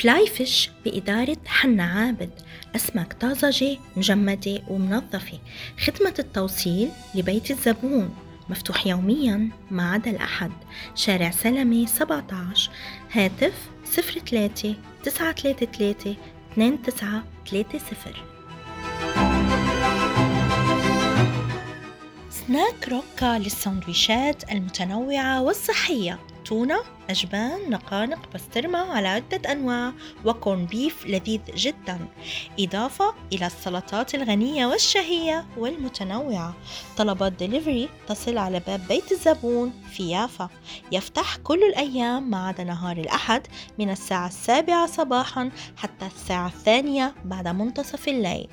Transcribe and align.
فلاي 0.00 0.26
فيش 0.26 0.70
بإدارة 0.84 1.36
حنا 1.46 1.82
عابد 1.82 2.30
أسماك 2.76 3.12
طازجة 3.12 3.78
مجمدة 3.96 4.62
ومنظفة. 4.68 5.38
خدمة 5.80 6.14
التوصيل 6.18 6.90
لبيت 7.14 7.50
الزبون 7.50 8.14
مفتوح 8.48 8.86
يوميا 8.86 9.50
ما 9.70 9.92
عدا 9.92 10.10
الأحد. 10.10 10.50
شارع 10.94 11.30
سلمي 11.30 11.86
17 11.86 12.70
هاتف 13.12 13.54
03 13.84 14.74
933 15.04 16.16
2930 16.58 18.12
سناك 22.30 22.88
روكا 22.88 23.38
للسندويشات 23.38 24.52
المتنوعة 24.52 25.42
والصحية. 25.42 26.18
تونة 26.48 26.78
أجبان 27.10 27.70
نقانق 27.70 28.32
بسطرما 28.34 28.78
على 28.78 29.08
عدة 29.08 29.52
أنواع 29.52 29.92
و 30.24 30.30
corned 30.30 30.66
beef 30.66 31.06
لذيذ 31.06 31.40
جدا. 31.54 32.08
إضافة 32.60 33.14
إلى 33.32 33.46
السلطات 33.46 34.14
الغنية 34.14 34.66
والشهية 34.66 35.46
والمتنوعة. 35.56 36.54
طلبات 36.96 37.32
دليفري 37.32 37.88
تصل 38.06 38.38
على 38.38 38.60
باب 38.66 38.80
بيت 38.88 39.12
الزبون 39.12 39.72
في 39.90 40.10
يافا 40.10 40.48
يفتح 40.92 41.36
كل 41.36 41.62
الأيام 41.62 42.30
ما 42.30 42.46
عدا 42.46 42.64
نهار 42.64 42.96
الأحد 42.96 43.46
من 43.78 43.90
الساعة 43.90 44.26
السابعة 44.26 44.86
صباحا 44.86 45.50
حتى 45.76 46.06
الساعة 46.06 46.46
الثانية 46.46 47.14
بعد 47.24 47.48
منتصف 47.48 48.08
الليل. 48.08 48.48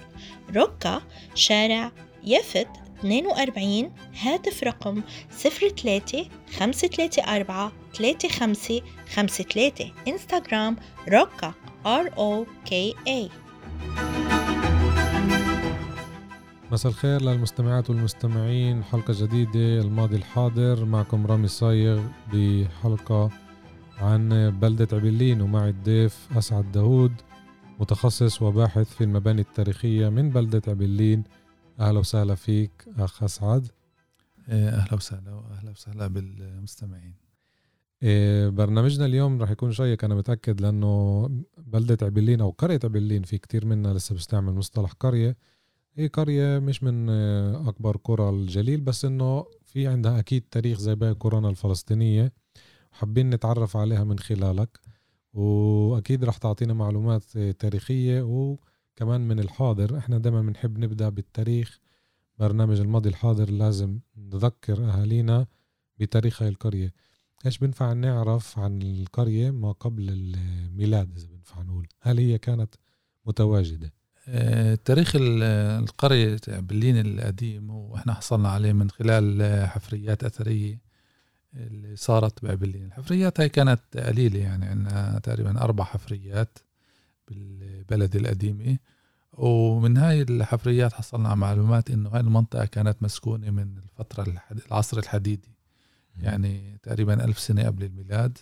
روكا 0.55 1.01
شارع 1.35 1.91
يفت 2.23 2.67
42 3.05 3.91
هاتف 4.21 4.63
رقم 4.63 5.01
03 5.29 6.25
534 6.59 8.29
35 8.29 8.81
53 9.15 9.91
انستغرام 10.07 10.75
روكا 11.09 11.53
R 11.85 12.09
O 12.09 12.45
K 12.69 12.73
A 13.07 13.31
مساء 16.71 16.91
الخير 16.91 17.21
للمستمعات 17.21 17.89
والمستمعين. 17.89 18.83
حلقة 18.83 19.13
جديدة 19.25 19.81
الماضي 19.81 20.15
الحاضر. 20.15 20.85
معكم 20.85 21.25
رامي 21.27 21.47
صايغ 21.47 22.01
بحلقة 22.33 23.29
عن 23.97 24.49
بلدة 24.61 24.87
عبلين 24.97 25.41
ومعي 25.41 25.69
الضيف 25.69 26.27
أسعد 26.37 26.71
داود 26.71 27.11
متخصص 27.79 28.41
وباحث 28.41 28.95
في 28.95 29.03
المباني 29.03 29.41
التاريخية 29.41 30.09
من 30.09 30.29
بلدة 30.29 30.61
عبلين. 30.67 31.23
أهلا 31.79 31.99
وسهلا 31.99 32.35
فيك 32.35 32.71
أخ 32.97 33.23
أسعد. 33.23 33.67
إيه، 34.49 34.69
أهلا 34.69 34.93
وسهلا 34.93 35.33
وأهلا 35.33 35.71
وسهلا 35.71 36.07
بالمستمعين. 36.07 37.13
إيه، 38.03 38.49
برنامجنا 38.49 39.05
اليوم 39.05 39.41
راح 39.41 39.51
يكون 39.51 39.71
شيق 39.71 40.03
أنا 40.03 40.15
متأكد 40.15 40.61
لأنه 40.61 41.27
بلدة 41.57 42.05
عبلين 42.05 42.41
أو 42.41 42.49
قرية 42.49 42.79
عبلين 42.83 43.23
في 43.23 43.37
كتير 43.37 43.65
منا 43.65 43.93
لسه 43.93 44.13
بيستعمل 44.15 44.53
مصطلح 44.53 44.91
قرية. 44.91 45.37
هي 45.95 46.07
قرية 46.07 46.59
مش 46.59 46.83
من 46.83 47.09
آه، 47.09 47.69
أكبر 47.69 47.97
قرى 47.97 48.29
الجليل 48.29 48.81
بس 48.81 49.05
إنه 49.05 49.45
في 49.63 49.87
عندها 49.87 50.19
أكيد 50.19 50.43
تاريخ 50.51 50.79
زي 50.79 50.95
باقي 50.95 51.13
قرانا 51.19 51.49
الفلسطينية 51.49 52.33
حابين 52.91 53.29
نتعرف 53.29 53.77
عليها 53.77 54.03
من 54.03 54.19
خلالك. 54.19 54.79
وأكيد 55.33 56.23
راح 56.23 56.37
تعطينا 56.37 56.73
معلومات 56.73 57.23
آه، 57.37 57.51
تاريخية 57.51 58.21
و 58.21 58.57
كمان 58.95 59.27
من 59.27 59.39
الحاضر 59.39 59.97
إحنا 59.97 60.17
دائما 60.17 60.41
بنحب 60.41 60.77
نبدأ 60.77 61.09
بالتاريخ. 61.09 61.79
برنامج 62.39 62.79
الماضي 62.79 63.09
الحاضر 63.09 63.49
لازم 63.49 63.99
نذكر 64.17 64.85
أهالينا 64.89 65.47
بتاريخ 65.99 66.41
هاي 66.41 66.49
القرية. 66.49 66.93
إيش 67.45 67.57
بنفع 67.57 67.93
نعرف 67.93 68.59
عن 68.59 68.81
القرية 68.81 69.51
ما 69.51 69.71
قبل 69.71 70.09
الميلاد؟ 70.09 71.17
إذا 71.17 71.27
بنفع 71.27 71.61
نقول 71.61 71.87
هل 72.01 72.17
هي 72.17 72.37
كانت 72.37 72.75
متواجدة؟ 73.25 73.93
آه، 74.27 74.75
تاريخ 74.75 75.11
القرية 75.15 76.39
بلين 76.47 77.05
القديم 77.05 77.69
وإحنا 77.69 78.13
حصلنا 78.13 78.49
عليه 78.49 78.73
من 78.73 78.89
خلال 78.89 79.67
حفريات 79.67 80.23
أثرية 80.23 80.81
اللي 81.53 81.95
صارت 81.95 82.43
بأبلين 82.45 82.85
الحفريات 82.85 83.39
هاي 83.39 83.49
كانت 83.49 83.97
قليلة 83.97 84.39
يعني 84.39 84.65
عندنا 84.65 85.19
تقريبا 85.23 85.61
أربع 85.61 85.83
حفريات. 85.83 86.57
بالبلد 87.27 88.15
القديمة 88.15 88.77
ومن 89.33 89.97
هاي 89.97 90.21
الحفريات 90.21 90.93
حصلنا 90.93 91.29
على 91.29 91.37
معلومات 91.37 91.91
إنه 91.91 92.09
هاي 92.09 92.19
المنطقة 92.19 92.65
كانت 92.65 93.03
مسكونة 93.03 93.49
من 93.49 93.77
الفترة 93.77 94.41
العصر 94.67 94.97
الحديدي. 94.97 95.55
يعني 96.17 96.79
تقريبا 96.83 97.25
ألف 97.25 97.39
سنة 97.39 97.63
قبل 97.63 97.83
الميلاد. 97.83 98.37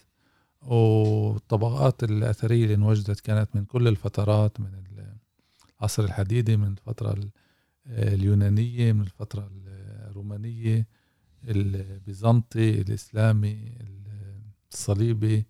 والطبقات 0.62 2.04
الأثرية 2.04 2.64
اللي 2.64 2.76
انوجدت 2.76 3.20
كانت 3.20 3.56
من 3.56 3.66
كل 3.66 3.88
الفترات 3.88 4.60
من 4.60 4.84
العصر 5.80 6.04
الحديدي 6.04 6.58
من 6.58 6.68
الفترة 6.68 7.20
اليونانية 7.88 8.94
من 8.94 9.02
الفترة 9.02 9.52
الرومانية 10.10 10.88
البيزنطي 11.48 12.82
الإسلامي 12.82 13.72
الصليبي. 14.74 15.46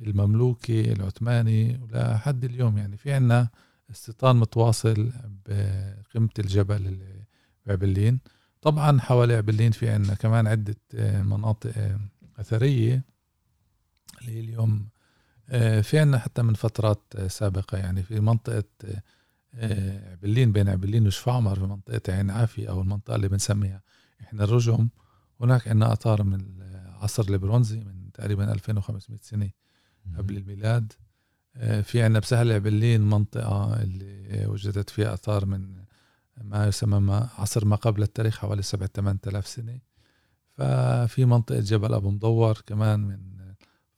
المملوكي 0.00 0.92
العثماني 0.92 1.78
ولحد 1.82 2.44
اليوم. 2.44 2.78
يعني 2.78 2.96
في 2.96 3.12
عنا 3.12 3.48
استيطان 3.90 4.36
متواصل 4.36 5.12
بقمة 5.46 6.28
الجبل 6.38 6.98
بعبلين 7.66 8.20
طبعا 8.62 9.00
حوالي 9.00 9.34
عبلين 9.34 9.72
في 9.72 9.88
عنا 9.88 10.14
كمان 10.14 10.46
عدة 10.46 10.76
آه، 10.94 11.22
مناطق 11.22 11.70
آه، 11.76 12.00
أثرية 12.38 13.04
اللي 14.22 14.40
اليوم. 14.40 14.88
آه، 15.48 15.80
في 15.80 15.98
عنا 15.98 16.18
حتى 16.18 16.42
من 16.42 16.54
فترات 16.54 17.02
سابقة. 17.26 17.78
يعني 17.78 18.02
في 18.02 18.20
منطقة 18.20 18.64
عبلين 20.12 20.52
بين 20.52 20.68
عبلين 20.68 21.06
وشفعمر 21.06 21.54
في 21.54 21.64
منطقة 21.66 22.12
عين 22.14 22.30
عافية 22.30 22.68
أو 22.70 22.80
المنطقة 22.80 23.16
اللي 23.16 23.28
بنسميها 23.28 23.82
إحنا 24.20 24.44
الرجم. 24.44 24.88
هناك 25.40 25.68
عنا 25.68 25.92
آثار 25.92 26.22
من 26.22 26.62
العصر 26.98 27.22
البرونزي 27.22 27.80
من 27.80 28.12
تقريبا 28.12 28.52
2500 28.52 29.20
سنة. 29.22 29.50
قبل 30.18 30.36
الميلاد. 30.36 30.92
آه، 31.56 31.80
في 31.80 32.02
عندنا 32.02 32.18
بسهل 32.18 32.52
عبلين 32.52 33.00
منطقة 33.00 33.82
اللي 33.82 34.46
وجدت 34.46 34.90
فيها 34.90 35.14
آثار 35.14 35.46
من 35.46 35.74
ما 36.42 36.66
يسمى 36.66 37.00
ما 37.00 37.28
عصر 37.38 37.64
ما 37.64 37.76
قبل 37.76 38.02
التاريخ 38.02 38.38
حوالي 38.38 38.62
سبعة 38.62 38.90
ثمان 38.94 39.18
آلاف 39.26 39.46
سنة. 39.46 39.78
ففي 40.52 41.24
منطقة 41.24 41.60
جبل 41.60 41.94
أبو 41.94 42.10
مدور 42.10 42.62
كمان 42.66 43.00
من 43.00 43.38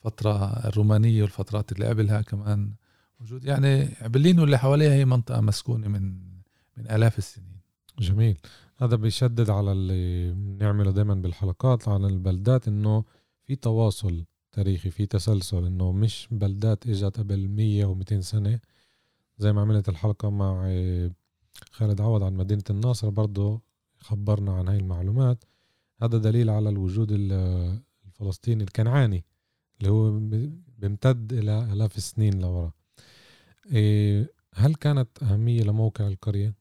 فترة 0.00 0.44
الرومانية 0.68 1.22
والفترات 1.22 1.72
اللي 1.72 1.86
قبلها 1.86 2.22
كمان 2.22 2.74
وجود 3.20 3.44
يعني 3.44 3.88
عبلين 4.00 4.40
واللي 4.40 4.58
حواليها 4.58 4.92
هي 4.92 5.04
منطقة 5.04 5.40
مسكونة 5.40 5.88
من 5.88 6.30
من 6.76 6.90
آلاف 6.90 7.18
السنين. 7.18 7.60
جميل. 7.98 8.36
هذا 8.78 8.96
بيشدد 8.96 9.50
على 9.50 9.72
اللي 9.72 10.32
بنعمله 10.32 10.90
دائما 10.90 11.14
بالحلقات 11.14 11.88
على 11.88 12.06
البلدات 12.06 12.68
إنه 12.68 13.04
في 13.44 13.56
تواصل 13.56 14.24
تاريخي 14.52 14.90
في 14.90 15.06
تسلسل 15.06 15.64
إنه 15.66 15.92
مش 15.92 16.28
بلدات 16.30 16.86
إجت 16.86 17.18
قبل 17.18 17.48
100 17.48 17.94
و200 17.94 18.20
سنة 18.20 18.60
زي 19.38 19.52
ما 19.52 19.60
عملت 19.60 19.88
الحلقة 19.88 20.30
مع 20.30 20.62
آه، 20.66 21.10
خالد 21.70 22.00
عوض 22.00 22.22
عن 22.22 22.34
مدينة 22.36 22.62
الناصر 22.70 23.08
برضه 23.08 23.60
خبرنا 23.98 24.52
عن 24.52 24.68
هاي 24.68 24.76
المعلومات. 24.76 25.44
هذا 26.02 26.18
دليل 26.18 26.50
على 26.50 26.68
الوجود 26.68 27.08
الفلسطيني 27.12 28.64
الكنعاني 28.64 29.24
اللي 29.80 29.90
هو 29.90 30.18
بيمتد 30.78 31.32
إلى 31.32 31.72
آلاف 31.72 31.96
السنين 31.96 32.40
لورا. 32.40 32.72
إيه، 33.72 34.32
هل 34.54 34.74
كانت 34.74 35.22
أهمية 35.22 35.62
لموقع 35.62 36.06
القرية؟ 36.06 36.54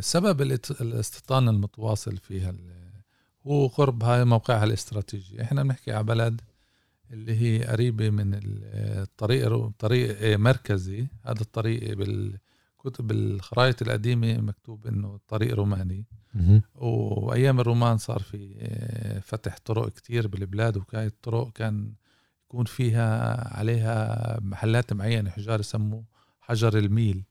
سبب 0.00 0.42
الاستيطان 0.80 1.48
المتواصل 1.48 2.16
فيها 2.16 2.52
وقرب 3.44 4.04
هاي 4.04 4.24
موقعها 4.24 4.64
الاستراتيجي. 4.64 5.42
إحنا 5.42 5.62
بنحكي 5.62 5.92
على 5.92 6.04
بلد 6.04 6.40
اللي 7.10 7.40
هي 7.40 7.64
قريبة 7.64 8.10
من 8.10 8.40
الطريق 8.42 9.70
طريق 9.78 10.38
مركزي. 10.38 11.06
هذا 11.22 11.40
الطريق 11.40 11.96
بالكتب 11.96 13.10
الخرائط 13.10 13.82
القديمة 13.82 14.36
مكتوب 14.40 14.86
إنه 14.86 15.20
طريق 15.28 15.54
روماني. 15.54 16.06
وأيام 16.74 17.60
الرومان 17.60 17.98
صار 17.98 18.22
في 18.22 18.54
فتح 19.22 19.58
طرق 19.64 19.88
كتير 19.88 20.26
بالبلاد 20.26 20.76
وكانت 20.76 21.12
الطرق 21.12 21.52
كان 21.52 21.92
يكون 22.44 22.64
فيها 22.64 23.58
عليها 23.58 24.38
محلات 24.40 24.92
معينة 24.92 25.30
حجار 25.30 25.60
يسموه 25.60 26.04
حجر 26.40 26.78
الميل. 26.78 27.24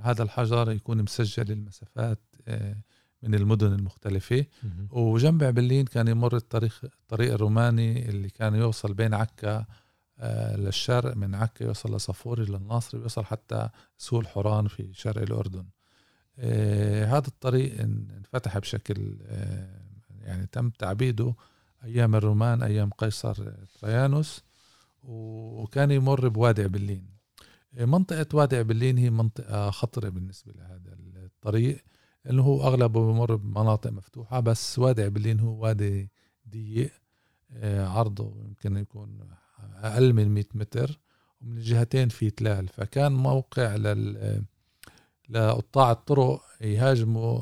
هذا 0.00 0.22
الحجر 0.22 0.70
يكون 0.70 1.02
مسجل 1.02 1.52
المسافات 1.52 2.18
آه، 2.48 2.76
من 3.22 3.34
المدن 3.34 3.72
المختلفة. 3.72 4.44
وجنب 4.90 5.44
عبلين 5.44 5.84
كان 5.86 6.08
يمر 6.08 6.36
الطريق 6.36 6.80
الطريق 6.84 7.32
الروماني 7.32 8.08
اللي 8.08 8.30
كان 8.30 8.54
يوصل 8.54 8.94
بين 8.94 9.14
عكا 9.14 9.64
آه، 10.20 10.56
للشرق 10.56 11.16
من 11.16 11.34
عكا 11.34 11.64
يوصل 11.64 11.96
لصفوري 11.96 12.44
للناصر 12.44 12.98
يوصل 12.98 13.24
حتى 13.24 13.68
سوق 13.98 14.26
حوران 14.26 14.68
في 14.68 14.92
شرق 14.94 15.22
الأردن. 15.22 15.64
آه، 16.38 17.04
هذا 17.04 17.28
الطريق 17.28 17.80
انفتح 17.80 18.58
بشكل 18.58 19.16
يعني 20.20 20.46
تم 20.46 20.70
تعبيده 20.70 21.34
أيام 21.84 22.14
الرومان 22.14 22.62
أيام 22.62 22.90
قيصر 22.90 23.52
تريانوس. 23.80 24.42
وكان 25.02 25.90
يمر 25.90 26.28
بوادي 26.28 26.62
عبلين 26.62 27.18
منطقة 27.72 28.26
وادي 28.36 28.56
عبلين 28.56 28.98
هي 28.98 29.10
منطقة 29.10 29.70
خطرة 29.70 30.08
بالنسبة 30.08 30.52
لهذا 30.52 30.96
الطريق. 31.24 31.84
لأنه 32.28 32.42
هو 32.42 32.62
أغلبه 32.62 33.12
بمر 33.12 33.36
بمناطق 33.36 33.90
مفتوحة 33.90 34.40
بس 34.40 34.78
وادي 34.78 35.02
عبلين 35.02 35.40
هو 35.40 35.62
وادي 35.62 36.10
ضيق 36.50 36.90
آه، 37.52 37.88
عرضه 37.88 38.34
يمكن 38.44 38.76
يكون 38.76 39.18
أقل 39.74 40.12
من 40.12 40.28
100 40.34 40.44
متر 40.54 41.00
ومن 41.40 41.56
الجهتين 41.56 42.08
في 42.08 42.30
تلال. 42.30 42.68
فكان 42.68 43.12
موقع 43.12 43.76
لل 43.76 44.42
لقطاع 45.28 45.90
الطرق 45.90 46.42
يهاجموا 46.60 47.40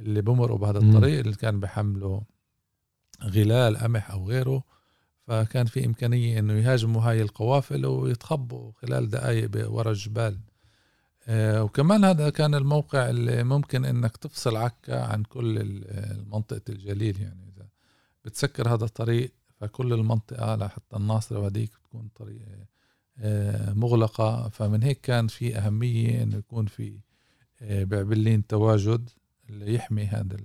اللي 0.00 0.22
بمرقوا 0.22 0.58
بهذا 0.58 0.78
الطريق 0.78 1.18
اللي 1.18 1.34
كان 1.34 1.60
بحملوا 1.60 2.20
غلال 3.22 3.76
قمح 3.76 4.10
أو 4.10 4.28
غيره. 4.28 4.62
فكان 5.26 5.66
في 5.66 5.86
إمكانية 5.86 6.38
إنه 6.38 6.52
يهاجموا 6.52 7.02
هاي 7.02 7.22
القوافل 7.22 7.86
ويتخبوا 7.86 8.72
خلال 8.72 9.08
دقائق 9.08 9.70
ورا 9.72 9.90
الجبال. 9.90 10.32
آه، 10.34 10.53
وكمان 11.30 12.04
هذا 12.04 12.30
كان 12.30 12.54
الموقع 12.54 13.10
اللي 13.10 13.44
ممكن 13.44 13.84
إنك 13.84 14.16
تفصل 14.16 14.56
عكا 14.56 15.02
عن 15.04 15.22
كل 15.22 15.84
منطقة 16.26 16.62
الجليل 16.68 17.20
يعني. 17.20 17.52
إذا 17.56 17.68
بتسكر 18.24 18.74
هذا 18.74 18.84
الطريق 18.84 19.32
فكل 19.60 19.92
المنطقة 19.92 20.56
لحتى 20.56 20.96
الناصرة 20.96 21.38
وهديك 21.38 21.70
بتكون 21.70 22.08
طريق 22.14 22.42
آه، 23.18 23.72
مغلقة. 23.72 24.48
فمن 24.48 24.82
هيك 24.82 25.00
كان 25.00 25.26
في 25.26 25.58
أهمية 25.58 26.22
إنه 26.22 26.36
يكون 26.36 26.66
في 26.66 26.98
آه، 27.62 27.84
بعبلين 27.84 28.46
تواجد 28.46 29.10
اللي 29.48 29.74
يحمي 29.74 30.04
هذا 30.04 30.36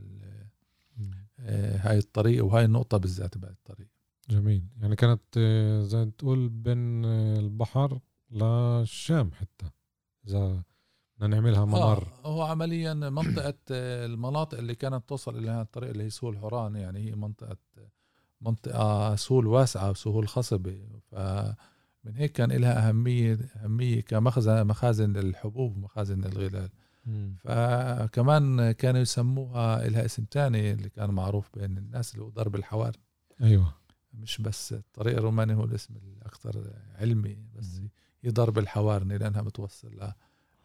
هاي 1.80 1.98
الطريق 1.98 2.46
وهاي 2.46 2.66
النقطة 2.66 2.98
بالذات 2.98 3.38
بهاي 3.38 3.54
الطريق. 3.54 3.88
جميل. 4.30 4.64
يعني 4.82 4.96
كانت 4.96 5.22
آه، 5.38 5.84
زي 5.84 6.06
تقول 6.06 6.50
بين 6.50 7.06
آه، 7.06 7.40
البحر 7.40 8.00
للشام 8.32 9.32
حتى. 9.32 9.66
إذا 10.30 10.64
بدنا 11.18 11.36
نعملها 11.36 11.66
ممر 11.66 12.08
آه 12.26 12.28
هو 12.28 12.42
عمليا 12.42 12.94
منطقة 12.94 13.54
آه، 13.72 14.06
المناطق 14.06 14.58
اللي 14.58 14.76
كانت 14.76 15.10
توصل 15.10 15.38
إلى 15.38 15.62
الطريق 15.62 15.90
اللي 15.90 16.04
هي 16.04 16.10
سهول 16.10 16.38
حوران 16.38 16.76
يعني 16.76 17.00
هي 17.00 17.16
منطقة 17.16 17.58
منطقة 18.42 19.16
سهول 19.16 19.48
واسعة 19.48 19.90
وسهول 19.90 20.28
خصبة. 20.28 20.88
فمن 21.12 22.16
هيك 22.16 22.32
كان 22.32 22.52
لها 22.52 22.90
أهمية 22.90 23.40
أهمية 23.56 24.02
كمخزن 24.02 24.68
مخازن 24.68 25.14
للحبوب 25.14 25.78
ومخازن 25.78 26.22
للغلال 26.22 26.70
فكمان 27.38 28.72
كانوا 28.72 29.02
يسموها 29.02 29.88
لها 29.90 30.06
اسم 30.06 30.24
تاني 30.24 30.72
اللي 30.72 30.90
كان 30.90 31.10
معروف 31.10 31.50
بين 31.54 31.78
الناس 31.78 32.14
اللي 32.14 32.26
هو 32.26 32.30
ضرب 32.30 32.56
الحوار. 32.56 32.96
أيوه. 33.42 33.74
مش 34.14 34.42
بس 34.42 34.74
الطريق 34.74 35.18
الروماني 35.18 35.54
هو 35.54 35.64
الاسم 35.64 35.96
الأكثر 35.98 36.74
علمي 36.96 37.38
بس 37.56 37.80
هي 37.80 37.90
ضرب 38.28 38.58
الحوارني 38.58 39.18
لأنها 39.18 39.42
بتوصل 39.42 40.12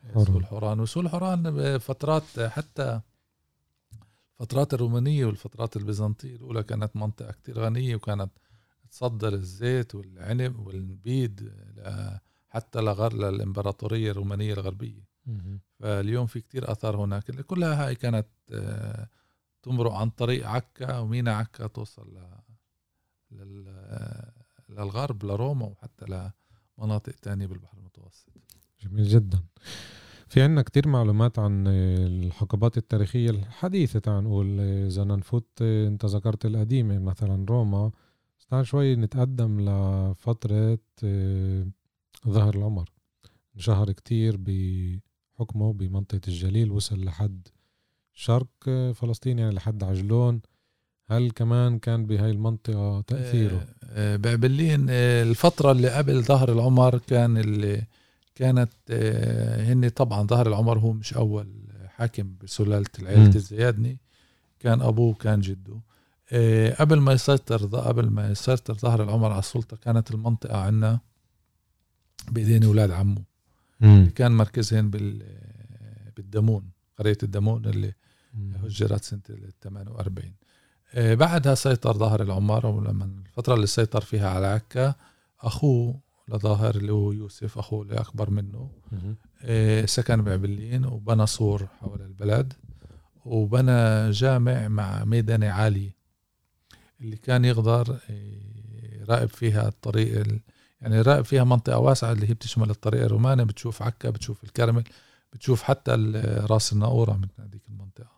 لسوق 0.05 0.37
الحوران. 0.37 0.81
وسوق 0.81 1.03
الحوران 1.03 1.43
بفترات 1.43 2.41
حتى 2.41 3.01
فترات 4.39 4.75
الرومانية 4.75 5.27
والفترات 5.27 5.77
البيزنطية 5.77 6.37
الأولى 6.37 6.63
كانت 6.63 6.97
منطقة 6.97 7.33
كتير 7.33 7.59
غنية 7.59 7.97
وكانت 7.97 8.31
تصدر 8.91 9.33
الزيت 9.33 9.95
والعنب 9.95 10.67
والنبيد 10.67 11.53
حتى 12.49 12.81
لغر 12.81 13.13
للإمبراطورية 13.13 14.11
الرومانية 14.11 14.53
الغربية. 14.53 15.05
فاليوم 15.81 16.27
في 16.27 16.41
كتير 16.41 16.73
أثار 16.73 16.97
هناك. 16.97 17.31
كلها 17.31 17.87
هاي 17.87 17.95
كانت 17.95 18.27
تمرق 19.63 19.93
عن 19.93 20.11
طريق 20.11 20.49
عكا 20.49 20.99
ومينا 20.99 21.37
عكا 21.37 21.67
توصل 21.67 22.19
للغرب 24.69 25.25
لروما 25.25 25.67
وحتى 25.67 26.31
لمناطق 26.79 27.13
تانية 27.13 27.47
بالبحر 27.47 27.79
المتوسط. 27.79 28.29
جميل 28.81 29.05
جدا. 29.05 29.43
في 30.29 30.43
عنا 30.43 30.63
كتير 30.63 30.89
معلومات 30.89 31.39
عن 31.39 31.67
الحقبات 31.67 32.77
التاريخية 32.77 33.31
الحديثة 33.31 33.99
تعال 33.99 34.25
نقول 34.25 34.61
إذا 34.61 35.05
نفوت 35.05 35.63
أنت 35.63 36.05
ذكرت 36.05 36.47
القديمة 36.47 36.99
مثلا 36.99 37.47
روما. 37.49 37.91
تعال 38.51 38.67
شوي 38.67 38.97
نتقدم 38.97 39.61
لفترة 39.61 40.79
آه، 41.05 41.67
ظهر 42.29 42.55
العمر. 42.55 42.91
انشهر 43.57 43.93
كتير 43.93 44.37
بحكمه 44.37 45.73
بمنطقة 45.73 46.21
الجليل 46.29 46.71
وصل 46.71 47.05
لحد 47.05 47.49
شرق 48.13 48.71
فلسطين 48.95 49.39
يعني 49.39 49.55
لحد 49.55 49.85
عجلون. 49.85 50.41
هل 51.07 51.31
كمان 51.31 51.79
كان 51.79 52.07
بهاي 52.07 52.31
المنطقة 52.31 53.01
تأثيره؟ 53.01 53.67
آه، 53.91 54.15
آه، 54.15 54.17
بعبلين 54.17 54.87
آه، 54.91 55.23
الفترة 55.23 55.73
اللي 55.73 55.89
قبل 55.91 56.23
ظهر 56.23 56.53
العمر 56.53 56.99
كان 56.99 57.37
اللي 57.37 57.83
كانت 58.35 58.71
هن 59.69 59.89
طبعا 59.89 60.27
ظهر 60.27 60.47
العمر 60.49 60.79
هو 60.79 60.93
مش 60.93 61.15
أول 61.15 61.49
حاكم 61.87 62.35
بسلالة 62.43 62.87
العيلة 62.99 63.35
الزيادني. 63.37 63.99
كان 64.61 64.83
أبوه 64.83 65.15
كان 65.15 65.41
جده. 65.41 65.81
قبل 66.79 67.01
ما 67.01 67.13
يسيطر 67.13 67.67
قبل 67.67 68.11
ما 68.11 68.31
يسيطر 68.31 68.75
ظهر 68.75 69.03
العمر 69.03 69.31
على 69.31 69.39
السلطة 69.39 69.77
كانت 69.77 70.11
المنطقة 70.11 70.59
عنا 70.59 71.01
بإيدين 72.31 72.65
أولاد 72.65 72.91
عمه. 72.91 73.23
مم. 73.81 74.11
كان 74.15 74.33
مركزهن 74.33 74.91
بال 74.91 75.23
بالدمون 76.17 76.71
قرية 76.99 77.19
الدمون 77.23 77.65
اللي 77.65 77.93
هجرت 78.65 79.05
سنة 79.05 79.21
48 79.63 80.25
آه، 80.27 80.33
بعدها 80.97 81.55
سيطر 81.55 81.97
ظاهر 81.97 82.23
العمار 82.23 82.67
ولما 82.67 83.05
الفترة 83.05 83.55
اللي 83.55 83.67
سيطر 83.67 84.01
فيها 84.01 84.31
على 84.31 84.47
عكا 84.47 84.95
أخوه 85.41 86.01
لظاهر 86.29 86.75
اللي 86.75 86.93
هو 86.93 87.13
يوسف 87.13 87.59
أخوه 87.59 87.83
اللي 87.83 87.95
أكبر 87.95 88.31
منه 88.31 88.71
آه، 89.43 89.85
سكن 89.87 90.23
بعبلين 90.23 90.85
وبنى 90.87 91.27
سور 91.27 91.67
حول 91.81 92.03
البلد 92.03 92.53
وبنى 93.25 94.11
جامع 94.11 94.69
مع 94.69 95.05
ميدانة 95.05 95.51
عالية 95.51 95.97
اللي 97.01 97.17
كان 97.17 97.45
يقدر 97.45 97.99
يراقب 99.01 99.29
فيها 99.29 99.69
الطريق 99.69 100.27
يعني 100.81 100.97
يراقب 100.97 101.25
فيها 101.25 101.45
منطقة 101.45 101.79
واسعة 101.79 102.13
اللي 102.13 102.29
هي 102.29 102.35
بتشمل 102.35 102.71
الطريق 102.71 103.05
الروماني 103.05 103.45
بتشوف 103.45 103.83
عكا 103.83 104.11
بتشوف 104.11 104.45
الكرمل 104.45 104.85
بتشوف 105.33 105.63
حتى 105.63 105.93
راس 106.51 106.73
الناقورة 106.73 107.13
من 107.13 107.29
هذيك 107.39 107.63
المنطقة. 107.69 108.05
آه، 108.05 108.14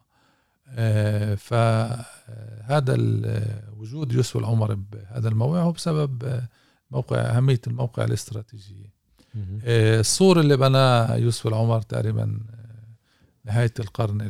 فهذا 1.36 2.94
وجود 3.76 4.12
يوسف 4.12 4.36
العمر 4.36 4.74
بهذا 4.74 5.28
الموقع 5.28 5.62
هو 5.62 5.72
بسبب 5.72 6.40
موقع 6.90 7.16
أهمية 7.16 7.60
الموقع 7.66 8.04
الاستراتيجي. 8.04 8.90
آه، 9.64 10.00
السور 10.00 10.40
اللي 10.40 10.56
بناه 10.56 11.14
يوسف 11.16 11.46
العمر 11.46 11.82
تقريبا 11.82 12.40
آه، 12.50 12.94
نهاية 13.44 13.72
القرن 13.80 14.28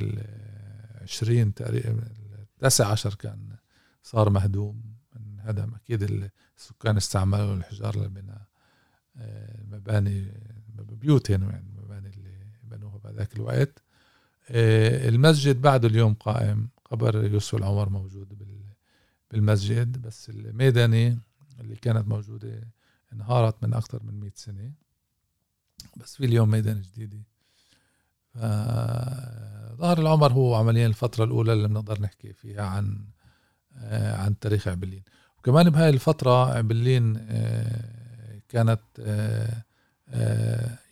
العشرين 1.01 1.55
تقريبا 1.55 2.09
التاسع 2.55 2.87
عشر 2.87 3.15
كان 3.15 3.57
صار 4.03 4.31
مهدوم. 4.31 4.83
انهدم 5.17 5.75
أكيد 5.75 6.31
السكان 6.59 6.97
استعملوا 6.97 7.55
الحجار 7.55 7.99
لبناء 7.99 8.43
مباني 9.71 10.33
بيوتهم 10.79 11.51
يعني 11.51 11.67
المباني 11.69 12.09
اللي 12.09 12.37
بنوها 12.63 12.99
بهذاك 12.99 13.37
الوقت. 13.37 13.79
آه، 13.79 13.86
المسجد 14.51 15.61
بعده 15.61 15.89
اليوم 15.89 16.15
قائم. 16.15 16.69
قبر 16.85 17.25
يوسف 17.25 17.55
العمر 17.55 17.89
موجود 17.89 18.29
بالمسجد 19.31 20.03
بس 20.03 20.31
الميداني 20.31 21.19
اللي 21.61 21.77
كانت 21.77 22.09
موجودة 22.09 22.69
انهارت 23.13 23.65
من 23.65 23.75
أكثر 23.75 24.03
من 24.03 24.21
مئة 24.21 24.33
سنة. 24.35 24.73
بس 25.97 26.17
في 26.17 26.25
اليوم 26.25 26.51
ميدان 26.51 26.81
جديدة. 26.81 27.23
ظهر 29.77 29.99
العمر 29.99 30.33
هو 30.33 30.55
عمليا 30.55 30.87
الفترة 30.87 31.25
الأولى 31.25 31.53
اللي 31.53 31.69
بنقدر 31.69 32.01
نحكي 32.01 32.33
فيها 32.33 32.63
عن 32.63 33.07
آه، 33.79 34.17
عن 34.17 34.39
تاريخ 34.39 34.69
عبلين 34.69 35.03
وكمان 35.39 35.71
بهاي 35.71 35.89
الفترة 35.89 36.55
عبلين 36.57 37.17
آه، 37.29 38.41
كانت 38.49 38.81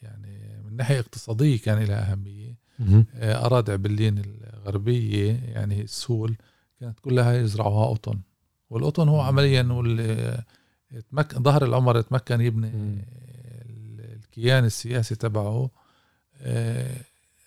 يعني 0.02 0.62
من 0.64 0.76
ناحية 0.76 1.00
اقتصادية 1.00 1.58
كان 1.58 1.82
لها 1.82 2.12
أهمية. 2.12 2.63
آه، 2.80 3.46
أراضي 3.46 3.72
عبلين 3.72 4.22
الغربية 4.24 5.32
يعني 5.32 5.82
السول 5.82 6.36
كانت 6.80 7.00
كلها 7.00 7.34
يزرعوها 7.40 7.86
قطن 7.86 8.20
والقطن 8.70 9.08
هو 9.08 9.20
عمليا 9.20 9.62
تمكن 11.10 11.42
ظهر 11.42 11.64
العمر 11.64 12.00
تمكن 12.00 12.40
يبني. 12.40 12.70
الكيان 14.14 14.64
السياسي 14.64 15.14
تبعه 15.14 15.70
آه، 16.40 16.96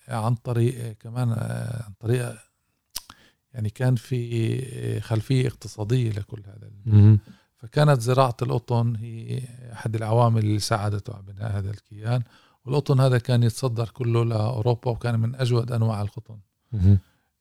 عن 0.07 0.35
طريق 0.35 0.91
كمان 0.99 1.29
آه، 1.31 1.83
عن 1.83 1.93
طريق 1.99 2.35
يعني 3.53 3.69
كان 3.69 3.95
في 3.95 5.01
خلفية 5.01 5.47
اقتصادية 5.47 6.09
لكل 6.11 6.41
هذا. 6.45 6.71
فكانت 7.57 8.01
زراعة 8.01 8.37
القطن 8.41 8.95
هي 8.95 9.41
أحد 9.73 9.95
العوامل 9.95 10.41
اللي 10.43 10.59
ساعدته 10.59 11.13
على 11.13 11.23
بناء 11.23 11.57
هذا 11.57 11.71
الكيان 11.71 12.23
والقطن 12.67 12.99
هذا 12.99 13.17
كان 13.17 13.43
يتصدر 13.43 13.89
كله 13.89 14.25
لأوروبا 14.25 14.91
وكان 14.91 15.19
من 15.19 15.35
أجود 15.35 15.71
أنواع 15.71 16.01
القطن. 16.01 16.39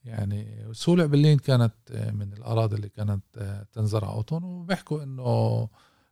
يعني 0.04 0.68
سولع 0.72 1.06
باللين 1.06 1.38
كانت 1.38 1.74
من 1.90 2.32
الأراضي 2.32 2.76
اللي 2.76 2.88
كانت 2.88 3.22
تنزرع 3.72 4.08
قطن 4.08 4.44
وبيحكوا 4.44 5.02
إنه 5.02 5.68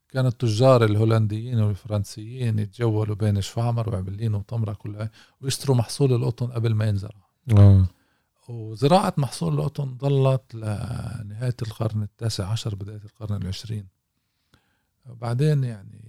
كان 0.09 0.27
التجار 0.27 0.85
الهولنديين 0.85 1.61
والفرنسيين 1.61 2.59
يتجولوا 2.59 3.17
بين 3.17 3.41
شفامر 3.41 3.89
وعبلين 3.89 4.35
وطمرة 4.35 4.73
كلها 4.73 5.11
ويشتروا 5.41 5.77
محصول 5.77 6.13
القطن 6.13 6.47
قبل 6.47 6.75
ما 6.75 6.85
ينزرع. 6.85 7.25
آه. 7.59 7.87
وزراعة 8.49 9.15
محصول 9.17 9.55
القطن 9.55 9.97
ظلت 9.99 10.55
لنهاية 10.55 11.57
القرن 11.63 12.03
التاسع 12.03 12.49
عشر 12.49 12.75
بداية 12.75 13.01
القرن 13.05 13.43
العشرين. 13.43 13.87
وبعدين 15.11 15.65
يعني 15.65 16.01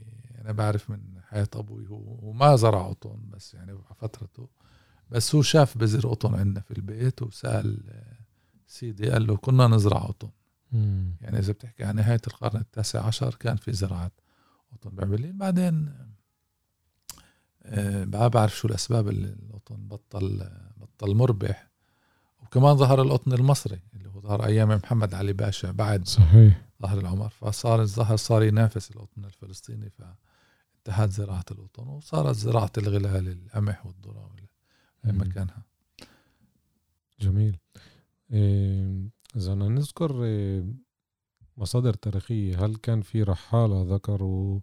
أنا 0.42 0.52
بعرف 0.52 0.90
من 0.90 1.15
حياة 1.26 1.48
أبوي 1.56 1.88
هو 1.88 2.30
وما 2.30 2.56
زرع 2.56 2.88
قطن 2.88 3.20
بس 3.30 3.54
يعني 3.54 3.72
على 3.72 3.96
فترته. 4.00 4.48
بس 5.10 5.36
هو 5.36 5.42
شاف 5.42 5.78
بذر 5.78 6.10
قطن 6.10 6.36
عندنا 6.36 6.62
في 6.62 6.72
البيت 6.72 7.22
وسأل 7.22 7.84
سيدي 8.68 9.10
قال 9.10 9.28
له 9.28 9.38
كنا 9.38 9.68
نزرع 9.68 10.00
قطن. 10.00 10.30
يعني 11.22 11.40
إذا 11.40 11.54
بتحكي 11.54 11.84
عن 11.84 11.96
نهاية 11.96 12.22
القرن 12.28 12.60
التاسع 12.60 13.06
عشر 13.06 13.36
كان 13.36 13.56
في 13.56 13.74
زراعة 13.74 14.12
قطن 14.72 14.90
بعبلين 14.90 15.38
بعدين 15.38 15.94
آه، 17.64 18.06
ما 18.06 18.28
بعرف 18.28 18.58
شو 18.58 18.68
الأسباب 18.68 19.08
اللي 19.08 19.28
القطن 19.28 19.88
بطل 19.88 20.50
بطل 20.78 21.16
مربح. 21.16 21.68
وكمان 22.44 22.76
ظهر 22.76 23.02
القطن 23.02 23.34
المصري 23.34 23.80
اللي 23.94 24.10
هو 24.10 24.22
ظهر 24.22 24.46
أيام 24.46 24.70
محمد 24.70 25.14
علي 25.14 25.34
باشا 25.34 25.72
بعد 25.72 26.08
صحيح. 26.08 26.66
ظهر 26.82 27.00
العمر. 27.00 27.30
فصار 27.30 27.82
الظهر 27.82 28.18
صار 28.18 28.44
ينافس 28.44 28.92
القطن 28.92 29.26
الفلسطيني. 29.26 29.92
فانتهت 30.86 31.12
زراعة 31.12 31.46
القطن 31.52 31.88
وصارت 31.88 32.36
زراعة 32.36 32.72
الغلال 32.78 33.28
القمح 33.28 33.86
والذرة 33.86 34.32
في. 35.04 35.18
مكانها 35.18 35.64
جميل 37.20 37.58
إيه، 38.32 39.10
إذا 39.36 39.54
بدنا 39.54 39.70
نذكر 39.70 40.24
إيه، 40.24 40.66
مصادر 41.58 41.94
تاريخية 41.94 42.66
هل 42.66 42.76
كان 42.76 43.02
في 43.02 43.24
رحالة 43.24 43.96
ذكروا 43.96 44.60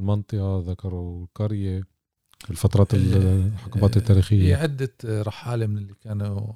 المنطقة 0.00 0.64
ذكروا 0.66 1.24
القرية 1.24 1.82
في 2.38 2.50
الفترات 2.50 2.94
الحقبات 2.94 3.90
في 3.90 3.96
التاريخية 3.96 4.56
عدة 4.56 4.92
رحالة 5.04 5.66
من 5.66 5.78
اللي 5.78 5.94
كانوا 5.94 6.52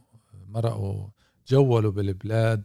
مرقوا 0.48 1.08
جولوا 1.48 1.92
بالبلاد 1.92 2.64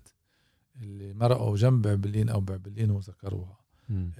اللي 0.82 1.14
مرقوا 1.14 1.58
جنب 1.58 1.82
بعبلين 1.82 2.30
أو 2.30 2.40
بعبلين 2.42 2.92
وذكروها 2.92 3.60
مم. 3.90 4.12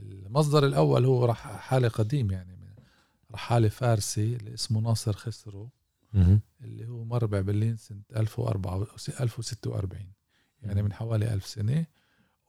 المصدر 0.00 0.66
الأول 0.66 1.04
هو 1.04 1.24
رحالة 1.24 1.88
قديم 1.88 2.30
يعني 2.30 2.56
من 2.56 2.68
رحالة 3.32 3.68
فارسي 3.68 4.36
اللي 4.36 4.54
اسمه 4.54 4.80
ناصر 4.80 5.12
خسرو. 5.12 5.70
اللي 6.60 6.86
هو 6.88 7.04
مر 7.04 7.26
بعبلين 7.26 7.76
1004 8.16 8.86
1046 9.20 10.12
يعني 10.62 10.82
من 10.82 10.92
حوالي 10.92 11.34
ألف 11.34 11.46
سنة. 11.46 11.86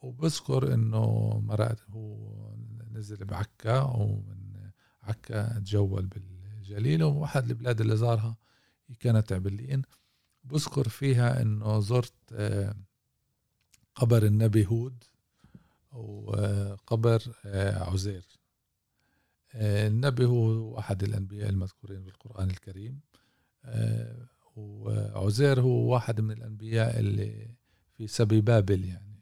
وبذكر 0.02 0.74
إنه 0.74 1.34
مرأت 1.44 1.80
هو 1.90 2.54
نزل 2.92 3.26
بعكا 3.26 3.82
ومن 3.82 4.70
عكا 5.04 5.60
تجول 5.60 6.06
بالجليل. 6.06 7.04
وواحد 7.04 7.50
البلاد 7.50 7.82
اللي 7.82 7.98
زارها 7.98 8.38
هي 8.88 8.96
كانت 8.96 9.32
عبلين 9.34 9.82
بذكر 10.44 10.90
فيها 10.90 11.42
إنه 11.42 11.80
زرت 11.80 12.14
آه، 12.34 12.76
قبر 13.96 14.26
النبي 14.26 14.66
هود. 14.66 15.04
وقبر 15.96 17.24
آه، 17.46 17.84
عزير. 17.84 18.26
آه، 19.54 19.88
النبي 19.88 20.26
هو 20.26 20.80
أحد 20.80 21.04
الأنبياء 21.04 21.50
المذكورين 21.50 22.04
بالقرآن 22.04 22.50
الكريم. 22.50 23.00
آه، 23.66 24.28
وعزير 24.56 25.62
هو 25.62 25.94
واحد 25.94 26.22
من 26.22 26.32
الأنبياء 26.32 27.00
اللي 27.00 27.56
في 27.98 28.08
سبي 28.08 28.42
بابل 28.42 28.86
يعني. 28.86 29.16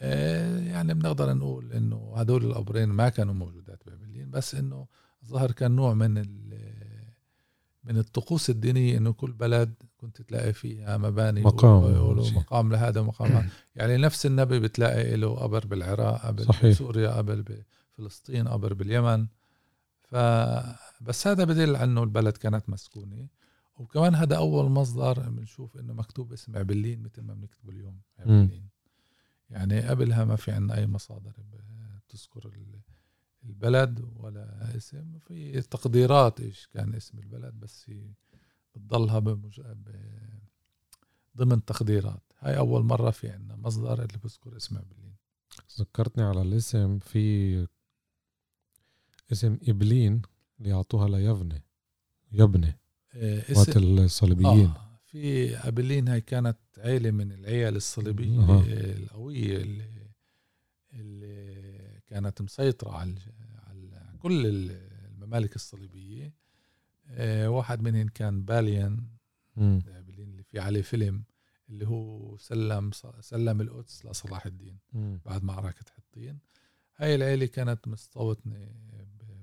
آه، 0.00 0.58
يعني 0.58 0.94
بنقدر 0.94 1.34
نقول 1.34 1.72
إنه 1.72 2.12
هدول 2.16 2.44
القبرين 2.44 2.88
ما 2.88 3.08
كانوا 3.08 3.34
موجودات 3.34 3.82
ببابلين 3.86 4.30
بس 4.30 4.54
إنه 4.54 4.86
ظهر 5.26 5.52
كان 5.52 5.72
نوع 5.72 5.94
من 5.94 6.18
من 7.90 7.98
الطقوس 7.98 8.50
الدينية 8.50 8.98
إنه 8.98 9.12
كل 9.12 9.32
بلد 9.32 9.74
كنت 9.96 10.22
تلاقي 10.22 10.52
فيها 10.52 10.96
مباني 10.96 11.40
مقام. 11.42 11.82
مقام 12.36 12.72
لهذا 12.72 13.00
ومقام. 13.00 13.48
يعني 13.76 13.96
نفس 13.96 14.26
النبي 14.26 14.60
بتلاقي 14.60 15.16
له 15.16 15.34
قبر 15.34 15.66
بالعراق 15.66 16.26
قبر 16.26 16.42
صحيح. 16.44 16.66
بسوريا 16.70 17.10
قبر 17.10 17.44
بفلسطين 17.98 18.48
قبر 18.48 18.74
باليمن 18.74 19.26
ف 20.02 20.14
بس 21.00 21.26
هذا 21.26 21.44
بدل 21.44 21.76
إنه 21.76 22.02
البلد 22.02 22.36
كانت 22.36 22.70
مسكونة 22.70 23.26
وكمان 23.76 24.14
هذا 24.14 24.36
أول 24.36 24.70
مصدر 24.70 25.28
بنشوف 25.30 25.76
إنه 25.76 25.92
مكتوب 25.92 26.32
اسم 26.32 26.56
عبلين 26.56 27.02
مثل 27.02 27.22
ما 27.22 27.34
بنكتبه 27.34 27.70
اليوم 27.72 28.00
عبلين 28.18 28.68
يعني 29.50 29.80
قبلها 29.80 30.24
ما 30.24 30.36
في 30.36 30.52
عندنا 30.52 30.78
أي 30.78 30.86
مصادر 30.86 31.32
تذكر 32.08 32.46
ال- 32.48 32.80
البلد 33.44 34.08
ولا 34.16 34.76
اسم 34.76 35.18
في 35.18 35.60
تقديرات 35.60 36.40
إيش 36.40 36.66
كان 36.66 36.94
اسم 36.94 37.18
البلد 37.18 37.54
بس 37.54 37.90
هي 37.90 38.10
بتضلها 38.74 39.18
بمج... 39.18 39.60
ب... 39.60 39.88
ضمن 41.36 41.64
تقديرات. 41.64 42.22
هاي 42.38 42.58
أول 42.58 42.84
مرة 42.84 43.10
في 43.10 43.30
عندنا 43.30 43.56
مصدر 43.56 43.92
اللي 43.92 44.18
بذكر 44.24 44.56
اسم 44.56 44.78
عبلين 44.78 45.14
ذكرتني 45.80 46.24
على 46.24 46.42
الاسم 46.42 46.98
في 46.98 47.66
اسم 49.32 49.58
إبلين 49.68 50.22
اللي 50.60 50.72
أعطوها 50.72 51.08
ليبنة 51.08 51.60
يبنة 52.32 52.74
آه، 53.14 53.44
وقت 53.56 53.76
الصليبيين. 53.76 54.66
آه 54.66 54.90
في 55.10 55.56
أبلين 55.56 56.08
هاي 56.08 56.20
كانت 56.20 56.58
عيلة 56.78 57.10
من 57.10 57.32
العيال 57.32 57.76
الصليبية 57.76 58.40
أها. 58.40 58.64
القوية 58.66 59.56
اللي, 59.56 60.10
اللي 60.92 61.39
كانت 62.10 62.42
مسيطرة 62.42 62.90
على 62.96 63.14
على 63.66 64.18
كل 64.18 64.46
الممالك 64.46 65.56
الصليبية. 65.56 66.34
آه، 67.08 67.48
واحد 67.50 67.82
منهم 67.82 68.08
كان 68.08 68.44
باليان. 68.44 69.06
أبلين 69.88 70.28
اللي 70.30 70.42
في 70.42 70.58
عليه 70.60 70.82
فيلم 70.82 71.24
اللي 71.68 71.86
هو 71.86 72.36
سلم 72.36 72.90
سلم 73.20 73.60
القدس 73.60 74.06
لصلاح 74.06 74.46
الدين. 74.46 74.78
بعد 75.24 75.44
معركة 75.44 75.84
حطين. 75.96 76.38
هاي 76.96 77.14
العيلة 77.14 77.46
كانت 77.46 77.88
مستوطنة 77.88 78.68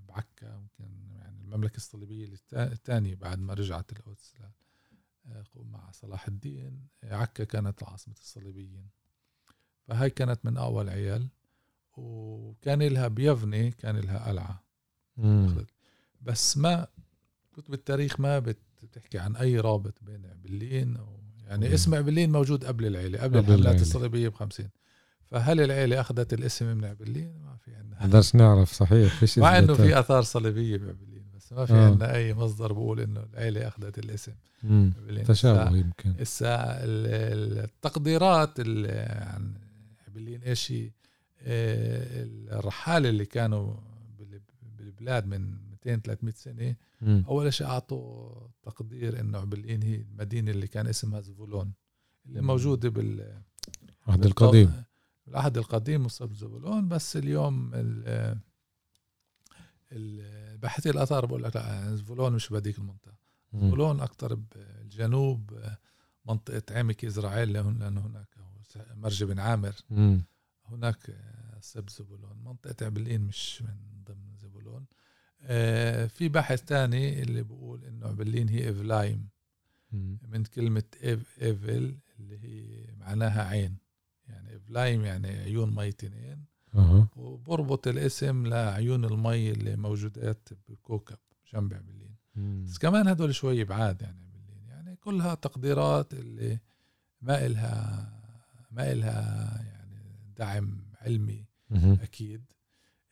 بعكا 0.08 0.46
يمكن 0.56 1.12
يعني 1.12 1.42
المملكة 1.42 1.78
الصليبية 1.78 2.34
الثانية 2.54 3.16
بعد 3.16 3.40
ما 3.40 3.54
رجعت 3.54 3.92
القدس 3.92 4.34
ل- 4.40 5.44
مع 5.56 5.92
صلاح 5.92 6.28
الدين. 6.28 6.88
عكا 7.04 7.44
كانت 7.44 7.84
عاصمة 7.84 8.16
الصليبيين 8.20 8.90
فهاي 9.88 10.10
كانت 10.10 10.46
من 10.46 10.58
أول 10.58 10.90
عيال. 10.90 11.28
وكان 11.98 12.84
لها 12.84 13.08
بيفني 13.08 13.72
كان 13.72 13.98
لها 13.98 14.28
قلعة 14.30 14.64
مم. 15.18 15.66
بس 16.22 16.58
ما 16.58 16.88
كتب 17.54 17.74
التاريخ 17.74 18.20
ما 18.20 18.40
بت- 18.40 18.58
بتحكي 18.84 19.20
عن 19.20 19.36
أي 19.36 19.60
رابط 19.60 19.94
بين 20.02 20.26
عبلين 20.26 20.98
أو 20.98 21.18
يعني 21.48 21.68
مم. 21.68 21.74
اسم 21.74 21.96
عبلين 21.96 22.32
موجود 22.32 22.66
قبل 22.66 22.86
العيلة 22.86 23.20
قبل 23.20 23.28
قبل 23.38 23.40
الحملات 23.40 23.60
العيلة. 23.62 23.82
الصليبية 23.82 24.30
بخمسين 24.30 24.70
فهل 25.26 25.62
العيلة 25.62 26.02
أخذت 26.02 26.34
الاسم 26.34 26.66
من 26.78 26.86
عبلين 26.86 27.42
ما 27.42 27.56
في 27.58 27.76
عندنا 27.76 28.00
قدرش 28.02 28.36
نعرف 28.36 28.72
صحيح 28.74 29.20
فيش 29.20 29.38
مع 29.40 29.58
إنه. 29.60 29.74
في 29.74 30.00
آثار 30.00 30.22
صليبية 30.24 30.78
بعبلين 30.78 31.26
بس 31.36 31.54
ما 31.54 31.66
في 31.66 31.74
آه. 31.74 31.86
عندنا 31.86 32.16
أي 32.16 32.34
مصدر 32.34 32.74
بقول 32.74 33.00
إنه 33.00 33.24
العيلة 33.34 33.68
أخذت 33.68 33.98
الاسم 34.00 34.32
تشابه 35.24 35.78
يمكن 35.78 36.14
ال- 36.84 37.64
التقديرات 37.64 38.60
اللي 38.60 38.92
عن 39.34 39.54
عبلين 40.08 40.42
إيش 40.42 40.72
هي 40.72 40.92
الرحاله 41.42 43.10
اللي 43.10 43.26
كانوا 43.26 43.76
بال- 44.20 44.42
بالبلاد 44.78 45.26
من 45.26 45.58
200 45.72 45.96
300 46.02 46.34
سنة 46.34 46.76
مم. 47.02 47.24
أول 47.28 47.54
شيء 47.54 47.68
أعطوا 47.68 48.30
تقدير 48.64 49.20
إنه 49.20 49.38
عبلين 49.38 49.84
هي 49.84 49.96
المدينة 49.96 50.52
اللي 50.52 50.68
كان 50.68 50.88
اسمها 50.88 51.22
زبولون 51.22 51.74
اللي. 52.26 52.42
موجودة 52.42 52.90
بال 52.90 53.42
العهد 54.08 54.26
القديم 54.26 54.84
العهد 55.28 55.58
القديم 55.58 56.04
مصاب 56.06 56.34
زبولون 56.34 56.88
بس 56.88 57.18
اليوم 57.18 57.72
ال- 57.74 58.38
ال- 59.92 60.58
باحثي 60.58 60.90
الآثار 60.90 61.26
بقول 61.26 61.44
لك 61.44 61.56
لا 61.56 61.96
زبولون 61.96 62.34
مش 62.34 62.50
بهذيك 62.50 62.78
المنطقة. 62.78 63.18
زبولون 63.54 64.00
أكثر 64.02 64.36
بالجنوب 64.36 65.60
منطقة 66.26 66.64
عمك 66.80 67.06
إسرائيل 67.06 67.54
لأن 67.54 67.80
لأنه 67.80 68.02
هناك 68.02 68.28
مرج 68.96 69.24
بن 69.24 69.40
عامر 69.40 69.74
مم. 69.90 70.24
هناك 70.68 71.18
سب 71.62 71.90
زبولون 71.90 72.38
منطقة 72.46 72.86
عبلين 72.86 73.22
مش 73.22 73.62
من 73.62 74.04
ضمن 74.04 74.36
زبولون. 74.36 74.86
آه، 75.42 76.06
في 76.08 76.30
بحث 76.30 76.62
تاني 76.62 77.22
اللي 77.22 77.44
بقول 77.44 77.86
إنه 77.86 78.08
عبلين 78.08 78.50
هي 78.50 78.70
افلايم 78.70 79.28
من 80.22 80.44
كلمة 80.44 80.84
إف 81.04 81.42
إيفل 81.42 81.98
اللي 82.20 82.38
هي 82.44 82.96
معناها 82.96 83.44
عين. 83.44 83.78
يعني 84.28 84.56
افلايم 84.56 85.06
يعني 85.06 85.28
عيون 85.28 85.76
مي 85.76 85.92
تنين. 85.92 86.46
أها. 86.76 87.08
وبربط 87.16 87.88
الاسم 87.88 88.48
لعيون 88.48 89.06
المي 89.06 89.52
اللي 89.52 89.76
موجودات 89.76 90.50
بكوكب 90.70 91.18
جنب 91.54 91.74
عبلين 91.74 92.16
بس 92.66 92.78
كمان 92.78 93.08
هدول 93.08 93.36
شوي 93.36 93.64
بعاد 93.64 94.02
يعني 94.02 94.20
عبلين 94.26 94.68
يعني 94.68 94.96
كلها 94.96 95.36
تقديرات 95.36 96.14
اللي 96.14 96.60
ما 97.22 97.46
إلها 97.46 98.10
ما 98.72 98.92
إلها 98.92 99.62
يعني 99.66 99.77
دعم 100.38 100.92
علمي 101.02 101.46
مهم. 101.70 101.98
أكيد 102.02 102.46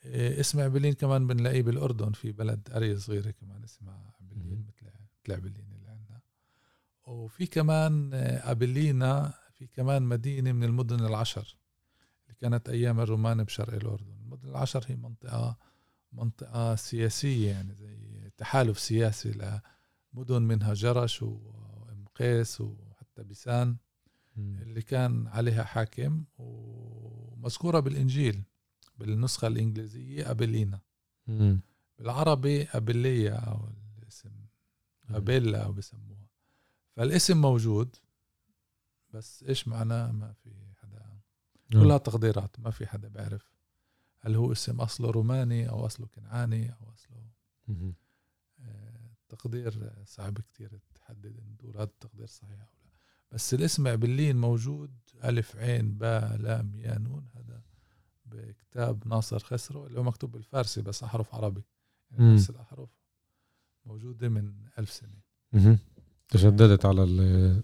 إيه، 0.05 0.39
اسم 0.39 0.60
عبلين 0.60 0.94
كمان 0.94 1.27
بنلاقيه 1.27 1.62
بالأردن 1.62 2.12
في 2.12 2.32
بلد 2.32 2.67
قريه 2.72 2.96
صغيره 2.96 3.32
كمان 3.32 3.63
اسمها 3.63 4.13
عبلين 4.22 4.48
مهم. 4.48 4.65
مثل 4.67 4.86
مثل 4.86 5.34
عبلين 5.34 5.72
اللي 5.72 5.88
عندنا 5.89 6.22
وفي 7.08 7.48
كمان 7.48 8.13
آه، 8.13 8.51
أبلينا 8.51 9.34
في 9.53 9.67
كمان 9.67 10.03
مدينة 10.03 10.51
من 10.51 10.63
المدن 10.63 11.05
العشر 11.05 11.58
اللي 12.24 12.36
كانت 12.41 12.70
أيام 12.70 13.00
الرومان 13.00 13.44
بشرق 13.44 13.74
الأردن 13.74 14.13
المدن 14.22 14.50
العشر 14.50 14.86
هي 14.88 14.96
منطقة 14.96 15.58
منطقة 16.12 16.75
سياسية 16.75 17.50
يعني 17.51 17.74
زي 17.75 18.29
تحالف 18.38 18.79
سياسي 18.79 19.60
لمدن 20.13 20.41
منها 20.41 20.74
جرش 20.74 21.22
وام 21.22 22.05
قيس 22.15 22.62
وحتى 22.62 23.24
بيسان. 23.24 23.77
اللي 24.38 24.82
كان 24.82 25.27
عليها 25.27 25.63
حاكم 25.63 26.24
ومذكورة 26.38 27.80
بالإنجيل 27.80 28.44
بالنسخة 28.98 29.48
الإنجليزية 29.48 30.32
أبلينا 30.32 30.80
مم. 31.27 31.60
بالعربي 32.00 32.63
أبلية 32.63 33.36
أو 33.36 33.70
الاسم 33.98 34.32
أبيلا 35.10 35.63
أو 35.63 35.72
بسموها. 35.72 36.27
فالاسم 36.96 37.42
موجود 37.42 37.96
بس 39.13 39.44
إيش 39.44 39.68
معناه؟ 39.68 40.12
ما 40.12 40.34
في 40.34 40.50
حدا. 40.82 41.20
كلها 41.74 41.98
تقديرات 41.98 42.60
ما 42.60 42.72
في 42.72 42.88
حدا 42.88 43.08
بيعرف 43.08 43.56
هل 44.20 44.36
هو 44.36 44.51
اسم 44.51 44.82
أصله 44.82 45.12
روماني 45.12 45.70
أو 45.70 45.86
أصله 45.86 46.08
كنعاني 46.08 46.72
أو 46.72 46.94
أصله 46.94 47.30
مهم. 47.68 47.96
آه، 48.60 49.10
تقدير 49.30 49.94
صعب 50.06 50.39
كتير 50.39 50.80
تحدد 50.96 51.58
دول 51.60 51.74
هذا 51.75 51.84
التقدير 51.84 52.25
صحيح 52.25 52.75
بس 53.36 53.54
الاسم 53.54 53.88
عبلين 53.88 54.36
موجود 54.38 54.92
ألف 55.24 55.56
عين 55.56 55.94
باء 55.94 56.38
لام 56.38 56.75
يا 56.75 56.98
نون 57.00 57.25
هذا 57.36 57.62
بكتاب 58.25 59.08
ناصر 59.08 59.39
خسرو 59.39 59.88
اللي 59.88 60.00
هو 60.00 60.04
مكتوب 60.04 60.32
بالفارسي 60.32 60.82
بس 60.82 61.04
أحرف 61.04 61.36
عربي 61.36 61.62
يعني 62.12 62.24
مم. 62.24 62.34
نفس 62.36 62.50
الأحرف 62.50 62.89
موجودة 63.86 64.30
من 64.30 64.54
ألف 64.80 64.92
سنة 64.92 65.20
مهم. 65.54 65.77
تشددت 66.30 66.86
على 66.86 67.04
ال- 67.04 67.63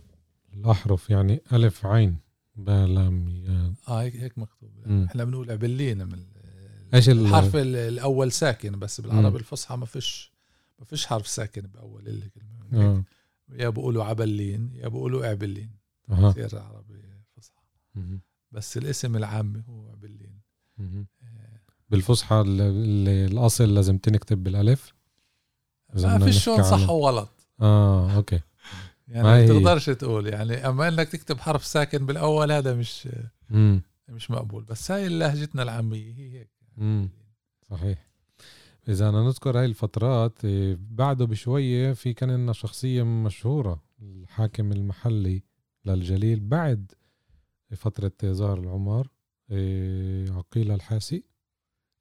الأحرف 0.54 1.10
يعني 1.10 1.42
ألف 1.54 1.86
عين 1.86 2.18
باء 2.56 2.88
لام 2.88 3.30
ياء 3.30 3.74
آه 3.88 4.02
هيك 4.02 4.16
هيك 4.16 4.38
مكتوب 4.38 4.72
مم. 4.86 5.04
إحنا 5.10 5.24
بنقول 5.24 5.52
عبلين 5.52 6.08
من 6.08 6.14
ال- 6.94 7.10
الحرف 7.10 7.56
ال- 7.56 7.76
الأول 7.76 8.32
ساكن 8.32 8.80
بس. 8.80 9.02
بالعربي 9.02 9.38
الفصحى 9.38 9.76
ما 9.78 9.86
فيش 9.86 10.32
ما 10.80 10.86
فيش 10.86 11.06
حرف 11.06 11.28
ساكن 11.28 11.62
بأول 11.62 12.08
الكلمة 12.08 12.66
آه. 12.74 13.04
يا 13.52 13.70
بقولوا 13.70 14.04
عبلين 14.04 14.72
يا 14.76 14.88
بقولوا 14.88 15.26
اعبلين. 15.28 15.72
كثير 16.10 16.60
عربي 16.60 17.02
فصحى. 17.38 18.20
بس 18.52 18.78
الاسم 18.78 19.16
العامي 19.16 19.64
هو 19.70 19.90
عبلين. 19.90 20.42
آه، 20.80 21.60
بالفصحى 21.90 22.42
ال- 22.42 22.62
ال- 22.62 23.32
الأصل 23.32 23.74
لازم 23.76 23.98
تنكتب 23.98 24.44
بالألف 24.44 24.94
إذا 25.96 26.08
ما 26.08 26.18
نحكي 26.18 26.32
شلون 26.32 26.64
صح 26.64 26.90
وغلط 26.90 27.48
أوكي 27.62 28.36
ما 28.36 28.42
يعني 29.16 29.24
ما 29.28 29.48
تقدرش 29.48 29.86
تقول 29.86 30.28
يعني 30.28 30.54
أما 30.68 30.88
إنك 30.88 31.10
تكتب 31.10 31.40
حرف 31.40 31.66
ساكن 31.66 32.06
بالأول 32.06 32.52
هذا 32.52 32.74
مش 32.76 33.08
مم. 33.50 33.82
مش 34.10 34.32
مقبول 34.32 34.64
بس 34.64 34.92
هاي 34.92 35.10
لهجتنا 35.10 35.64
العامية 35.64 36.14
هي 36.14 36.40
هيك. 36.40 36.50
صحيح 37.70 38.11
إذا 38.90 39.10
أنا 39.10 39.24
نذكر 39.24 39.60
هاي 39.60 39.66
الفترات 39.66 40.46
إيه، 40.46 40.78
بعده 40.92 41.26
بشوية 41.26 41.94
في 41.94 42.14
كان 42.14 42.32
لنا 42.32 42.54
شخصية 42.54 43.04
مشهورة 43.04 43.84
الحاكم 44.02 44.72
المحلي 44.72 45.44
للجليل 45.86 46.40
بعد 46.40 46.92
فترة 47.76 48.12
زهر 48.24 48.60
العمر 48.60 49.08
إيه، 49.52 50.32
عقيل 50.32 50.72
الحاسي 50.72 51.24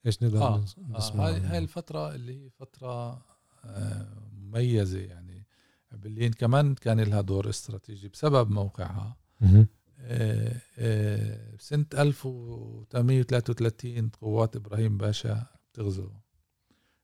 إيش 0.06 0.22
نقدر 0.22 0.60
نس- 0.64 0.78
آه 0.78 0.96
نسمع 0.98 1.26
هاي 1.26 1.34
عنه؟ 1.34 1.52
هاي 1.52 1.58
الفترة 1.58 2.14
اللي 2.14 2.44
هي 2.44 2.50
فترة 2.50 3.22
آه 3.64 4.28
مميزة 4.32 4.98
يعني 4.98 5.46
عبلين 5.92 6.32
كمان 6.32 6.74
كان 6.74 7.00
لها 7.00 7.20
دور 7.20 7.48
استراتيجي 7.48 8.08
بسبب 8.08 8.50
موقعها 8.50 9.16
مهم. 9.40 9.66
آه، 9.98 10.60
آه، 10.78 11.56
سنة 11.58 11.86
1833 11.94 14.08
قوات 14.08 14.56
إبراهيم 14.56 14.98
باشا 14.98 15.46
بتغزو 15.72 16.10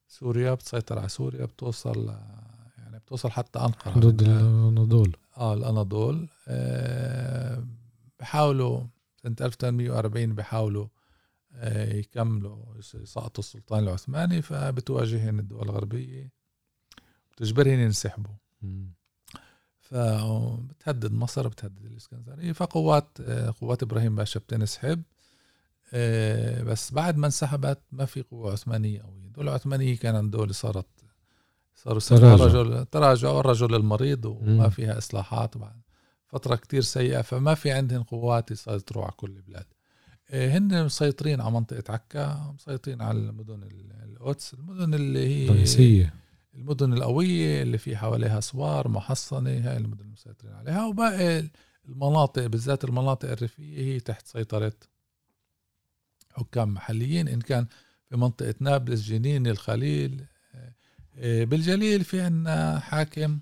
سوريا 0.08 0.54
بتسيطر 0.54 0.98
على 0.98 1.08
سوريا 1.08 1.44
بتوصل 1.44 2.08
يعني 2.78 2.98
بتوصل 2.98 3.30
حتى 3.30 3.58
أنقرة. 3.58 3.92
ضد 4.00 4.06
بدها- 4.22 4.40
الأناضول. 4.40 5.16
آه 5.36 5.54
الأناضول. 5.54 6.28
آه، 6.48 7.64
بحاولوا 8.20 8.80
سنة 9.22 9.36
1840 9.40 10.34
بحاولوا 10.34 10.86
آه، 11.58 11.94
يكملوا 11.94 12.76
يس- 12.78 12.94
يسقطوا 12.94 13.44
السلطان 13.44 13.82
العثماني 13.84 14.42
فبتواجههم 14.42 15.38
الدول 15.38 15.62
الغربية 15.62 16.32
بتجبرهم 17.32 17.80
ينسحبوا. 17.80 18.32
فبتهدد 19.80 21.12
مصر 21.12 21.48
بتهدد 21.48 21.84
الإسكندرية 21.84 22.52
فقوات 22.52 23.08
آه، 23.20 23.54
قوات 23.60 23.82
إبراهيم 23.82 24.16
باشا 24.16 24.40
بتنسحب. 24.40 25.02
بس 26.66 26.92
بعد 26.92 27.16
ما 27.16 27.26
انسحبت 27.26 27.78
ما 27.92 28.04
في 28.04 28.22
قوة 28.22 28.52
عثمانية 28.52 29.02
قوية. 29.02 29.25
الدولة 29.36 29.50
العثمانية 29.50 29.96
كانت 29.96 30.32
دولة 30.32 30.52
صارت 30.52 30.86
صاروا 31.74 32.00
تراجع. 32.00 32.44
رجل 32.44 32.86
تراجع. 32.86 33.30
والرجل 33.30 33.74
المريض 33.74 34.24
وما. 34.24 34.68
فيها 34.68 34.98
إصلاحات 34.98 35.58
بعد 35.58 35.80
فترة 36.26 36.56
كتير 36.56 36.80
سيئة. 36.82 37.20
فما 37.22 37.54
في 37.54 37.70
عندهم 37.70 38.02
قوات 38.02 38.50
يسيطروا 38.50 39.04
على 39.04 39.12
كل 39.16 39.30
البلاد 39.30 39.66
آه، 40.30 40.58
هن 40.58 40.84
مسيطرين 40.84 41.40
على 41.40 41.50
منطقة 41.50 41.92
عكا 41.92 42.52
مسيطرين 42.54 43.02
على 43.02 43.18
المدن 43.18 43.62
ال- 43.62 43.92
القدس 44.16 44.54
المدن 44.54 44.94
اللي 44.94 45.28
هي 45.28 45.48
رئيسية 45.48 46.14
المدن 46.54 46.92
القوية 46.92 47.62
اللي 47.62 47.78
في 47.78 47.96
حواليها 47.96 48.38
أسوار 48.38 48.88
محصنة 48.88 49.50
هاي 49.50 49.76
المدن 49.76 50.04
المسيطرين 50.04 50.52
عليها. 50.54 50.86
وباقي 50.86 51.48
المناطق 51.88 52.46
بالذات 52.46 52.84
المناطق 52.84 53.30
الريفية 53.30 53.78
هي 53.78 54.00
تحت 54.00 54.26
سيطرة 54.26 54.72
حكام 56.32 56.74
محليين. 56.74 57.28
إن 57.28 57.40
كان 57.40 57.66
في 58.08 58.16
منطقة 58.16 58.54
نابلس 58.60 59.02
جنين 59.02 59.46
الخليل. 59.46 60.24
آه، 60.54 60.72
آه، 61.18 61.44
بالجليل 61.44 62.04
في 62.04 62.20
عنا 62.20 62.78
حاكم 62.78 63.38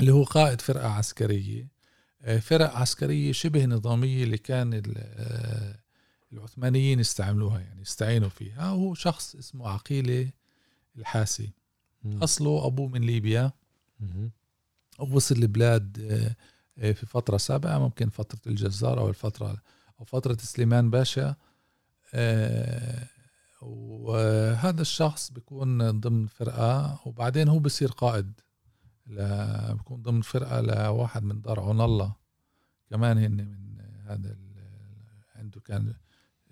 اللي 0.00 0.12
هو 0.12 0.24
قائد 0.24 0.60
فرقة 0.60 0.88
عسكرية. 0.88 1.68
آه، 2.22 2.38
فرق 2.38 2.70
عسكرية 2.74 3.32
شبه 3.32 3.64
نظامية 3.64 4.24
اللي 4.24 4.38
كان 4.38 4.74
ال- 4.74 5.74
العثمانيين 6.32 7.00
يستعملوها 7.00 7.60
يعني 7.60 7.82
يستعينوا 7.82 8.28
فيها. 8.28 8.70
وهو 8.72 8.94
شخص 8.94 9.34
اسمه 9.34 9.68
عقيلة 9.68 10.30
الحاسي. 10.96 11.50
مم. 12.04 12.22
أصله 12.22 12.66
أبوه 12.66 12.88
من 12.88 13.00
ليبيا. 13.00 13.52
ووصل 14.98 15.34
البلاد 15.36 15.96
في 16.76 17.06
فترة 17.06 17.36
سابقة 17.36 17.78
ممكن 17.78 18.08
فترة 18.08 18.40
الجزار 18.46 18.98
أو 19.00 19.08
الفترة 19.08 19.62
أو 20.00 20.04
فترة 20.04 20.36
سليمان 20.40 20.90
باشا. 20.90 21.36
وهذا 23.66 24.80
الشخص 24.82 25.30
بيكون 25.30 26.00
ضمن 26.00 26.26
فرقة 26.26 27.00
وبعدين 27.06 27.48
هو 27.48 27.58
بصير 27.58 27.88
قائد 27.90 28.40
ل- 29.06 29.74
بيكون 29.74 30.02
ضمن 30.02 30.20
فرقة 30.20 30.60
لواحد 30.60 31.22
من 31.24 31.40
دار 31.40 31.60
عون 31.60 31.80
الله. 31.80 32.14
كمان 32.90 33.18
هن 33.18 33.30
من 33.36 33.80
هذا 34.06 34.28
ال- 34.30 34.54
عنده 35.36 35.60
كان 35.60 35.94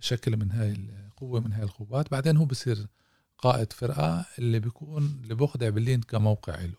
شكل 0.00 0.36
من 0.36 0.50
هاي 0.50 0.72
القوه 0.72 1.40
من 1.40 1.52
هاي 1.52 1.62
القوات. 1.62 2.10
بعدين 2.10 2.36
هو 2.36 2.44
بصير 2.44 2.86
قائد 3.38 3.72
فرقة 3.72 4.26
اللي 4.38 4.60
بيكون 4.60 5.20
اللي 5.22 5.34
باخذ 5.34 5.64
عبلين 5.64 6.00
كموقع 6.00 6.60
له. 6.60 6.74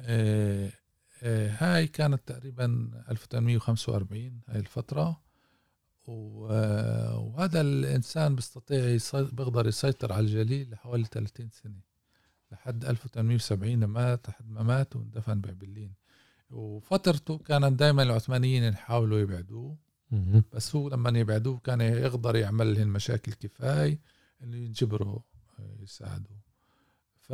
آه، 0.00 0.72
آه، 1.22 1.56
هاي 1.58 1.86
كانت 1.86 2.20
تقريبا 2.26 2.90
1845 3.10 4.40
هاي 4.48 4.58
الفترة. 4.60 5.20
وهذا 6.08 7.60
الإنسان 7.60 8.34
بيستطيع 8.34 8.98
بيقدر 9.14 9.66
يسيطر 9.66 10.12
على 10.12 10.20
الجليل 10.26 10.70
لحوالي 10.70 11.04
30 11.04 11.50
سنة 11.50 11.80
لحد 12.52 12.84
1870 12.84 13.84
مات 13.84 14.28
لحد 14.28 14.50
ما 14.50 14.62
مات 14.62 14.96
واندفن 14.96 15.40
بعبلين 15.40 15.94
وفترته 16.50 17.38
كانت 17.38 17.78
دائما 17.78 18.02
العثمانيين 18.02 18.62
يحاولوا 18.62 19.18
يبعدوه. 19.18 19.76
بس 20.52 20.76
هو 20.76 20.88
لما 20.88 21.18
يبعدوه 21.18 21.58
كان 21.58 21.80
يقدر 21.80 22.36
يعمل 22.36 22.74
لهم 22.74 22.88
مشاكل 22.88 23.32
كفاية 23.32 24.00
إنه 24.42 24.56
ينجبروا 24.56 25.18
آه، 25.58 25.76
يساعدوه 25.82 26.38
ف 27.20 27.32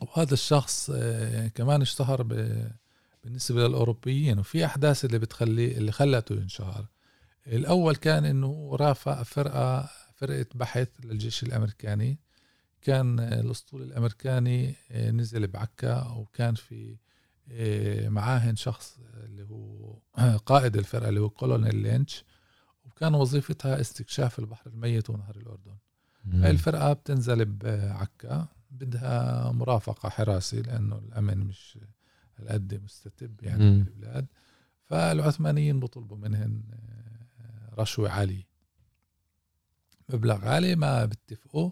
وهذا 0.00 0.32
الشخص 0.34 0.90
آه، 0.94 1.48
كمان 1.48 1.82
اشتهر 1.82 2.22
ب... 2.22 2.32
بالنسبة 3.24 3.68
للأوروبيين 3.68 4.38
وفي 4.38 4.64
أحداث 4.64 5.04
اللي 5.04 5.18
بتخليه 5.18 5.78
اللي 5.78 5.92
خلته 5.92 6.34
ينشهر. 6.34 6.86
الأول 7.46 7.96
كان 7.96 8.24
إنه 8.24 8.46
هو 8.46 8.74
رافع 8.74 9.22
فرقة 9.22 9.90
فرقة 10.16 10.46
بحث 10.54 10.88
للجيش 11.04 11.42
الأمريكاني. 11.42 12.18
كان 12.82 13.20
الأسطول 13.20 13.82
الأمريكاني 13.82 14.74
آه، 14.90 15.10
نزل 15.10 15.46
بعكا 15.46 16.02
وكان 16.02 16.54
في 16.54 16.96
آه، 17.52 18.08
معاهن 18.08 18.56
شخص 18.56 18.98
اللي 19.24 19.42
هو 19.42 19.98
قائد 20.46 20.76
الفرقة 20.76 21.08
اللي 21.08 21.20
هو 21.20 21.30
كولونيل 21.30 21.76
لينش 21.76 22.24
وكان 22.86 23.14
وظيفتها 23.14 23.80
استكشاف 23.80 24.38
البحر 24.38 24.70
الميت 24.70 25.10
ونهر 25.10 25.36
الأردن. 25.36 25.76
هاي 26.32 26.50
الفرقة 26.50 26.92
بتنزل 26.92 27.44
بعكا 27.44 28.48
بدها 28.70 29.52
مرافقة 29.52 30.08
حراسي 30.08 30.62
لأنه 30.62 30.98
الأمن 30.98 31.38
مش 31.38 31.78
هالقد 32.40 32.80
مستتب 32.84 33.42
يعني 33.42 33.64
مم. 33.70 33.84
بالبلاد 33.84 34.26
فالعثمانيين 34.84 35.80
بطلبوا 35.80 36.16
منهن 36.16 36.62
آه، 36.72 37.80
رشوة 37.80 38.10
عالية. 38.10 38.48
مبلغ 40.08 40.44
عالي 40.48 40.76
ما 40.76 41.04
بيتفقوا 41.04 41.70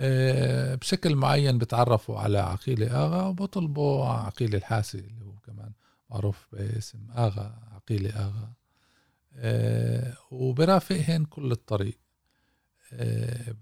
آه، 0.00 0.74
بشكل 0.74 1.16
معين 1.16 1.58
بتعرفوا 1.58 2.18
على 2.18 2.38
عقيلة 2.38 2.86
آغا 3.06 3.22
وبطلبوا 3.22 4.04
عقيلة 4.06 4.58
الحاسي 4.58 4.98
اللي 4.98 5.24
هو 5.24 5.32
كمان 5.46 5.72
معروف 6.10 6.46
باسم 6.52 6.98
آغا 7.10 7.58
عقيلة 7.72 8.10
آغا. 8.10 8.52
آه، 9.36 10.14
وبرافقهن 10.30 11.24
كل 11.24 11.52
الطريق. 11.52 11.98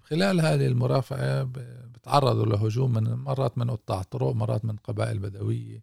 خلال 0.03 0.41
هذه 0.41 0.67
المرافقة 0.67 1.43
ب- 1.43 1.53
بتعرضوا 1.93 2.47
لهجوم 2.47 2.93
من 2.93 3.03
مرات 3.15 3.59
من 3.59 3.71
قطاع 3.71 4.03
طرق 4.03 4.33
مرات 4.33 4.65
من 4.65 4.77
قبائل 4.77 5.19
بدوية. 5.19 5.83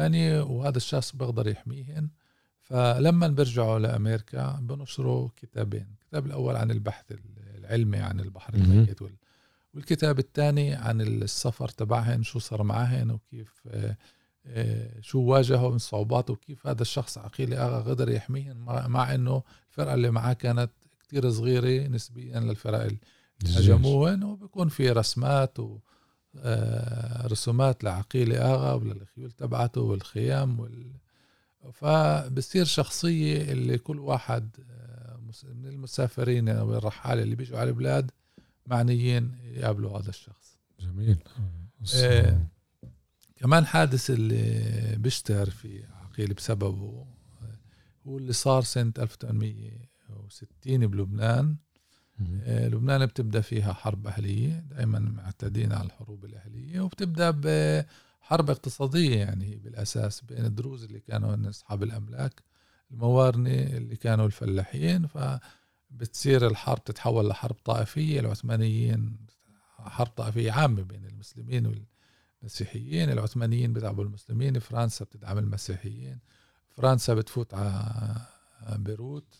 تانية 0.00 0.40
وهذا 0.42 0.76
الشخص 0.76 1.16
بيقدر 1.16 1.48
يحميهن 1.48 2.08
فلما 2.60 3.28
بيرجعوا 3.28 3.78
لأمريكا 3.78 4.58
بنشروا 4.62 5.28
كتابين 5.36 5.86
الكتاب 6.02 6.26
الأول 6.26 6.56
عن 6.56 6.70
البحث 6.70 7.04
العلمي 7.58 7.98
عن 7.98 8.20
البحر. 8.20 8.54
الميت 8.54 9.02
وال- 9.02 9.16
والكتاب 9.74 10.18
الثاني 10.18 10.74
عن 10.74 11.00
السفر 11.00 11.68
تبعهن 11.68 12.22
شو 12.22 12.38
صار 12.38 12.62
معهن 12.62 13.10
وكيف 13.10 13.62
آه، 13.68 13.96
آه، 14.46 15.00
شو 15.00 15.20
واجهوا 15.20 15.70
من 15.70 15.78
صعوبات 15.78 16.30
وكيف 16.30 16.66
هذا 16.66 16.82
الشخص 16.82 17.18
عقيلي 17.18 17.56
أغا 17.58 17.80
قدر 17.90 18.10
يحميهن 18.10 18.56
مع, 18.56 19.14
إنه 19.14 19.42
الفرقة 19.70 19.94
اللي 19.94 20.10
معاه 20.10 20.32
كانت 20.32 20.70
كتير 21.00 21.30
صغيرة 21.30 21.88
نسبيا 21.88 22.40
للفرق 22.40 22.80
اللي. 22.82 22.98
هجموهن 23.44 24.22
وبيكون 24.24 24.68
في 24.68 24.90
رسمات 24.90 25.58
و 25.60 25.78
رسومات 27.26 27.84
لعقيلة 27.84 28.54
آغا 28.54 28.72
وللخيول 28.72 29.30
تبعته 29.30 29.80
والخيام 29.80 30.60
وال... 30.60 30.92
فبصير 31.72 32.64
شخصية 32.64 33.52
اللي 33.52 33.78
كل 33.78 33.98
واحد 33.98 34.56
آه، 34.70 35.18
من 35.44 35.66
المسافرين 35.66 36.48
أو 36.48 36.74
الرحالة 36.76 37.22
اللي 37.22 37.36
بيجوا 37.36 37.58
على 37.58 37.70
البلاد 37.70 38.10
معنيين 38.66 39.34
يقابلوا 39.44 39.98
هذا 39.98 40.08
الشخص 40.08 40.58
جميل 40.80 41.18
إيه. 41.94 42.48
كمان 43.36 43.66
حادث 43.66 44.10
اللي 44.10 44.96
بيشتهر 44.96 45.50
في 45.50 45.84
عقيل 46.02 46.34
بسببه 46.34 47.06
هو 48.06 48.18
اللي 48.18 48.32
صار 48.32 48.62
سنة 48.62 48.92
1860 48.98 50.86
بلبنان. 50.86 51.46
آه، 51.46 51.65
لبنان 52.46 53.06
بتبدأ 53.06 53.40
فيها 53.40 53.72
حرب 53.72 54.06
أهلية 54.06 54.58
دائما 54.70 54.98
معتادين 54.98 55.72
على 55.72 55.86
الحروب 55.86 56.24
الأهلية 56.24 56.80
وبتبدأ 56.80 57.30
بحرب 57.30 58.50
اقتصادية 58.50 59.16
يعني 59.16 59.56
بالأساس 59.56 60.20
بين 60.20 60.44
الدروز 60.44 60.84
اللي 60.84 61.00
كانوا 61.00 61.48
أصحاب 61.50 61.82
الأملاك 61.82 62.42
الموارنة 62.90 63.50
اللي 63.50 63.96
كانوا 63.96 64.26
الفلاحين 64.26 65.06
فبتصير 65.06 66.46
الحرب 66.46 66.84
تتحول 66.84 67.28
لحرب 67.28 67.56
طائفية 67.64 68.20
العثمانيين 68.20 69.16
حرب 69.78 70.06
طائفية 70.06 70.52
عامة 70.52 70.82
بين 70.82 71.04
المسلمين 71.04 71.86
والمسيحيين 72.42 73.10
العثمانيين 73.10 73.72
بيدعموا 73.72 74.04
المسلمين 74.04 74.58
فرنسا 74.58 75.04
بتدعم 75.04 75.38
المسيحيين 75.38 76.18
فرنسا 76.70 77.14
بتفوت 77.14 77.54
على 77.54 78.16
بيروت. 78.78 79.34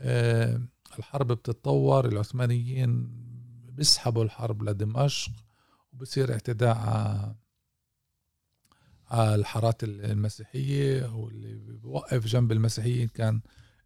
آه، 0.00 0.60
الحرب 0.98 1.32
بتتطور 1.32 2.08
العثمانيين 2.08 3.10
بيسحبوا 3.68 4.24
الحرب 4.24 4.62
لدمشق 4.62 5.32
وبصير 5.92 6.32
اعتداء 6.32 6.76
على 9.10 9.34
الحارات 9.34 9.84
المسيحية 9.84 11.14
واللي 11.14 11.54
بوقف 11.54 12.26
جنب 12.26 12.52
المسيحيين 12.52 13.08
كان 13.08 13.40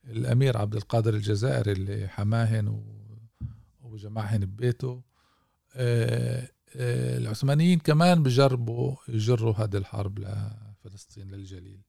الأمير 0.05 0.57
عبد 0.59 0.75
القادر 0.75 1.15
الجزائري 1.15 1.73
اللي 1.73 2.09
حماهن 2.09 2.83
وجمعهن 3.81 4.47
ببيته. 4.47 5.03
آه، 5.75 6.49
آه، 6.77 7.19
العثمانيين 7.19 7.79
كمان 7.79 8.23
بجربوا 8.23 8.97
يجروا 9.09 9.55
هذه 9.55 9.77
الحرب 9.77 10.19
لفلسطين 10.19 11.31
للجليل. 11.31 11.81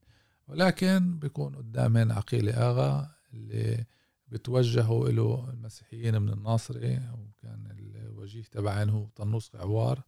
ولكن 0.48 1.20
بيكون 1.20 1.56
قدامهن 1.56 2.12
عقيلة 2.12 2.54
آغا 2.54 3.12
اللي 3.34 3.86
بتوجهوا 4.28 5.10
له 5.10 5.50
المسيحيين 5.54 6.22
من 6.22 6.30
الناصري 6.30 6.96
وكان 6.98 7.68
الوجيه 7.96 8.44
تبعهم 8.44 8.90
هو 8.90 9.08
طنوس 9.16 9.56
عوار 9.56 10.02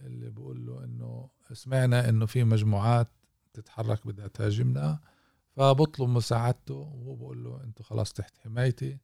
اللي 0.00 0.30
بقول 0.30 0.66
له 0.66 0.84
إنه 0.84 1.30
سمعنا 1.52 2.08
إنه 2.08 2.26
في 2.26 2.44
مجموعات 2.44 3.08
تتحرك 3.52 4.06
بدها 4.06 4.28
تهاجمنا 4.28 4.98
فبطلب 5.56 6.08
مساعدته 6.08 6.74
وهو 6.74 7.14
بقول 7.14 7.44
له 7.44 7.64
أنتوا 7.64 7.84
خلاص 7.84 8.12
تحت 8.12 8.38
حمايتي. 8.38 8.98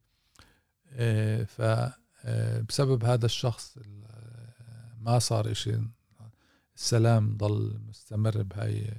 إيه، 0.91 1.43
ف 1.43 1.61
آه، 2.25 2.61
بسبب 2.61 3.03
هذا 3.03 3.25
الشخص 3.25 3.77
ال- 3.77 4.03
آه، 4.05 4.95
ما 4.99 5.19
صار 5.19 5.51
إشي. 5.51 5.77
السلام 6.75 7.37
ضل 7.37 7.79
مستمر 7.87 8.41
بهاي 8.43 8.93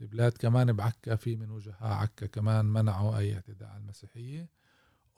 البلاد. 0.00 0.32
كمان 0.32 0.72
بعكا 0.72 1.16
في 1.16 1.36
من 1.36 1.50
وجهاء 1.50 1.84
عكا 1.92 2.26
كمان 2.26 2.64
منعوا 2.64 3.18
أي 3.18 3.34
اعتداء 3.34 3.68
على 3.68 3.78
المسيحية. 3.78 4.48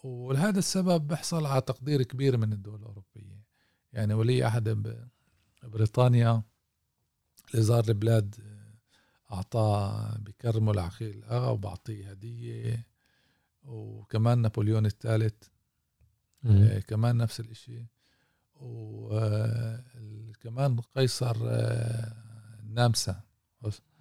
ولهذا 0.04 0.58
السبب 0.58 1.06
بيحصل 1.08 1.46
على 1.46 1.60
تقدير 1.60 2.02
كبير 2.02 2.36
من 2.36 2.52
الدول 2.52 2.78
الأوروبية. 2.80 3.44
يعني 3.92 4.14
ولي 4.14 4.42
عهد 4.44 4.68
ب- 4.68 5.08
بريطانيا 5.62 6.42
اللي 7.50 7.62
زار 7.62 7.84
البلاد 7.88 8.34
أعطاه 9.32 10.16
بكرمه 10.18 10.72
العقيل 10.72 11.10
الاغا 11.18 11.48
وبعطيه 11.48 12.10
هدية. 12.10 12.86
وكمان 13.62 14.38
نابليون 14.38 14.86
الثالث. 14.86 15.44
آه، 16.44 16.78
كمان 16.78 17.16
نفس 17.16 17.40
الإشي. 17.40 17.86
وكمان 19.94 20.80
قيصر 20.80 21.36
آه، 21.42 22.14
نامسا 22.64 23.20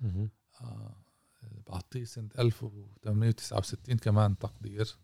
مهم. 0.01 0.29
آه، 0.61 0.95
بعطيه 1.67 2.03
سنة 2.03 2.29
1869 2.39 3.97
كمان 3.97 4.37
تقدير. 4.37 4.95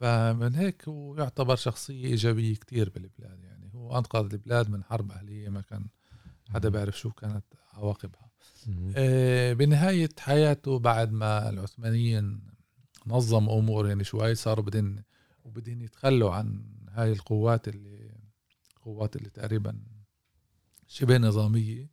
فمن 0.00 0.54
هيك 0.54 0.88
هو 0.88 1.16
يعتبر 1.16 1.56
شخصية 1.56 2.04
إيجابية 2.04 2.54
كتير 2.54 2.90
بالبلاد 2.90 3.40
يعني 3.44 3.70
هو 3.74 3.98
أنقذ 3.98 4.32
البلاد 4.32 4.70
من 4.70 4.84
حرب 4.84 5.12
أهلية 5.12 5.48
ما 5.48 5.60
كان 5.60 5.86
حدا 6.50 6.68
بيعرف 6.68 6.98
شو 6.98 7.10
كانت 7.10 7.44
عواقبها. 7.72 8.30
آه، 8.96 9.52
بنهاية 9.52 10.08
حياته 10.18 10.78
بعد 10.78 11.12
ما 11.12 11.48
العثمانيين 11.48 12.40
نظموا 13.06 13.58
أمور 13.58 13.88
يعني 13.88 14.04
شوي 14.04 14.34
صاروا 14.34 14.64
بدهن 14.64 15.02
وبدهن 15.44 15.82
يتخلوا 15.82 16.30
عن 16.30 16.64
هاي 16.90 17.12
القوات 17.12 17.68
اللي 17.68 18.10
القوات 18.76 19.16
اللي 19.16 19.30
تقريبا 19.30 19.80
شبه 20.88 21.18
نظامية 21.18 21.90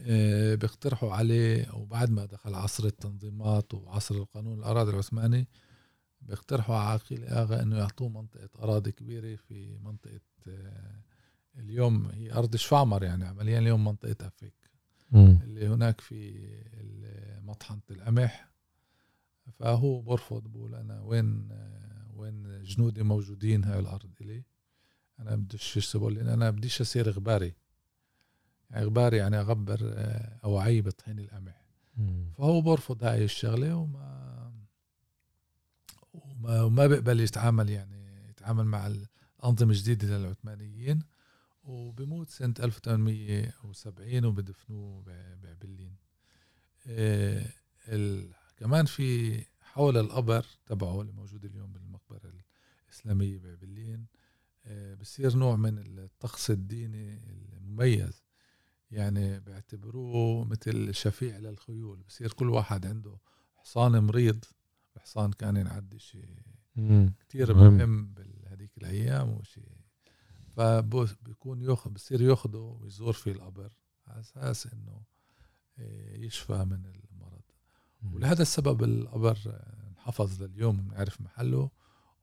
آه، 0.00 0.54
بيقترحوا 0.54 1.12
عليه 1.12 1.74
وبعد 1.74 2.10
ما 2.10 2.24
دخل 2.24 2.54
عصر 2.54 2.84
التنظيمات 2.84 3.74
وعصر 3.74 4.14
القانون 4.14 4.58
الأراضي 4.58 4.90
العثماني 4.90 5.48
بيقترحوا 6.22 6.76
على 6.76 6.88
عقيل 6.90 7.24
آغا 7.24 7.62
إنه 7.62 7.78
يعطوه 7.78 8.08
منطقة 8.08 8.48
أراضي 8.62 8.92
كبيرة 8.92 9.36
في 9.36 9.78
منطقة 9.78 10.20
آه، 10.48 11.02
اليوم 11.56 12.06
هي 12.06 12.32
أرض 12.32 12.56
شفعمر 12.56 13.02
يعني 13.02 13.24
عمليا 13.24 13.58
اليوم 13.58 13.84
منطقة 13.84 14.26
أفيك 14.26 14.54
مهم. 15.12 15.38
اللي 15.42 15.68
هناك 15.68 16.00
في 16.00 16.48
مطحنة 17.42 17.80
القمح 17.90 18.48
فهو 19.52 20.00
برفض 20.00 20.42
بقول 20.48 20.74
أنا 20.74 21.00
وين 21.00 21.48
وين 22.14 22.62
جنودي 22.62 23.02
موجودين 23.02 23.64
هاي 23.64 23.78
الأرض 23.78 24.10
إلي 24.20 24.44
أنا 25.20 25.36
بديش 25.36 25.76
يسيبوا 25.76 26.10
لي 26.10 26.20
أنا 26.20 26.50
بديش 26.50 26.80
أصير 26.80 27.10
غباري 27.10 27.54
يعني 28.70 28.84
غباري 28.86 29.16
يعني 29.16 29.40
أغبر 29.40 29.78
آه، 29.82 30.40
أو 30.44 30.58
عيب 30.58 30.90
طحين 30.90 31.18
القمح. 31.18 31.64
فهو 32.38 32.60
برفض 32.60 33.04
هاي 33.04 33.24
الشغلة 33.24 33.76
وما 33.76 34.27
وما, 36.44 36.86
بيقبل 36.86 37.20
يتعامل 37.20 37.70
يعني 37.70 38.28
يتعامل 38.30 38.64
مع 38.64 38.86
الأنظمة 38.86 39.70
الجديدة 39.70 40.18
للعثمانيين 40.18 41.02
وبموت 41.64 42.30
سنة 42.30 42.54
1870 42.60 44.24
وبدفنوه 44.24 45.02
بعبلين 45.42 45.96
إيه 46.86 47.54
كمان 48.56 48.84
في 48.86 49.44
حول 49.60 49.96
القبر 49.96 50.46
تبعه 50.66 51.00
اللي 51.00 51.12
موجود 51.12 51.44
اليوم 51.44 51.72
بالمقبرة 51.72 52.32
الإسلامية 52.88 53.38
بعبلين 53.38 54.06
إيه 54.66 54.94
بصير 54.94 55.36
نوع 55.36 55.56
من 55.56 55.78
الطقس 55.78 56.50
الديني 56.50 57.18
المميز. 57.56 58.22
يعني 58.90 59.40
بيعتبروه 59.40 60.44
مثل 60.44 60.94
شفيع 60.94 61.38
للخيول. 61.38 62.02
بصير 62.02 62.32
كل 62.32 62.50
واحد 62.50 62.86
عنده 62.86 63.18
حصان 63.56 64.02
مريض 64.04 64.44
الحصان 64.96 65.32
كان 65.32 65.56
ينعد 65.56 65.96
شيء 65.96 66.38
كثير 67.28 67.54
مهم. 67.54 68.14
بهذيك 68.14 68.78
الأيام 68.78 69.28
وشيء. 69.28 69.68
فبيكون 70.56 71.62
ياخذ 71.62 71.90
بصير 71.90 72.20
ياخده 72.22 72.58
ويزور 72.58 73.12
في 73.12 73.30
القبر 73.30 73.70
على 74.06 74.20
أساس 74.20 74.66
إنه 74.66 75.02
آه، 75.78 76.16
يشفى 76.16 76.64
من 76.64 76.84
المرض. 76.86 77.42
ولهذا 78.14 78.42
السبب 78.42 78.84
القبر 78.84 79.38
انحفظ 79.90 80.42
لليوم 80.42 80.76
بنعرف 80.76 81.20
محله. 81.20 81.70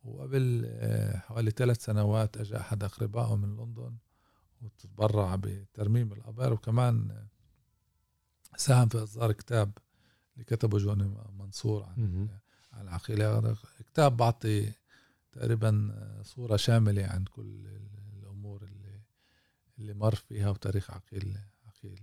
وقبل 0.04 0.64
آه، 0.66 1.18
حوالي 1.18 1.52
ثلاث 1.52 1.86
سنوات 1.86 2.38
اجى 2.38 2.58
أحد 2.58 2.84
أقربائه 2.84 3.36
من 3.36 3.56
لندن 3.58 3.98
وتتبرع 4.62 5.36
بترميم 5.36 6.14
القبر. 6.14 6.54
وكمان 6.54 7.26
ساهم 8.58 8.88
في 8.88 9.04
إصدار 9.04 9.32
كتاب 9.32 9.78
اللي 10.34 10.46
كتبه 10.46 10.78
جوني 10.78 11.16
منصور 11.40 11.84
عن 11.84 12.30
عن 12.76 12.88
العقيله 12.88 13.56
كتاب 13.88 14.18
بعطي 14.18 14.72
تقريبا 15.32 15.92
صورة 16.24 16.56
شاملة 16.56 17.06
عن 17.06 17.26
كل 17.26 17.68
الأمور 18.18 18.64
اللي 18.64 19.00
اللي 19.80 19.94
مر 19.94 20.16
فيها 20.16 20.50
وتاريخ 20.50 20.92
عقيل 20.92 21.38
عقيل 21.68 22.00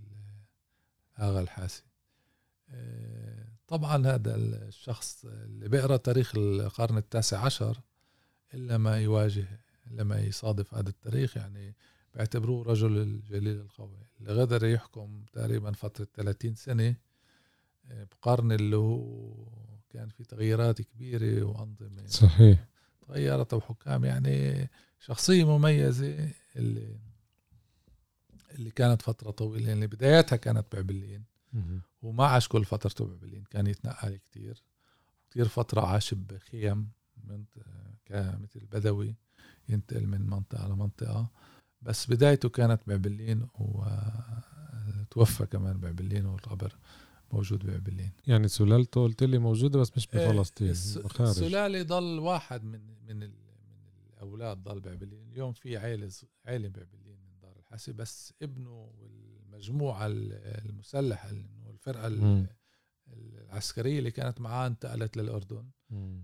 آغا 1.19 1.41
الحاسي. 1.41 1.83
طبعا 3.67 4.07
هذا 4.07 4.35
الشخص 4.35 5.25
اللي 5.25 5.69
بيقرأ 5.69 5.97
تاريخ 5.97 6.35
القرن 6.35 6.97
التاسع 6.97 7.45
عشر 7.45 7.81
إلا 8.53 8.77
ما 8.77 8.99
يواجه 8.99 9.47
إلا 9.87 10.03
ما 10.03 10.19
يصادف 10.19 10.73
هذا 10.73 10.89
التاريخ 10.89 11.37
يعني 11.37 11.75
بيعتبروه 12.15 12.63
رجل 12.63 12.97
الجليل 12.97 13.59
القوي. 13.61 13.97
اللي 14.19 14.41
قدر 14.41 14.65
يحكم 14.65 15.25
تقريبا 15.33 15.71
فترة 15.71 16.07
30 16.15 16.55
سنة 16.55 16.95
آه، 17.91 18.03
بقرن 18.03 18.51
اللي 18.51 18.75
هو 18.75 19.33
كان 19.93 20.09
في 20.09 20.23
تغييرات 20.23 20.81
كبيرة 20.81 21.43
وأنظمة 21.43 22.07
صحيح. 22.07 22.67
تغيرت 23.07 23.53
وحكام 23.53 24.05
يعني 24.05 24.69
شخصية 24.99 25.57
مميزة 25.57 26.29
اللي 26.55 26.99
اللي 28.51 28.71
كانت 28.71 29.01
فترة 29.01 29.31
طويلة 29.31 29.69
يعني 29.69 29.87
بداياتها 29.87 30.35
كانت 30.35 30.65
بعبلين 30.75 31.23
وما 32.01 32.25
عاش 32.25 32.47
كل 32.47 32.65
فترته 32.65 33.05
بعبلين 33.05 33.43
كان 33.43 33.67
يتنقل 33.67 34.17
كتير. 34.17 34.63
كتير 35.29 35.47
فترة 35.47 35.81
عاش 35.81 36.13
بخيم 36.13 36.91
مثل 38.11 38.65
بدوي 38.71 39.15
ينتقل 39.69 40.07
من 40.07 40.21
منطقة 40.29 40.67
لمنطقة. 40.67 41.31
بس 41.81 42.09
بدايته 42.09 42.49
كانت 42.49 42.81
بعبلين 42.87 43.47
وتوفى 43.55 45.45
كمان 45.45 45.79
بعبلين 45.79 46.25
والقبر 46.25 46.77
موجود 47.33 47.65
بعبلين 47.65 48.11
يعني 48.27 48.47
سلالته 48.47 49.03
قلت 49.03 49.23
لي 49.23 49.37
موجودة 49.37 49.79
بس 49.79 49.97
مش 49.97 50.07
إيه، 50.13 50.27
بفلسطين 50.27 50.69
السلاله 50.69 51.83
ضل 51.83 52.19
واحد 52.19 52.63
من 52.63 52.81
من 53.07 53.19
من 53.19 53.31
الأولاد 54.13 54.63
ضل 54.63 54.79
بعبلين 54.79 55.29
اليوم 55.31 55.53
في 55.53 55.77
عائله 55.77 56.11
عائله 56.45 56.69
بعبلين 56.69 57.17
من 57.17 57.39
دار 57.41 57.55
الحسي 57.59 57.93
بس 57.93 58.33
ابنه 58.41 58.91
والمجموعة 58.99 60.07
المسلحة 60.07 61.29
الفرقة 61.69 62.07
العسكرية 63.07 63.99
اللي 63.99 64.11
كانت 64.11 64.41
معاه 64.41 64.67
انتقلت 64.67 65.17
للأردن. 65.17 65.69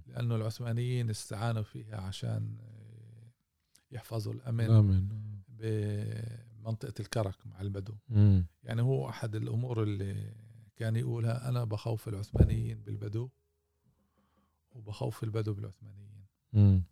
لأنه 0.08 0.36
العثمانيين 0.36 1.10
استعانوا 1.10 1.62
فيها 1.62 1.98
عشان 1.98 2.58
يحفظوا 3.92 4.34
الأمن, 4.34 4.66
الأمن. 4.66 5.08
بمنطقة 5.48 6.94
الكرك 7.00 7.48
مع 7.48 7.62
البدو. 7.62 7.94
يعني 8.64 8.82
هو 8.82 9.10
أحد 9.10 9.36
الأمور 9.36 9.84
اللي 9.84 10.34
كان 10.80 10.96
يقولها 10.96 11.50
أنا 11.50 11.64
بخوف 11.64 12.08
العثمانيين 12.08 12.82
بالبدو 12.84 13.30
وبخوف 14.72 15.24
البدو 15.24 15.54
بالعثمانيين. 15.54 16.26
مم. 16.54 16.84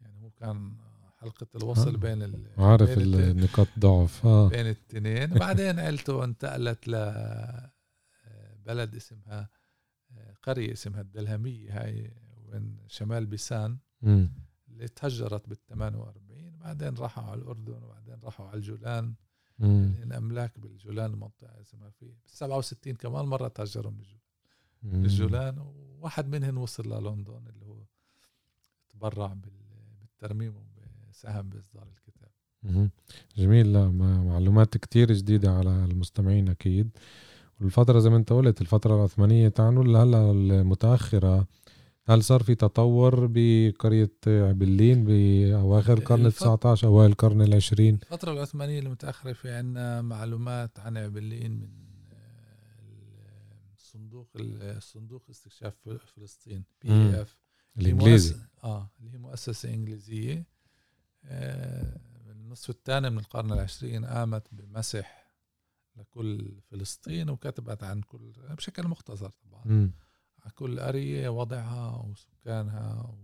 يعني 0.00 0.20
هو 0.22 0.30
كان 0.30 0.76
حلقة 1.18 1.46
الوصل 1.56 1.96
بين 1.96 2.22
ال 2.22 2.48
عارف 2.58 2.98
النقاط 2.98 3.68
ضعف. 3.78 4.26
آه. 4.26 4.48
بين 4.48 4.60
الاثنين 4.60 5.26
بعدين 5.26 5.78
عيلته 5.78 6.24
انتقلت 6.24 6.88
ل 6.88 6.94
بلد 8.66 8.94
اسمها 8.94 9.48
قرية 10.42 10.72
اسمها 10.72 11.00
الدلهمية 11.00 11.82
هاي 11.82 12.14
وين 12.44 12.78
شمال 12.88 13.26
بيسان 13.26 13.78
اللي 14.68 14.88
تهجرت 14.88 15.48
بال 15.48 15.66
48 15.66 16.58
بعدين 16.58 16.94
راحوا 16.94 17.24
على 17.24 17.40
الأردن 17.40 17.82
وبعدين 17.82 18.20
راحوا 18.24 18.48
على 18.48 18.56
الجولان. 18.56 19.14
لأن 19.58 20.12
أملاك 20.12 20.58
بالجولان 20.58 21.10
منطقة 21.10 21.60
اسمها 21.60 21.90
في 21.90 22.06
بال 22.06 22.16
67 22.26 22.94
كمان 22.94 23.24
مرة 23.24 23.48
تهجروا 23.48 23.92
من 23.92 25.04
الجولان 25.04 25.58
وواحد 25.58 26.28
منهم 26.28 26.58
وصل 26.58 26.92
للندن 26.92 27.46
اللي 27.48 27.66
هو 27.66 27.84
تبرع 28.90 29.36
بالترميم 30.02 30.54
وساهم 31.08 31.48
بإصدار 31.48 31.88
الكتاب. 31.88 32.30
جميل. 33.36 33.72
لا 33.72 33.88
معلومات 34.22 34.76
كتير 34.76 35.12
جديدة 35.12 35.50
على 35.52 35.84
المستمعين 35.84 36.48
أكيد. 36.48 36.90
والفترة 37.60 37.98
زي 37.98 38.10
ما 38.10 38.16
أنت 38.16 38.32
قلت 38.32 38.60
الفترة 38.60 38.96
العثمانية 38.96 39.48
تعنوا 39.48 39.84
هلا 39.84 40.30
المتأخرة 40.30 41.46
هل 42.06 42.24
صار 42.24 42.42
في 42.42 42.54
تطور 42.54 43.26
بقرية 43.30 44.12
عبلين 44.26 45.04
بأواخر 45.04 45.98
القرن 45.98 46.26
التسعة 46.26 46.60
عشر 46.64 46.88
أوائل 46.88 47.10
القرن 47.10 47.42
العشرين؟ 47.42 47.94
الفترة 48.02 48.32
العثمانية 48.32 48.78
المتأخرة 48.78 49.32
في 49.32 49.50
عنا 49.50 50.02
معلومات 50.02 50.78
عن 50.80 50.96
عبلين 50.96 51.52
من 51.52 51.68
الصندوق 53.76 54.28
الصندوق 54.36 55.22
استكشاف 55.30 55.74
فلسطين 56.16 56.64
بي 56.82 56.90
اف 57.22 57.38
الإنجليزي. 57.78 58.36
آه 58.64 58.90
اللي 59.00 59.12
هي 59.12 59.18
مؤسسة 59.18 59.74
إنجليزية 59.74 60.46
آه 61.24 62.00
النصف 62.30 62.70
الثاني 62.70 63.10
من 63.10 63.18
القرن 63.18 63.52
العشرين 63.52 64.04
قامت 64.04 64.46
بمسح 64.52 65.30
لكل 65.96 66.60
فلسطين 66.70 67.30
وكتبت 67.30 67.82
عن 67.84 68.00
كل 68.00 68.32
بشكل 68.50 68.88
مختصر 68.88 69.28
طبعا. 69.30 69.62
م. 69.66 69.90
كل 70.50 70.80
قرية 70.80 71.28
وضعها 71.28 71.96
وسكانها 71.96 73.16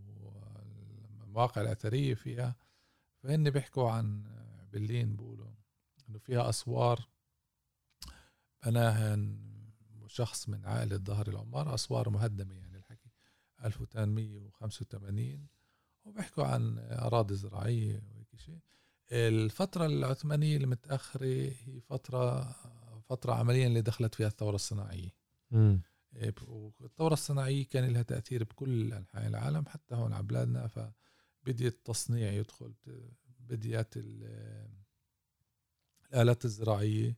والمواقع 1.23 1.63
الأثرية 1.63 2.15
فيها 2.15 2.57
فهن 3.23 3.51
بيحكوا 3.51 3.91
عن 3.91 4.25
بلين 4.73 5.17
بيقولوا 5.17 5.51
إنه 6.09 6.19
فيها 6.19 6.49
أسوار 6.49 7.09
بناها 8.67 9.19
شخص 10.07 10.49
من 10.49 10.65
عائلة 10.65 10.97
ظهر 10.97 11.29
العمار 11.29 11.75
أسوار 11.75 12.11
مهدمة 12.11 12.55
يعني 12.55 12.77
الحكي 12.79 13.11
1885 13.65 15.47
وبيحكوا 16.05 16.45
عن 16.45 16.79
أراضي 16.79 17.35
زراعية 17.35 18.03
وهيك 18.11 18.37
شيء. 18.37 18.59
الفترة 19.13 19.87
العثمانية 19.87 20.57
المتأخرة 20.57 21.25
هي 21.65 21.81
فترة 21.81 22.53
فترة 23.09 23.33
عمليا 23.35 23.67
اللي 23.67 23.81
دخلت 23.81 24.15
فيها 24.15 24.27
الثورة 24.27 24.55
الصناعية. 24.55 25.11
والثورة 26.81 27.13
الصناعية 27.13 27.67
كان 27.67 27.85
لها 27.93 28.03
تأثير 28.03 28.45
بكل 28.45 28.93
أنحاء 28.93 29.27
العالم 29.27 29.67
حتى 29.67 29.95
هون 29.95 30.13
على 30.13 30.23
بلادنا 30.23 30.67
فبدي 30.67 31.67
التصنيع 31.67 32.33
يدخل 32.33 32.75
بديت 33.41 33.95
الآلات 36.13 36.45
الزراعية 36.45 37.17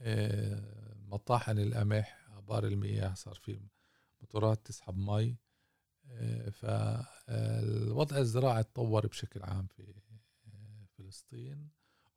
إيه، 0.00 0.94
مطاحن 0.96 1.58
القمح 1.58 2.28
آبار 2.36 2.66
المياه 2.66 3.14
صار 3.14 3.34
في 3.34 3.60
موتورات 4.20 4.66
تسحب 4.66 4.96
مي 4.96 5.36
إيه، 6.10 6.50
فالوضع 6.50 8.16
الزراعي 8.16 8.62
تطور 8.62 9.06
بشكل 9.06 9.42
عام 9.42 9.66
في 9.66 9.94
فلسطين 10.98 11.70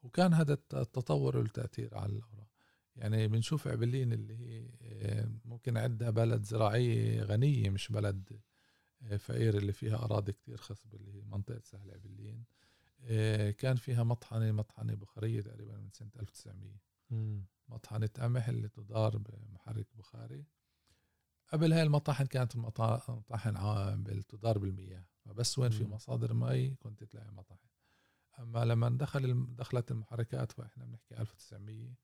وكان 0.04 0.34
هذا 0.34 0.54
التطور 0.54 1.42
له 1.42 1.48
تأثير 1.48 1.98
على 1.98 2.12
الأوراق. 2.14 2.53
يعني 2.96 3.28
بنشوف 3.28 3.68
عبلين 3.68 4.14
اللي 4.14 4.38
هي 4.38 4.70
آه، 4.82 5.32
ممكن 5.46 5.78
عندها 5.78 6.10
بلد 6.10 6.44
زراعية 6.44 7.24
غنية 7.24 7.70
مش 7.70 7.92
بلد 7.92 8.40
آه، 9.04 9.18
فقير 9.18 9.58
اللي 9.58 9.74
فيها 9.74 9.96
أراضي 9.96 10.32
كتير 10.32 10.58
خصبة 10.58 10.98
اللي 10.98 11.14
هي 11.14 11.24
منطقة 11.26 11.62
سهل 11.64 11.92
عبلين 11.92 12.44
آه، 13.06 13.52
كان 13.52 13.76
فيها 13.76 14.04
مطحنة 14.04 14.52
مطحنة 14.52 14.94
بخارية 14.94 15.42
تقريبا 15.42 15.78
من 15.78 15.90
سنة 15.92 16.12
1900 16.20 17.44
مطحنة 17.70 18.10
قمح 18.20 18.50
اللي 18.50 18.70
تدار 18.70 19.18
بمحرك 19.18 19.88
بخاري. 19.96 20.46
قبل 21.48 21.74
هاي 21.74 21.84
المطاحن 21.84 22.26
كانت 22.26 22.56
مطاحن 22.56 24.04
تدار 24.30 24.58
بالمياه. 24.58 25.06
فبس 25.26 25.60
وين 25.60 25.70
في. 25.70 25.84
مصادر 25.84 26.34
مي 26.34 26.76
كنت 26.76 27.04
تلاقي 27.04 27.32
مطاحن. 27.32 27.68
أما 28.40 28.66
لما 28.66 28.90
دخل 28.90 29.56
دخلت 29.56 29.92
المحركات 29.92 30.52
فإحنا 30.52 30.86
بنحكي 30.86 31.18
1900 31.22 31.96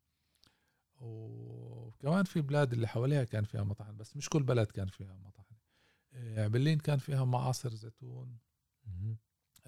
وكمان 0.99 2.23
في 2.23 2.41
بلاد 2.41 2.73
اللي 2.73 2.87
حواليها 2.87 3.23
كان 3.23 3.43
فيها 3.43 3.63
مطاحن 3.63 3.97
بس 3.97 4.17
مش 4.17 4.29
كل 4.29 4.43
بلد 4.43 4.67
كان 4.67 4.87
فيها 4.87 5.17
مطاحن 5.17 5.55
آه، 6.13 6.43
عبلين 6.43 6.79
كان 6.79 6.97
فيها 6.97 7.25
معاصر 7.25 7.73
زيتون. 7.73 8.37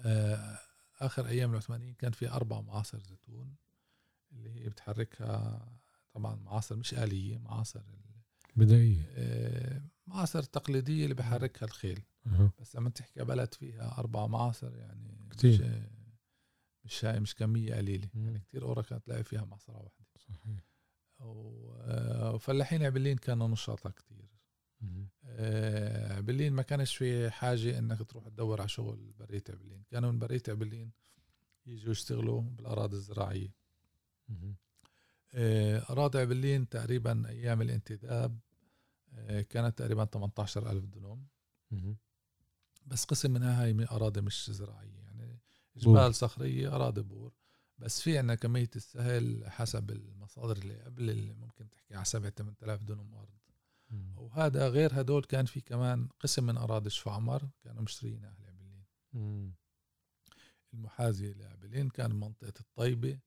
آه، 0.00 0.58
آخر 1.00 1.26
أيام 1.26 1.50
العثمانيين 1.50 1.94
كان 1.94 2.12
في 2.12 2.30
أربع 2.30 2.60
معاصر 2.60 2.98
زيتون 2.98 3.56
اللي 4.32 4.50
هي 4.50 4.68
بتحركها 4.68 5.66
طبعا 6.12 6.34
معاصر 6.34 6.76
مش 6.76 6.94
آلية 6.94 7.38
معاصر 7.38 7.82
بدائية 8.56 9.10
آه، 9.10 9.82
معاصر 10.06 10.42
تقليدية 10.42 11.04
اللي 11.04 11.14
بحركها 11.14 11.66
الخيل 11.66 12.02
أها. 12.26 12.52
بس 12.60 12.76
لما 12.76 12.90
تحكي 12.90 13.24
بلد 13.24 13.54
فيها 13.54 13.98
أربع 13.98 14.26
معاصر 14.26 14.76
يعني 14.76 15.28
كتير. 15.30 15.52
مش 15.64 15.92
مش 16.84 17.04
هاي 17.04 17.20
مش 17.20 17.34
كمية 17.34 17.74
قليلة 17.74 18.08
مم. 18.14 18.24
يعني 18.24 18.38
كتير 18.38 18.62
أورا 18.62 18.82
كانت 18.82 19.04
تلاقي 19.06 19.24
فيها 19.24 19.44
معصرة 19.44 19.76
واحدة 19.82 20.06
صحيح 20.18 20.46
آه، 20.46 20.62
وفلاحين 21.24 22.82
عبلين 22.82 23.16
كانوا 23.16 23.48
نشاطة 23.48 23.90
كتير. 23.90 24.28
آه، 25.24 26.12
عبلين 26.16 26.52
ما 26.52 26.62
كانش 26.62 26.96
في 26.96 27.30
حاجة 27.30 27.78
إنك 27.78 28.02
تروح 28.10 28.28
تدور 28.28 28.60
على 28.60 28.68
شغل 28.68 29.12
برية 29.18 29.44
عبلين 29.48 29.82
كانوا 29.90 30.12
من 30.12 30.18
برية 30.18 30.42
عبلين 30.48 30.90
يجوا 31.66 31.92
يشتغلوا 31.92 32.40
بالأراضي 32.40 32.96
الزراعية. 32.96 33.54
آه، 35.34 35.78
أراضي 35.90 36.18
عبلين 36.18 36.68
تقريبا 36.68 37.28
أيام 37.28 37.62
الانتداب 37.62 38.38
آه، 39.14 39.40
كانت 39.42 39.78
تقريبا 39.78 40.04
18 40.04 40.70
ألف 40.70 40.84
مهم. 41.70 41.96
بس 42.86 43.04
قسم 43.04 43.30
منها 43.30 43.62
هاي 43.62 43.72
من 43.72 43.88
أراضي 43.88 44.20
مش 44.20 44.50
زراعية 44.50 44.98
يعني 44.98 45.38
بور. 45.76 45.82
جبال 45.82 46.14
صخرية 46.14 46.74
أراضي 46.74 47.02
بور 47.02 47.32
بس 47.78 48.00
في 48.00 48.18
عنا 48.18 48.34
كمية 48.34 48.70
السهل 48.76 49.50
حسب 49.50 49.90
المصادر 49.90 50.56
اللي 50.56 50.80
قبل 50.82 51.10
اللي 51.10 51.32
ممكن 51.32 51.70
تحكي 51.70 51.94
على 51.94 52.04
7 52.04 52.30
8000 52.30 52.82
دنم 52.82 53.14
أرض 53.14 53.28
مهم. 53.90 54.18
وهذا 54.18 54.68
غير 54.68 55.00
هدول 55.00 55.24
كان 55.24 55.44
في 55.44 55.60
كمان 55.60 56.08
قسم 56.20 56.44
من 56.46 56.56
أراضي 56.56 56.90
شفعمر 56.90 57.48
كانوا 57.64 57.82
مشترين 57.82 58.24
أهل 58.24 58.44
عبلين. 58.46 59.52
المحاذية 60.74 61.32
لعبلين 61.32 61.88
كان 61.88 62.14
منطقة 62.14 62.52
الطيبة 62.60 63.18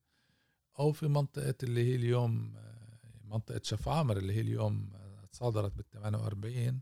أو 0.79 0.91
في 0.91 1.07
منطقة 1.07 1.55
اللي 1.63 1.83
هي 1.83 1.95
اليوم 1.95 2.53
آه، 2.57 2.97
منطقة 3.23 3.61
شفعامر 3.63 4.17
اللي 4.17 4.33
هي 4.33 4.41
اليوم 4.41 4.91
آه، 4.95 5.25
تصادرت 5.25 5.73
بال 5.73 5.89
48 5.89 6.81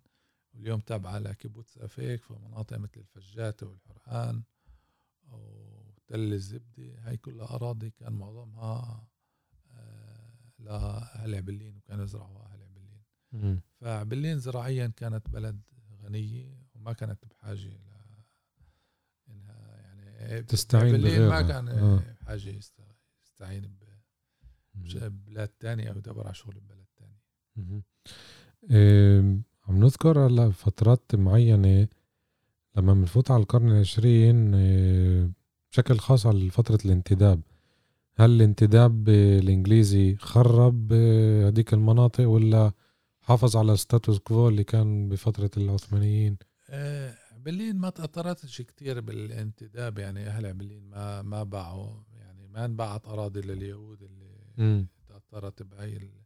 واليوم 0.53 0.79
تابعة 0.79 1.19
لكيبوتس 1.19 1.77
أفيك 1.77 2.23
في 2.23 2.33
مناطق 2.33 2.77
مثل 2.77 2.99
الفجاتة 2.99 3.67
والحرقان 3.67 4.43
وتل 6.13 6.33
الزبدة 6.33 6.95
هاي 6.99 7.17
كلها 7.17 7.55
أراضي 7.55 7.89
كان 7.89 8.13
معظمها 8.13 9.07
آه، 9.71 10.51
لأهل 10.59 11.35
عبلين 11.35 11.77
وكانوا 11.77 12.03
يزرعوها 12.03 12.45
أهل 12.53 12.63
عبلين. 12.63 13.61
فعبلين 13.81 14.39
زراعيا 14.39 14.87
كانت 14.87 15.29
بلد 15.29 15.61
غنية 16.03 16.57
وما 16.75 16.93
كانت 16.93 17.25
بحاجة 17.25 17.67
ل 17.67 17.77
إنها 19.29 19.77
يعني 19.77 20.43
تستعين 20.43 20.93
عبلين 20.95 21.27
ما. 21.27 21.41
كان 21.41 21.67
آه. 21.67 22.15
بحاجة 22.21 22.49
يست- 22.49 22.81
يستعين. 23.25 23.77
ببلاد 24.75 25.47
تانية 25.47 25.91
أو 25.91 25.97
يدور 25.97 26.25
على 26.25 26.33
شغل 26.35 26.59
ببلد 26.59 26.85
تاني 26.95 27.19
مهم. 27.55 27.83
آم، 28.71 29.43
عم 29.67 29.79
نذكر 29.83 30.27
هلأ 30.27 30.51
فترات 30.51 31.15
معينة 31.15 31.87
لما 32.75 32.93
بنفوت 32.93 33.31
على 33.31 33.41
القرن 33.43 33.71
العشرين 33.71 34.51
آه، 34.55 35.29
بشكل 35.73 35.97
خاص 35.99 36.25
على 36.25 36.49
فترة 36.49 36.77
الانتداب. 36.85 37.41
هل 38.15 38.31
الانتداب 38.31 39.09
الإنجليزي 39.09 40.15
خرب 40.15 40.93
هذيك 41.43 41.73
المناطق 41.73 42.27
ولا 42.29 42.71
حافظ 43.21 43.57
على 43.57 43.73
الستاتوس 43.73 44.19
كوو 44.19 44.49
اللي 44.49 44.63
كان 44.63 45.09
بفترة 45.09 45.49
العثمانيين؟ 45.57 46.37
آه، 46.69 47.15
عبلين 47.31 47.75
ما 47.77 47.89
تأثرتش 47.89 48.61
كتير 48.61 49.01
بالانتداب. 49.01 49.97
يعني 49.99 50.27
أهل 50.27 50.45
عبلين 50.45 50.89
ما 50.89 51.21
ما 51.21 51.43
باعوا 51.43 52.03
يعني 52.17 52.47
ما 52.47 52.65
انباعت 52.65 53.07
أراضي 53.07 53.41
لليهود 53.41 54.03
اللي 54.03 54.35
مم. 54.57 54.87
تأثرت 55.07 55.63
بهاي 55.63 55.97
ال- 55.97 56.23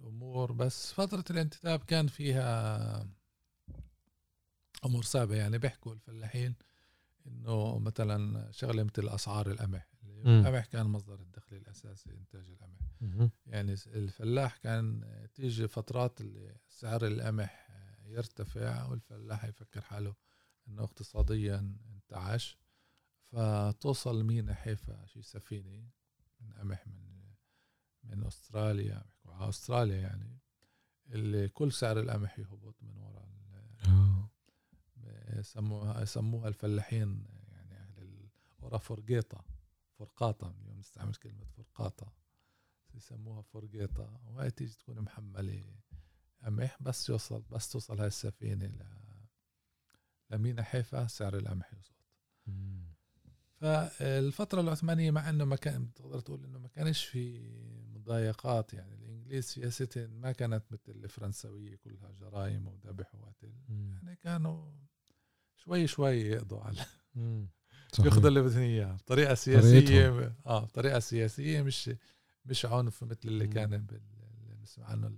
الأمور. 0.00 0.52
بس 0.52 0.92
فترة 0.92 1.24
الانتداب 1.30 1.80
كان 1.84 2.06
فيها 2.06 3.06
أمور 4.84 5.02
صعبة. 5.02 5.34
يعني 5.36 5.58
بيحكوا 5.58 5.92
الفلاحين 5.92 6.54
إنه 7.26 7.78
مثلا 7.78 8.50
شغلة 8.50 8.82
مثل 8.82 9.08
أسعار 9.08 9.50
القمح. 9.50 9.88
القمح 10.26 10.64
كان 10.64 10.86
مصدر 10.86 11.20
الدخل 11.20 11.56
الأساسي 11.56 12.10
إنتاج 12.10 12.44
القمح. 12.48 12.78
يعني 13.46 13.72
الفلاح 13.86 14.56
كان 14.56 15.04
تيجي 15.34 15.68
فترات 15.68 16.20
اللي 16.20 16.56
سعر 16.68 17.06
القمح 17.06 17.68
يرتفع 18.06 18.84
والفلاح 18.86 19.44
يفكر 19.44 19.80
حاله 19.80 20.14
إنه 20.68 20.82
اقتصاديا 20.84 21.76
انتعش 21.94 22.58
فتوصل 23.32 24.24
مينا 24.24 24.54
حيفا 24.54 25.06
شي 25.06 25.22
سفينة 25.22 25.88
من 26.40 26.52
قمح 26.52 26.86
من 26.86 27.22
من 28.04 28.24
أستراليا 28.26 29.04
أستراليا 29.26 29.96
يعني 29.96 30.38
اللي 31.10 31.48
كل 31.48 31.72
سعر 31.72 32.00
القمح 32.00 32.38
يهبط 32.38 32.82
من 32.82 32.96
وراء 32.96 33.28
يسموها 35.36 36.02
يسموها 36.02 36.48
الفلاحين 36.48 37.24
يعني 37.52 37.74
أهل 37.78 37.98
ال- 38.02 38.28
ورا 38.60 38.78
فرقيطة 38.78 39.44
فرقاطة 39.98 40.54
اليوم 40.60 40.78
نستعمل 40.78 41.14
كلمة 41.14 41.44
فرقاطة 41.56 42.12
يسموها 42.94 43.42
فرقيطة 43.42 44.20
وهي 44.26 44.50
تيجي 44.50 44.74
تكون 44.74 45.00
محملة 45.00 45.64
قمح 46.44 46.76
بس 46.82 47.08
يوصل 47.08 47.42
بس 47.50 47.70
توصل 47.72 47.98
هاي 47.98 48.06
السفينة 48.06 48.66
ل 48.66 48.82
لمينا 50.30 50.62
حيفا 50.62 51.06
سعر 51.06 51.36
القمح 51.36 51.72
يزبط 51.74 52.04
مم. 52.46 52.92
فالفترة 53.60 54.60
العثمانية 54.60 55.10
مع 55.10 55.28
إنه 55.30 55.44
ما 55.44 55.56
كان 55.56 55.92
تقدر 55.94 56.20
تقول 56.20 56.44
إنه 56.44 56.58
ما 56.58 56.68
كانش 56.68 57.04
في 57.04 57.40
مضايقات 57.94 58.74
يعني 58.74 58.96
الإنجليز 59.32 59.44
سياستهم 59.44 60.10
ما 60.10 60.32
كانت 60.32 60.62
مثل 60.70 60.92
الفرنسوية 60.92 61.76
كلها 61.76 62.12
جرائم 62.20 62.66
وذبح 62.66 63.14
وقتل. 63.14 63.52
يعني 63.68 64.16
كانوا 64.16 64.72
شوي 65.56 65.86
شوي 65.86 66.16
يقضوا 66.20 66.60
على. 66.60 66.84
ياخذوا 67.98 68.28
اللي 68.28 68.42
بدهم 68.42 68.62
اياه 68.62 68.94
بطريقة 68.96 69.34
سياسية 69.34 70.34
آه 70.46 70.64
بطريقة 70.64 70.98
سياسية 70.98 71.62
مش 71.62 71.90
مش 72.44 72.66
عنف 72.66 73.04
مثل 73.04 73.20
اللي 73.24 73.46
مم. 73.46 73.52
كان. 73.52 73.74
اللي 73.74 74.00
بنسمع 74.58 74.86
عنه 74.86 75.12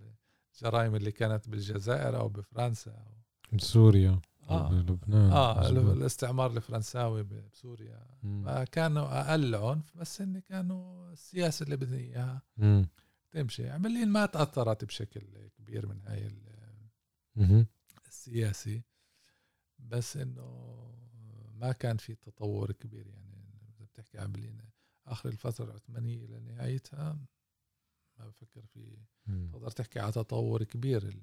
الجرائم 0.54 0.94
اللي 0.94 1.12
كانت 1.12 1.48
بالجزائر 1.48 2.16
أو 2.20 2.28
بفرنسا 2.28 2.90
أو 2.90 3.14
بسوريا 3.52 4.20
آه. 4.50 4.68
بلبنان 4.70 5.32
آه 5.32 5.60
مظبوط. 5.60 5.96
الاستعمار 5.96 6.50
الفرنساوي 6.56 7.22
بسوريا 7.22 8.06
كانوا 8.72 9.20
أقل 9.30 9.54
عنف 9.54 9.96
بس 9.96 10.22
هن 10.22 10.38
كانوا 10.40 11.12
السياسة 11.12 11.64
اللي 11.64 11.76
بدهم 11.76 11.98
اياها. 11.98 12.42
تمشي. 13.34 13.70
عمليا 13.70 14.04
ما 14.04 14.26
تأثرت 14.26 14.84
بشكل 14.84 15.48
كبير 15.58 15.86
من 15.86 16.00
هاي. 16.00 16.30
السياسي. 18.08 18.82
بس 19.78 20.16
إنه 20.16 20.76
ما 21.54 21.72
كان 21.72 21.96
في 21.96 22.14
تطور 22.14 22.72
كبير 22.72 23.06
يعني. 23.06 23.34
إذا 23.76 23.84
بتحكي 23.84 24.18
عن 24.18 24.58
آخر 25.06 25.28
الفترة 25.28 25.64
العثمانية 25.64 26.26
لنهايتها 26.26 27.18
ما 28.18 28.28
بفكر 28.28 28.62
في. 28.66 28.96
تقدر 29.52 29.70
تحكي 29.70 30.00
على 30.00 30.12
تطور 30.12 30.64
كبير 30.64 31.16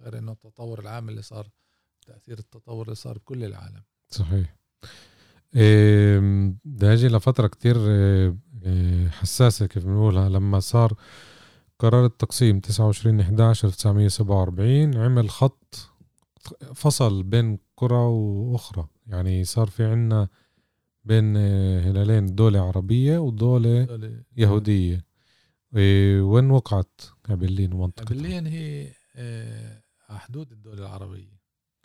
غير 0.00 0.18
إنه 0.18 0.32
التطور 0.32 0.80
العام 0.80 1.08
اللي 1.08 1.22
صار 1.22 1.48
تأثير 2.06 2.38
التطور 2.38 2.84
اللي 2.84 2.94
صار 2.94 3.18
بكل 3.18 3.44
العالم. 3.44 3.82
صحيح. 4.08 4.56
بدي 6.64 6.92
أجي 6.92 7.08
لفترة 7.08 7.46
كتير 7.46 7.76
إيه، 7.86 9.08
حساسة 9.08 9.66
كيف 9.66 9.84
بنقولها. 9.84 10.28
لما 10.28 10.60
صار 10.60 10.94
قرار 11.80 12.06
التقسيم 12.06 12.60
29 12.60 13.20
11 13.20 13.68
1947 13.68 14.96
عمل 14.96 15.30
خط 15.30 15.90
فصل 16.74 17.22
بين 17.22 17.58
قرى 17.76 17.94
وأخرى. 17.96 18.86
يعني 19.06 19.44
صار 19.44 19.66
في 19.66 19.84
عنا 19.84 20.28
بين 21.04 21.36
إيه، 21.36 21.80
هلالين 21.90 22.34
دولة 22.34 22.60
عربية 22.60 23.18
ودولة 23.18 23.82
هذول- 23.82 24.24
يهودية. 24.36 25.04
إيه، 25.76 26.20
وين 26.22 26.50
وقعت؟ 26.50 27.00
برلين 27.28 27.72
ومنطقتها 27.72 28.14
برلين 28.16 28.46
هي 28.46 28.92
آه، 29.16 29.82
حدود 30.08 30.52
الدول 30.52 30.78
العربية. 30.78 31.39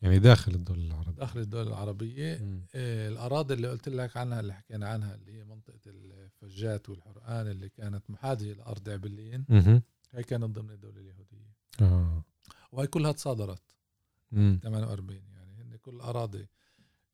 يعني 0.05 0.19
داخل 0.19 0.51
الدولة 0.55 0.85
العربية 0.87 1.11
داخل 1.19 1.39
الدول 1.39 1.67
العربية 1.67 2.37
مم. 2.37 2.61
آه، 2.75 3.09
الأراضي 3.09 3.53
اللي 3.53 3.67
قلت 3.69 3.89
لك 3.89 4.17
عنها 4.17 4.39
اللي 4.39 4.53
حكينا 4.53 4.89
عنها 4.89 5.15
اللي 5.15 5.33
هي 5.39 5.43
منطقة 5.43 5.79
الفجات 5.87 6.89
والحرقان 6.89 7.47
اللي 7.47 7.69
كانت 7.69 8.09
محاذية 8.09 8.53
لأرض 8.53 8.89
عبلين. 8.89 9.45
هي 10.13 10.23
كانت 10.23 10.43
ضمن 10.43 10.69
الدولة 10.71 10.99
اليهودية 10.99 11.55
آه. 11.81 12.23
وهي 12.71 12.87
كلها 12.87 13.11
تصادرت 13.11 13.61
مم. 14.31 14.59
48 14.63 15.21
يعني 15.33 15.53
هن 15.61 15.75
كل 15.77 15.95
الاراضي 15.95 16.47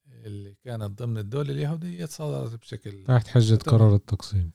اللي 0.07 0.55
كانت 0.63 0.99
ضمن 0.99 1.17
الدولة 1.17 1.51
اليهودية 1.51 2.05
تصادرت 2.05 2.61
بشكل 2.61 3.03
تحت 3.03 3.27
حجة. 3.27 3.55
قرار 3.55 3.95
التقسيم 3.95 4.51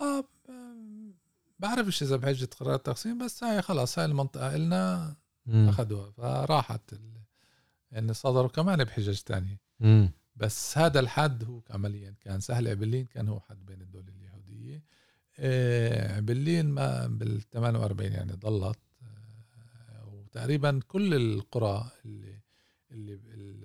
آه 0.00 0.20
ب- 0.20 1.12
بعرفش 1.58 2.02
إذا 2.02 2.16
بحجة 2.16 2.48
قرار 2.60 2.74
التقسيم 2.74 3.24
بس 3.24 3.44
هاي 3.44 3.62
خلاص 3.62 3.98
هاي 3.98 4.06
المنطقة 4.06 4.54
إلنا 4.56 5.16
مم. 5.46 5.68
أخذوها 5.68 6.10
فراحت 6.10 6.92
ال... 6.92 7.16
يعني 7.92 8.14
صدروا 8.14 8.48
كمان 8.48 8.84
بحجج 8.84 9.20
تانية. 9.20 9.60
مم. 9.80 10.10
بس 10.36 10.78
هذا 10.78 11.00
الحد 11.00 11.44
هو 11.44 11.60
عمليا 11.70 12.14
كان 12.20 12.40
سهل. 12.40 12.68
عبلين 12.68 13.06
كان 13.06 13.28
هو 13.28 13.40
حد 13.40 13.66
بين 13.66 13.80
الدولة 13.82 14.08
اليهودية. 14.08 14.82
آه، 15.38 16.16
عبلين 16.16 16.66
ما 16.66 17.06
بال 17.06 17.42
48 17.42 18.12
يعني 18.12 18.32
ضلت. 18.32 18.78
آه، 19.02 20.06
وتقريبا 20.08 20.80
كل 20.88 21.14
القرى 21.14 21.90
اللي 22.04 22.36
اللي 22.90 23.14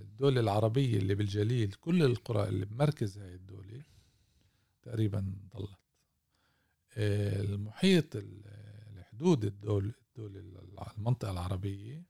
الدولة 0.01 0.39
العربية 0.41 0.97
اللي 0.97 1.15
بالجليل 1.15 1.73
كل 1.73 2.03
القرى 2.03 2.47
اللي 2.47 2.65
بمركز 2.65 3.17
هاي 3.17 3.33
الدولة 3.35 3.81
تقريبا 4.83 5.33
ضلت. 5.57 5.69
آه، 6.97 7.41
المحيط 7.41 8.15
ال- 8.15 8.41
الحدود 8.97 9.45
الدول 9.45 9.93
الدولة 10.09 10.39
المنطقة 10.97 11.31
العربية 11.31 11.95
آه، 11.97 12.03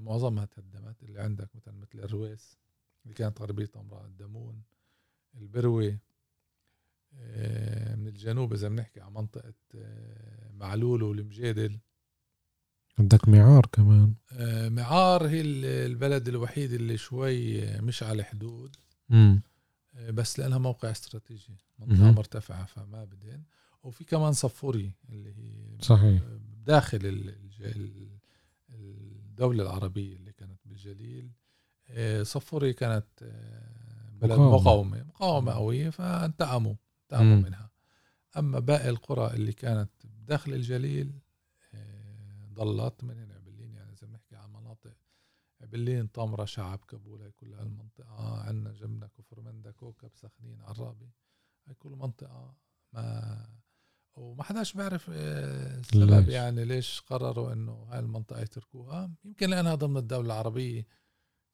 معظمها 0.00 0.44
تهدمت 0.44 1.02
اللي 1.02 1.20
عندك 1.20 1.48
مثلا 1.56 1.74
مثل 1.74 1.98
الرويس 1.98 2.58
اللي 3.04 3.14
كانت 3.14 3.40
غربية 3.40 3.70
أمراء 3.76 4.04
الدمون 4.06 4.62
البروي 5.34 5.98
آه، 7.16 7.94
من 7.94 8.06
الجنوب 8.08 8.52
إذا 8.52 8.68
بنحكي 8.68 9.00
عن 9.00 9.12
منطقة 9.12 9.54
آه، 9.74 10.52
معلول 10.52 11.02
والمجادل 11.02 11.78
عندك 12.98 13.28
معار 13.28 13.66
كمان 13.72 14.14
آه، 14.32 14.68
معار 14.68 15.26
هي 15.28 15.40
ال- 15.40 15.64
البلد 15.64 16.28
الوحيد 16.28 16.72
اللي 16.72 16.96
شوي 16.96 17.62
آه، 17.64 17.80
مش 17.80 18.02
على 18.02 18.24
حدود. 18.24 18.76
آه، 19.94 20.10
بس 20.10 20.38
لأنها 20.38 20.58
موقع 20.58 20.90
استراتيجي 20.90 21.56
منطقة. 21.78 22.10
مرتفعة 22.12 22.64
فما 22.64 23.04
بدين 23.04 23.44
وفي 23.82 24.04
كمان 24.04 24.32
صفوري 24.32 24.92
اللي 25.08 25.30
هي 25.34 25.78
صحيح 25.82 26.22
داخل 26.66 26.96
ال- 27.06 27.28
الج- 27.28 27.62
ال- 27.62 28.18
الدولة 29.34 29.62
العربية 29.62 30.16
اللي 30.16 30.32
كانت 30.32 30.60
بالجليل 30.64 31.32
آه، 31.88 32.22
صفوري 32.22 32.72
كانت 32.72 33.06
آه، 33.22 34.10
بلد 34.12 34.32
مقاومة. 34.32 34.56
مقاومة 34.58 35.02
مقاومة 35.02 35.52
قوية 35.52 35.90
فانتقموا 35.90 36.74
انتقموا. 37.02 37.36
منها. 37.36 37.70
أما 38.36 38.58
باقي 38.58 38.88
القرى 38.88 39.34
اللي 39.34 39.52
كانت 39.52 39.90
داخل 40.04 40.52
الجليل 40.52 41.18
آه، 41.74 42.48
ضلت 42.52 43.04
من 43.04 43.18
هنا 43.18 43.34
عبلين 43.34 43.74
يعني 43.74 43.92
إذا 43.92 44.06
بنحكي 44.06 44.36
عن 44.36 44.52
مناطق 44.52 44.96
عبلين 45.60 46.06
طمرة 46.06 46.44
شعب 46.44 46.78
كابول 46.88 47.22
هاي 47.22 47.30
كل 47.30 47.54
هالمنطقة. 47.54 48.40
عندنا 48.40 48.72
جنبنا 48.72 49.06
كفر 49.06 49.40
مندا 49.40 49.70
كوكب 49.70 50.10
سخنين 50.14 50.60
عرابي. 50.62 51.10
هاي 51.66 51.74
كل 51.74 51.90
منطقة 51.90 52.54
ما 52.92 53.46
وما 54.16 54.42
حداش 54.42 54.72
بيعرف 54.72 55.10
آه، 55.12 55.78
السبب؟ 55.78 56.28
يعني 56.28 56.64
ليش 56.64 57.00
قرروا 57.00 57.52
إنه 57.52 57.72
هاي 57.72 57.98
المنطقة 57.98 58.40
يتركوها. 58.40 59.10
يمكن 59.24 59.50
لأنها 59.50 59.74
ضمن 59.74 59.96
الدولة 59.96 60.26
العربية 60.26 60.86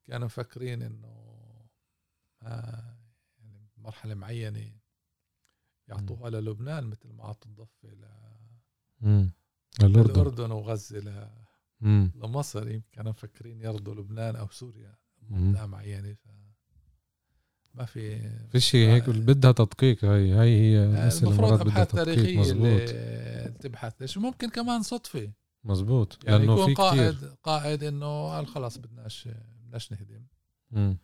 كانوا 0.04 0.26
مفكرين 0.26 0.82
إنه 0.82 1.30
ما 2.42 2.96
يعني 3.38 3.70
مرحلة 3.76 4.14
معينة 4.14 4.72
يعطوها 5.88 6.30
للبنان 6.30 6.84
مثل 6.84 7.12
ما 7.12 7.24
عطوا 7.24 7.50
الضفة 7.50 7.88
ل- 7.88 9.28
للأردن. 9.82 10.50
وغزة 10.50 10.98
ل- 10.98 11.28
مم. 11.80 12.12
لمصر. 12.14 12.68
يمكن 12.68 12.88
كانوا 12.92 13.10
مفكرين 13.12 13.60
يرضوا 13.60 13.94
لبنان 13.94 14.36
أو 14.36 14.48
سوريا 14.48 14.94
مم. 15.22 15.42
منطقة 15.48 15.66
معينة. 15.66 16.12
ف 16.14 16.28
ما 17.74 17.84
في 17.84 18.30
فيش 18.52 18.76
هيك 18.76 19.10
بدها 19.10 19.52
تدقيق 19.52 20.04
هاي 20.04 20.32
هاي 20.32 20.60
هي 20.60 20.84
الأسئلة 20.84 21.28
المفروض 21.28 21.60
أبحاث 21.60 21.90
تدقيق 21.90 22.04
تاريخية 22.04 22.52
اللي 22.52 23.54
تبحث 23.60 23.94
ليش 24.00 24.18
ممكن 24.18 24.50
كمان 24.50 24.82
صدفة 24.82 25.32
مزبوط 25.64 26.18
يعني 26.24 26.38
لأنه 26.38 26.52
يكون 26.52 26.66
في 26.66 26.74
قائد 26.74 27.16
كتير 27.16 27.34
قائد 27.42 27.84
إنه 27.84 28.30
قال 28.30 28.46
خلاص 28.46 28.78
بدناش 28.78 29.28
بدناش 29.64 29.92
نهدم 29.92 30.24
مم. 30.70 30.98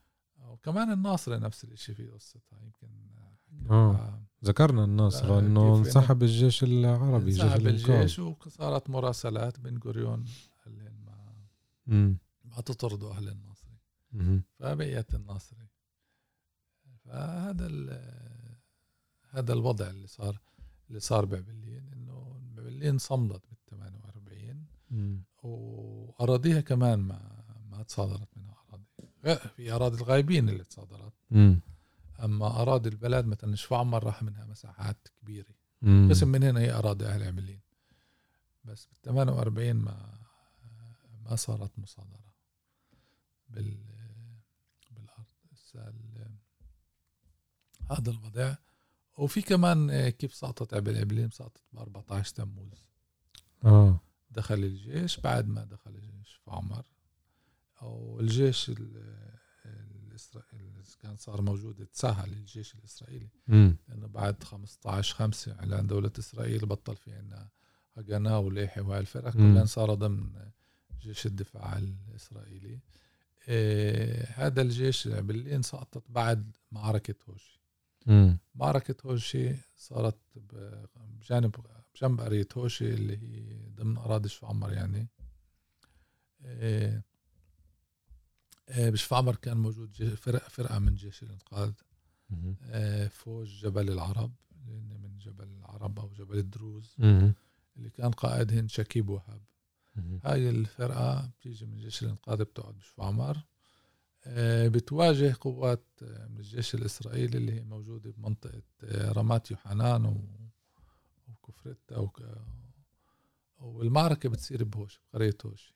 وكمان 0.48 0.92
الناصرة 0.92 1.36
نفس 1.36 1.64
الشيء 1.64 1.94
في 1.94 2.06
قصتها 2.08 2.58
يمكن 2.62 2.88
آه. 3.70 4.20
ذكرنا 4.44 4.84
الناصرة 4.84 5.38
إنه 5.38 5.78
انسحب 5.78 6.22
الجيش 6.22 6.62
العربي 6.62 7.30
انسحب 7.30 7.66
الجيش 7.66 8.18
وصارت 8.18 8.90
مراسلات 8.90 9.60
بين 9.60 9.78
غوريون 9.78 10.24
ما. 11.86 12.16
ما 12.44 12.60
تطردوا 12.60 13.12
أهل 13.12 13.28
الناصري 13.28 13.78
مم. 14.12 14.42
فبقيت 14.58 15.14
الناصري 15.14 15.68
فهذا 17.06 17.66
هذا 19.30 19.52
الوضع 19.52 19.90
اللي 19.90 20.06
صار 20.06 20.40
اللي 20.88 21.00
صار 21.00 21.24
بعبلين 21.24 21.92
إنه 21.92 22.40
بعبلين 22.54 22.98
صمدت 22.98 23.42
بال 23.46 23.58
48 23.70 24.66
مم. 24.90 25.22
وأراضيها 25.42 26.60
كمان 26.60 26.98
ما 26.98 27.44
ما 27.70 27.82
تصادرت 27.82 28.28
منها 28.36 28.56
أراضي 28.68 28.86
في 29.56 29.72
أراضي 29.72 29.96
الغايبين 29.96 30.48
اللي 30.48 30.64
تصادرت. 30.64 31.12
أما 32.24 32.62
أراضي 32.62 32.88
البلد 32.88 33.26
مثلا 33.26 33.56
شفعمر 33.56 34.04
راح 34.04 34.22
منها 34.22 34.44
مساحات 34.44 35.08
كبيرة. 35.20 35.54
قسم 36.10 36.28
من 36.28 36.42
هنا 36.42 36.60
هي 36.60 36.72
أراضي 36.72 37.06
أهل 37.06 37.22
عملين 37.22 37.60
بس 38.64 38.86
بال 38.86 39.00
48 39.02 39.72
ما 39.76 40.18
ما 41.24 41.36
صارت 41.36 41.78
مصادرة 41.78 42.34
بال 43.48 43.78
بالأرض 44.90 45.24
هذا 47.90 48.10
الوضع. 48.10 48.54
وفي 49.18 49.42
كمان 49.42 50.08
كيف 50.08 50.34
سقطت 50.34 50.74
عبل 50.74 50.96
عبلين 50.96 51.30
سقطت 51.30 51.60
ب 51.72 51.78
14 51.78 52.34
تموز. 52.34 52.84
آه. 53.64 54.00
دخل 54.30 54.54
الجيش 54.54 55.20
بعد 55.20 55.48
ما 55.48 55.64
دخل 55.64 55.90
الجيش 55.90 56.32
في 56.44 56.50
عمر. 56.50 56.86
أو 57.82 58.20
الجيش 58.20 58.68
ال- 58.68 59.36
الاسرائيلي 59.66 60.82
كان 61.02 61.16
صار 61.16 61.42
موجود 61.42 61.86
تساهل 61.86 62.32
الجيش 62.32 62.74
الإسرائيلي. 62.74 63.28
مم. 63.48 63.76
لأنه 63.88 64.06
بعد 64.06 64.44
15 64.44 65.14
5 65.14 65.52
إعلان 65.52 65.86
دولة 65.86 66.12
إسرائيل 66.18 66.66
بطل 66.66 66.96
في 66.96 67.12
عنا 67.12 67.48
هجنا 67.96 68.36
وليحي 68.38 68.80
وهاي 68.80 69.00
الفرق 69.00 69.36
مم. 69.36 69.52
كلها 69.54 69.64
صار 69.64 69.94
ضمن 69.94 70.50
جيش 71.00 71.26
الدفاع 71.26 71.78
الإسرائيلي. 71.78 72.80
إيه 73.48 74.24
هذا 74.34 74.62
الجيش 74.62 75.08
بالليل 75.08 75.64
سقطت 75.64 76.10
بعد 76.10 76.56
معركة 76.72 77.14
هوشي 77.30 77.55
مم. 78.06 78.38
معركة 78.54 78.94
هوشي 79.06 79.54
صارت 79.76 80.18
بجانب 81.20 81.54
بجنب 81.94 82.20
قرية 82.20 82.48
هوشي 82.56 82.94
اللي 82.94 83.16
هي 83.16 83.68
ضمن 83.70 83.96
أراضي 83.96 84.28
شفعمر 84.28 84.72
يعني 84.72 85.08
إيه 86.44 87.02
إيه 88.68 88.90
بشفعمر 88.90 89.36
كان 89.36 89.56
موجود 89.56 90.14
فرق 90.14 90.48
فرقة 90.48 90.78
من 90.78 90.94
جيش 90.94 91.22
الإنقاذ. 91.22 91.72
إيه 92.62 93.08
فوج 93.08 93.48
جبل 93.62 93.90
العرب 93.90 94.32
لأن 94.66 95.00
من 95.02 95.18
جبل 95.18 95.48
العرب 95.48 95.98
أو 95.98 96.12
جبل 96.12 96.38
الدروز 96.38 96.94
مم. 96.98 97.34
اللي 97.76 97.90
كان 97.90 98.10
قائدهن 98.10 98.68
شكيب 98.68 99.08
وهاب. 99.08 99.42
هاي 100.24 100.50
الفرقة 100.50 101.26
بتيجي 101.26 101.66
من 101.66 101.76
جيش 101.76 102.02
الإنقاذ 102.02 102.38
بتقعد 102.44 102.74
بشفعمر 102.74 103.36
آه، 103.36 103.44
بتواجه 104.68 105.36
قوات 105.40 105.84
آه، 106.02 106.26
من 106.26 106.36
الجيش 106.36 106.74
الإسرائيلي 106.74 107.38
اللي 107.38 107.52
هي 107.52 107.64
موجودة 107.64 108.10
بمنطقة 108.10 108.62
آه، 108.84 109.12
رمات 109.12 109.50
يوحنان 109.50 110.22
وكفرتا 111.28 111.98
وك... 111.98 112.22
والمعركة 113.58 114.28
بتصير 114.28 114.64
بهوش 114.64 115.00
بقرية 115.12 115.36
هوش. 115.46 115.74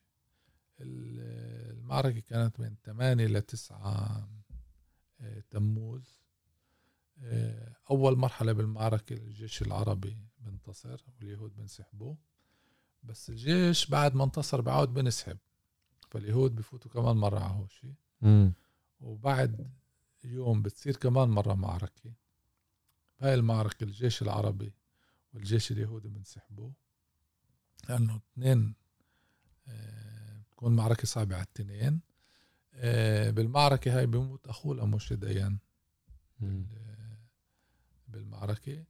ال- 0.81 1.77
المعركة 1.77 2.19
كانت 2.19 2.59
من 2.59 2.75
8 2.85 3.25
ل 3.27 3.41
9 3.41 4.29
آه، 5.21 5.43
تموز. 5.51 6.21
آه، 7.23 7.75
أول 7.91 8.17
مرحلة 8.17 8.51
بالمعركة 8.51 9.13
الجيش 9.13 9.61
العربي 9.61 10.17
بنتصر 10.39 11.03
واليهود 11.07 11.55
بنسحبوا 11.55 12.15
بس 13.03 13.29
الجيش 13.29 13.85
بعد 13.89 14.15
ما 14.15 14.23
انتصر 14.23 14.61
بعود 14.61 14.93
بنسحب 14.93 15.37
فاليهود 16.11 16.55
بفوتوا 16.55 16.91
كمان 16.91 17.15
مرة 17.17 17.39
على 17.39 17.53
هوشي. 17.53 17.93
وبعد 18.99 19.69
يوم 20.23 20.61
بتصير 20.61 20.95
كمان 20.95 21.29
مرة 21.29 21.53
معركة. 21.53 22.13
بهاي 23.19 23.33
المعركة 23.33 23.83
الجيش 23.83 24.21
العربي 24.21 24.73
والجيش 25.33 25.71
اليهودي 25.71 26.07
بنسحبوا 26.09 26.71
لأنه 27.89 28.15
اثنين 28.15 28.73
آه، 29.67 30.37
بتكون 30.41 30.75
معركة 30.75 31.07
صعبة 31.07 31.35
على 31.35 31.45
الاثنين. 31.45 31.99
آه، 32.73 33.29
بالمعركة 33.29 33.97
هاي 33.97 34.05
بيموت 34.07 34.47
أخوه 34.47 34.75
لموشي 34.75 35.15
ديان. 35.15 35.57
بالمعركة. 38.07 38.83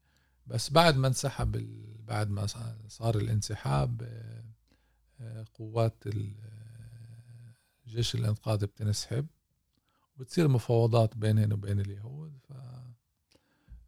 بس 0.47 0.69
بعد 0.69 0.95
ما 0.95 1.07
انسحب 1.07 1.55
ال- 1.55 2.01
بعد 2.01 2.29
ما 2.29 2.47
صار 2.87 3.17
الانسحاب 3.17 4.01
آه، 5.21 5.45
قوات 5.53 6.07
ال- 6.07 6.35
جيش 7.87 8.15
الانقاذ 8.15 8.65
بتنسحب 8.65 9.27
وبتصير 10.15 10.47
مفاوضات 10.47 11.17
بينهن 11.17 11.53
وبين 11.53 11.79
اليهود 11.79 12.37
ف 12.43 12.53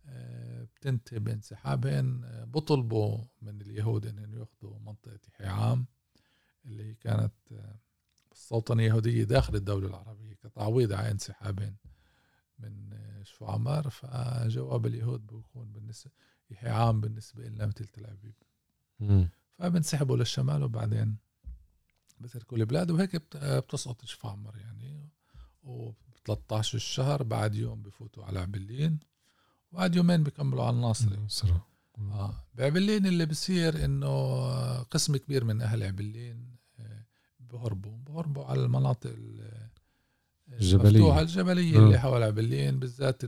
آه، 0.05 0.63
بتنتهي 0.63 1.19
بانسحابهن 1.19 2.21
بطلبوا 2.47 3.17
من 3.41 3.61
اليهود 3.61 4.05
انهم 4.05 4.33
يأخذوا 4.33 4.79
منطقة 4.79 5.19
حيعام 5.31 5.85
اللي 6.65 6.93
كانت 6.93 7.33
السلطنه 8.31 8.83
اليهودية 8.83 9.23
داخل 9.23 9.55
الدولة 9.55 9.87
العربية 9.87 10.33
كتعويض 10.33 10.93
على 10.93 11.11
انسحابهن 11.11 11.75
من 12.59 12.89
شو 13.23 13.45
عمر 13.45 13.89
فجواب 13.89 14.85
اليهود 14.85 15.27
بيكون 15.27 15.71
بالنسبة 15.71 16.11
عام 16.63 17.01
بالنسبة 17.01 17.43
لنا 17.43 17.65
مثل 17.65 17.85
تل 17.85 18.05
أبيب. 18.05 18.33
فبنسحبوا 19.51 20.17
للشمال 20.17 20.63
وبعدين 20.63 21.17
بتركوا 22.23 22.57
البلاد 22.57 22.91
وهيك 22.91 23.15
بتسقط 23.35 24.05
شفا 24.05 24.29
عمر 24.29 24.57
يعني. 24.57 25.09
وب 25.63 25.95
13 26.25 26.75
الشهر 26.75 27.23
بعد 27.23 27.55
يوم 27.55 27.81
بفوتوا 27.81 28.25
على 28.25 28.39
عبلين 28.39 28.99
وبعد 29.71 29.95
يومين 29.95 30.23
بيكملوا 30.23 30.63
على 30.63 30.75
الناصري. 30.75 31.15
آه 31.97 32.45
بعبلين 32.55 33.05
اللي 33.05 33.25
بصير 33.25 33.85
إنه 33.85 34.09
قسم 34.83 35.17
كبير 35.17 35.43
من 35.43 35.61
أهل 35.61 35.83
عبلين 35.83 36.55
آه، 36.79 37.05
بهربوا 37.39 37.97
بهربوا 37.97 38.45
على 38.45 38.63
المناطق 38.63 39.15
الجبلية. 40.53 40.99
الجبلية 41.21 41.77
اللي 41.79 41.99
حول 41.99 42.23
عبلين 42.23 42.79
بالذات 42.79 43.21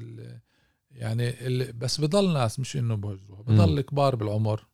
يعني 0.91 1.47
اللي 1.47 1.71
بس 1.71 2.01
بضل 2.01 2.33
ناس 2.33 2.59
مش 2.59 2.77
إنه 2.77 2.95
بهجروها 2.95 3.41
بضل 3.41 3.81
كبار 3.81 4.15
بالعمر. 4.15 4.65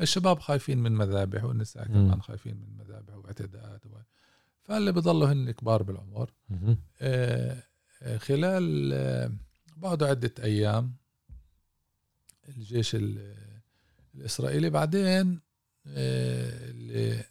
الشباب 0.00 0.38
خايفين 0.38 0.78
من 0.78 0.92
مذابح 0.92 1.44
والنساء 1.44 1.86
كمان 1.86 2.22
خايفين 2.22 2.56
من 2.56 2.76
مذابح 2.78 3.14
واعتداءات 3.14 3.86
و... 3.86 3.90
فاللي 4.62 4.92
بضلوا 4.92 5.32
هن 5.32 5.50
كبار 5.50 5.82
بالعمر. 5.82 6.30
آه, 7.00 7.62
آه، 8.02 8.16
خلال 8.18 8.92
آه 8.92 9.32
بعده 9.76 10.06
عدة 10.06 10.34
أيام 10.44 10.94
الجيش 12.48 12.96
الإسرائيلي 14.14 14.70
بعدين 14.70 15.40
آه 15.86 16.70
اللي 16.70 17.24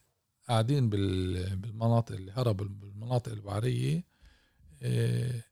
قاعدين 0.47 0.89
بالمناطق 0.89 2.15
اللي 2.15 2.31
هربوا 2.31 2.65
بالمناطق 2.65 3.31
البحرية 3.31 4.03
آه، 4.81 5.43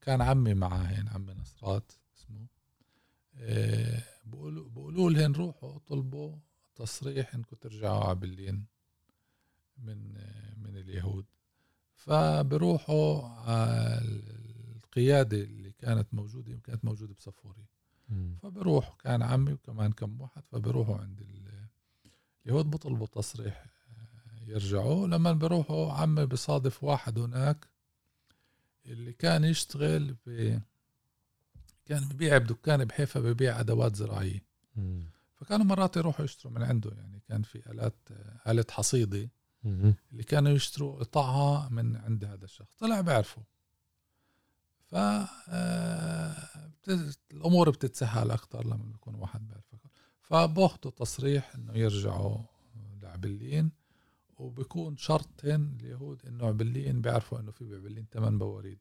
كان 0.00 0.22
عمي 0.22 0.54
معاهن 0.54 1.08
عمي 1.08 1.34
نصرات 1.34 1.92
اسمه. 2.16 2.46
بقولوا 4.24 4.68
بقولوا 4.68 5.10
لهن 5.10 5.32
روحوا 5.32 5.76
اطلبوا 5.76 6.36
تصريح 6.76 7.34
إنكم 7.34 7.56
ترجعوا 7.56 8.04
عبلين 8.04 8.64
من 9.78 10.16
آه، 10.16 10.54
من 10.56 10.76
اليهود. 10.76 11.24
فبروحوا 11.94 13.28
القيادة 14.76 15.36
اللي 15.36 15.72
كانت 15.72 16.14
موجودة 16.14 16.58
كانت 16.64 16.84
موجودة 16.84 17.14
بصفوري. 17.14 17.64
فبروح 18.42 18.96
كان 19.00 19.22
عمي 19.22 19.52
وكمان 19.52 19.92
كم 19.92 20.20
واحد 20.20 20.42
فبروحوا 20.52 20.96
عند 20.98 21.26
اليهود 22.46 22.70
بطلبوا 22.70 23.06
تصريح 23.06 23.66
يرجعوا. 24.46 25.06
لما 25.06 25.32
بروحوا 25.32 25.92
عمي 25.92 26.26
بصادف 26.26 26.84
واحد 26.84 27.18
هناك 27.18 27.68
اللي 28.86 29.12
كان 29.12 29.44
يشتغل 29.44 30.16
ب 30.26 30.58
كان 31.84 32.08
ببيع 32.08 32.38
بدكان 32.38 32.84
بحيفا 32.84 33.20
ببيع 33.20 33.60
أدوات 33.60 33.96
زراعية. 33.96 34.44
فكانوا 35.34 35.66
مرات 35.66 35.96
يروحوا 35.96 36.24
يشتروا 36.24 36.52
من 36.54 36.62
عنده 36.62 36.90
يعني 36.90 37.20
كان 37.28 37.42
في 37.42 37.70
آلات 37.70 38.08
آلة 38.46 38.64
حصيدة 38.70 39.30
اللي 40.12 40.22
كانوا 40.22 40.52
يشتروا 40.52 40.98
قطعها 40.98 41.68
من 41.68 41.96
عند 41.96 42.24
هذا 42.24 42.44
الشخص. 42.44 42.76
طلع 42.78 43.00
بعرفه. 43.00 43.42
ف 44.86 44.94
آه، 45.48 46.48
الأمور 47.32 47.70
بتتسهل 47.70 48.30
أكثر 48.30 48.66
لما 48.66 48.84
بيكون 48.92 49.14
واحد 49.14 49.46
بيعرفك 49.48 49.78
فباخذوا 50.20 50.92
تصريح 50.92 51.54
إنه 51.54 51.72
يرجعوا 51.74 52.38
لعبلين 53.02 53.70
وبكون 54.38 54.96
شرطهن 54.96 55.76
اليهود 55.80 56.26
إنه 56.26 56.46
عبلين 56.46 57.00
بيعرفوا 57.00 57.40
إنه 57.40 57.50
في 57.50 57.64
بعبلين 57.64 58.06
ثمان 58.12 58.38
بواريد. 58.38 58.78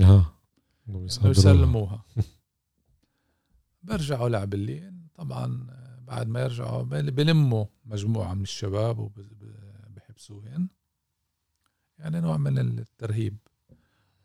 آه 0.00 0.37
يسلموها. 1.24 2.04
بيرجعوا 3.82 4.28
لعبلين 4.28 5.08
طبعا 5.14 5.66
بعد 6.00 6.28
ما 6.28 6.40
يرجعوا 6.40 6.82
بلموا 6.82 7.66
مجموعة 7.84 8.34
من 8.34 8.42
الشباب 8.42 8.98
وبحبسوهن 8.98 10.68
يعني 11.98 12.20
نوع 12.20 12.36
من 12.36 12.58
الترهيب. 12.58 13.38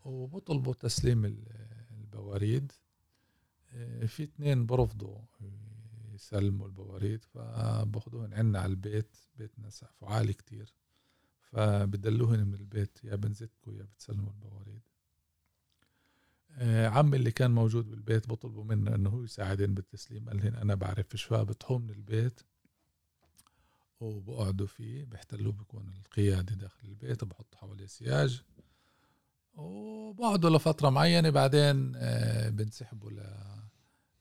وبطلبوا 0.06 0.74
تسليم 0.74 1.26
البواريد. 1.92 2.72
آه، 3.72 4.06
في 4.06 4.24
اثنين 4.24 4.66
برفضوا 4.66 5.18
يسلموا 6.14 6.68
البواريد. 6.68 7.24
فباخذوهن 7.24 8.34
عنا 8.34 8.60
على 8.60 8.70
البيت. 8.70 9.18
بيتنا 9.36 9.70
سقفه 9.70 10.08
عالي 10.08 10.34
كتير. 10.34 10.74
فبدلوهن 11.40 12.48
من 12.48 12.54
البيت. 12.54 13.04
يا 13.04 13.16
بنزتكوا 13.16 13.74
يا 13.74 13.84
بتسلموا 13.84 14.32
البواريد. 14.32 14.82
عمي 16.62 17.18
اللي 17.18 17.32
كان 17.32 17.52
موجود 17.52 17.90
بالبيت 17.90 18.28
بطلبوا 18.28 18.64
منه 18.64 18.96
إنه 18.96 19.10
هو 19.10 19.24
يساعدين 19.24 19.74
بالتسليم. 19.74 20.30
قال 20.30 20.38
لهم 20.38 20.56
أنا 20.56 20.76
بعرفش 20.76 21.24
فبتهم 21.24 21.82
من 21.82 21.90
البيت 21.90 22.42
وبقعدوا 24.00 24.68
فيه 24.68 25.06
بيحتلوه 25.06 25.52
بيكون 25.52 25.94
القيادة 26.06 26.56
داخل 26.56 26.88
البيت 26.88 27.24
وبحطوا 27.24 27.60
حواليه 27.60 27.86
سياج. 27.86 28.42
وبقعدوا 29.56 30.50
لفترة 30.58 30.90
معينة 30.90 31.30
بعدين 31.30 31.94
آه 31.96 32.50
بنسحبوا 32.50 33.12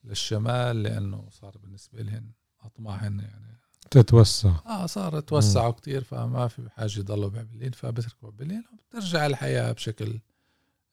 للشمال 0.04 0.82
لأنه 0.82 1.28
صار 1.30 1.58
بالنسبة 1.58 2.02
لهن 2.02 2.30
اطماعهن 2.60 3.20
يعني. 3.20 3.58
تتوسع. 3.90 4.56
آه 4.66 4.86
صار 4.86 5.20
توسعوا 5.20 5.70
كتير 5.72 6.04
فما 6.04 6.48
في 6.48 6.70
حاجة 6.70 6.98
يضلوا 6.98 7.28
بعبلين 7.28 7.70
فبتركوا 7.70 8.30
بعبلين 8.30 8.64
وبترجع 8.72 9.26
الحياة 9.26 9.72
بشكل 9.72 10.20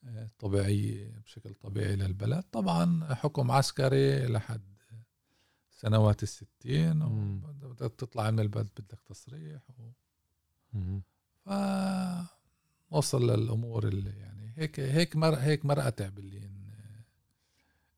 آه، 0.04 0.30
طبيعي 0.38 1.12
بشكل 1.24 1.54
طبيعي 1.54 1.96
للبلد. 1.96 2.44
طبعا 2.52 3.14
حكم 3.14 3.50
عسكري 3.50 4.26
لحد 4.26 4.70
سنوات 5.70 6.22
الستين 6.22 7.02
وبدك 7.02 7.94
تطلع 7.94 8.30
من 8.30 8.40
البلد 8.40 8.68
بدك 8.78 9.00
تصريح 9.06 9.62
و... 9.78 9.90
ف 11.44 11.50
وصل 12.90 13.30
للأمور 13.30 13.88
اللي 13.88 14.10
يعني 14.10 14.52
هيك 14.56 14.80
هيك 14.80 15.16
مر 15.16 15.34
هيك 15.34 15.64
مرقت 15.64 16.02
عبلين 16.02 16.60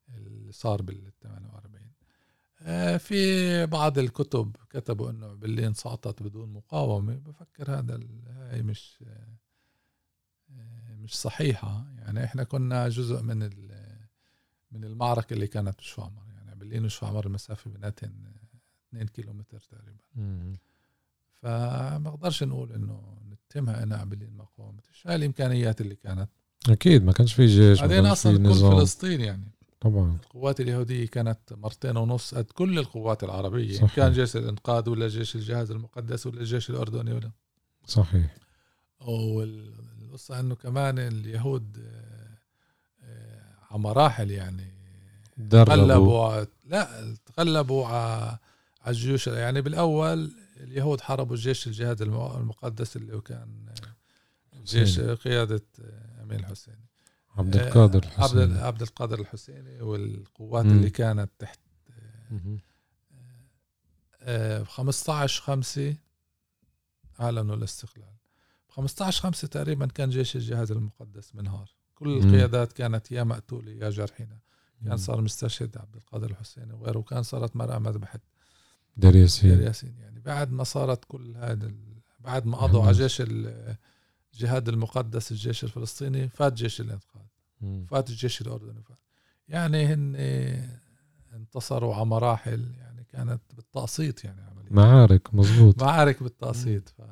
اللي 0.09 0.53
صار 0.53 0.83
بال 0.83 1.13
48 1.23 1.93
آه، 2.63 2.97
في 2.97 3.67
بعض 3.67 3.99
الكتب 3.99 4.57
كتبوا 4.71 5.11
إنه 5.11 5.35
برلين 5.35 5.75
سقطت 5.75 6.23
بدون 6.23 6.53
مقاومة. 6.53 7.15
بفكر 7.15 7.79
هذا 7.79 8.01
هاي 8.27 8.63
مش 8.63 9.05
آه، 9.07 9.37
مش 11.03 11.15
صحيحة. 11.15 11.85
يعني 11.99 12.25
إحنا 12.25 12.45
كنا 12.45 12.89
جزء 12.89 13.23
من 13.23 13.39
من 14.73 14.85
المعركة 14.85 15.35
اللي 15.35 15.47
كانت 15.47 15.79
بشوامر 15.79 16.23
يعني 16.37 16.55
برلين 16.55 16.85
وشوامر 16.85 17.27
المسافة 17.27 17.71
بيناتهم 17.71 18.13
2 18.89 19.07
كيلومتر 19.07 19.59
تقريبا. 19.59 20.57
فما 21.43 22.09
أقدرش 22.09 22.43
نقول 22.43 22.73
إنه 22.73 23.19
نتهمها 23.31 23.83
انها 23.83 24.05
برلين 24.05 24.37
ما 24.37 24.45
قاومتش 24.59 25.07
هاي 25.07 25.15
الإمكانيات 25.15 25.81
اللي 25.81 25.95
كانت. 25.95 26.29
أكيد 26.69 27.05
ما 27.05 27.13
كانش 27.13 27.35
في 27.35 27.47
جيش 27.47 27.81
بعدين 27.81 28.07
أصلا 28.07 28.49
كل 28.49 28.55
فلسطين 28.55 29.21
يعني. 29.21 29.51
طبعا. 29.81 30.19
القوات 30.23 30.61
اليهودية 30.61 31.07
كانت 31.07 31.39
مرتين 31.51 31.97
ونص 31.97 32.35
قد 32.35 32.45
كل 32.45 32.79
القوات 32.79 33.25
العربية. 33.25 33.77
صحيح. 33.77 33.97
كان 33.97 34.13
جيش 34.13 34.37
الإنقاذ 34.37 34.91
ولا 34.91 35.09
جيش 35.09 35.37
الجهاز 35.37 35.71
المقدس 35.71 36.27
ولا 36.27 36.41
الجيش 36.41 36.71
الأردني 36.71 37.13
ولا. 37.13 37.31
صحيح. 37.87 38.37
والقصة 40.13 40.41
أنه 40.41 40.55
كمان 40.55 40.99
اليهود 40.99 41.79
آه، 41.79 42.39
آه، 43.03 43.55
على 43.71 43.81
مراحل 43.81 44.31
يعني 44.31 44.73
تغلبوا. 45.51 46.45
لا 46.65 47.15
تغلبوا 47.27 47.87
على 47.87 48.39
الجيوش. 48.87 49.27
يعني 49.27 49.61
بالأول 49.61 50.33
اليهود 50.57 51.01
حاربوا 51.01 51.37
الجيش 51.37 51.67
الجهاد 51.67 52.03
المقدس 52.03 52.97
اللي 52.97 53.21
كان 53.21 53.67
آه، 54.55 54.65
جيش 54.65 55.01
قيادة 55.01 55.63
أمين 56.23 56.41
الحسيني. 56.41 56.87
عبد 57.37 57.57
القادر 57.57 58.03
الحسيني. 58.03 58.61
عبد, 58.61 58.83
القادر 58.83 59.21
الحسيني 59.21 59.81
والقوات 59.81 60.65
مم. 60.65 60.71
اللي 60.71 60.91
كانت 60.91 61.31
تحت 61.39 61.61
آه 64.23 64.63
15 64.63 65.43
5 65.43 65.97
أعلنوا 67.21 67.57
الاستقلال. 67.57 68.05
ب 68.05 68.22
15 68.73 69.23
5 69.23 69.49
تقريبا 69.49 69.87
كان 69.87 70.11
جيش 70.11 70.37
الجهاز 70.37 70.73
المقدس 70.73 71.35
منهار 71.35 71.75
كل. 71.95 72.19
القيادات 72.19 72.73
كانت 72.73 73.13
يا 73.13 73.25
مقتوله 73.25 73.73
يا 73.73 73.91
جرحينه 73.91 74.39
كان 74.85 74.97
صار 74.97 75.21
مستشهد 75.21 75.77
عبد 75.77 75.97
القادر 75.97 76.31
الحسيني 76.31 76.73
وغيره 76.73 76.99
وكان 76.99 77.23
صارت 77.23 77.57
مرأة 77.57 77.79
مذبحة 77.79 78.19
دير 78.97 79.17
ياسين. 79.17 79.51
دير 79.51 79.67
ياسين 79.67 79.97
يعني 79.99 80.21
بعد 80.21 80.53
ما 80.53 80.65
صارت 80.65 81.05
كل 81.05 81.37
هذا 81.37 81.73
بعد 82.21 82.47
ما 82.47 82.57
قضوا 82.57 82.83
على 82.83 82.93
جيش 82.93 83.23
الجهاد 84.35 84.69
المقدس 84.69 85.33
الجيش 85.33 85.65
الفلسطيني 85.65 86.29
فات 86.29 86.53
جيش 86.53 86.81
الانقاذ. 86.81 87.23
فات 87.87 88.11
الجيش 88.11 88.41
الأردني 88.41 88.83
فات. 88.83 88.99
يعني 89.49 89.87
هن 89.87 90.17
انتصروا 91.33 91.95
على 91.95 92.05
مراحل 92.05 92.75
يعني 92.79 93.05
كانت 93.05 93.41
بالتقسيط 93.55 94.25
يعني 94.25 94.43
عمليا. 94.43 94.73
معارك 94.73 95.35
مزبوط 95.35 95.83
معارك 95.83 96.23
بالتقسيط. 96.23 96.89
ف 96.89 97.03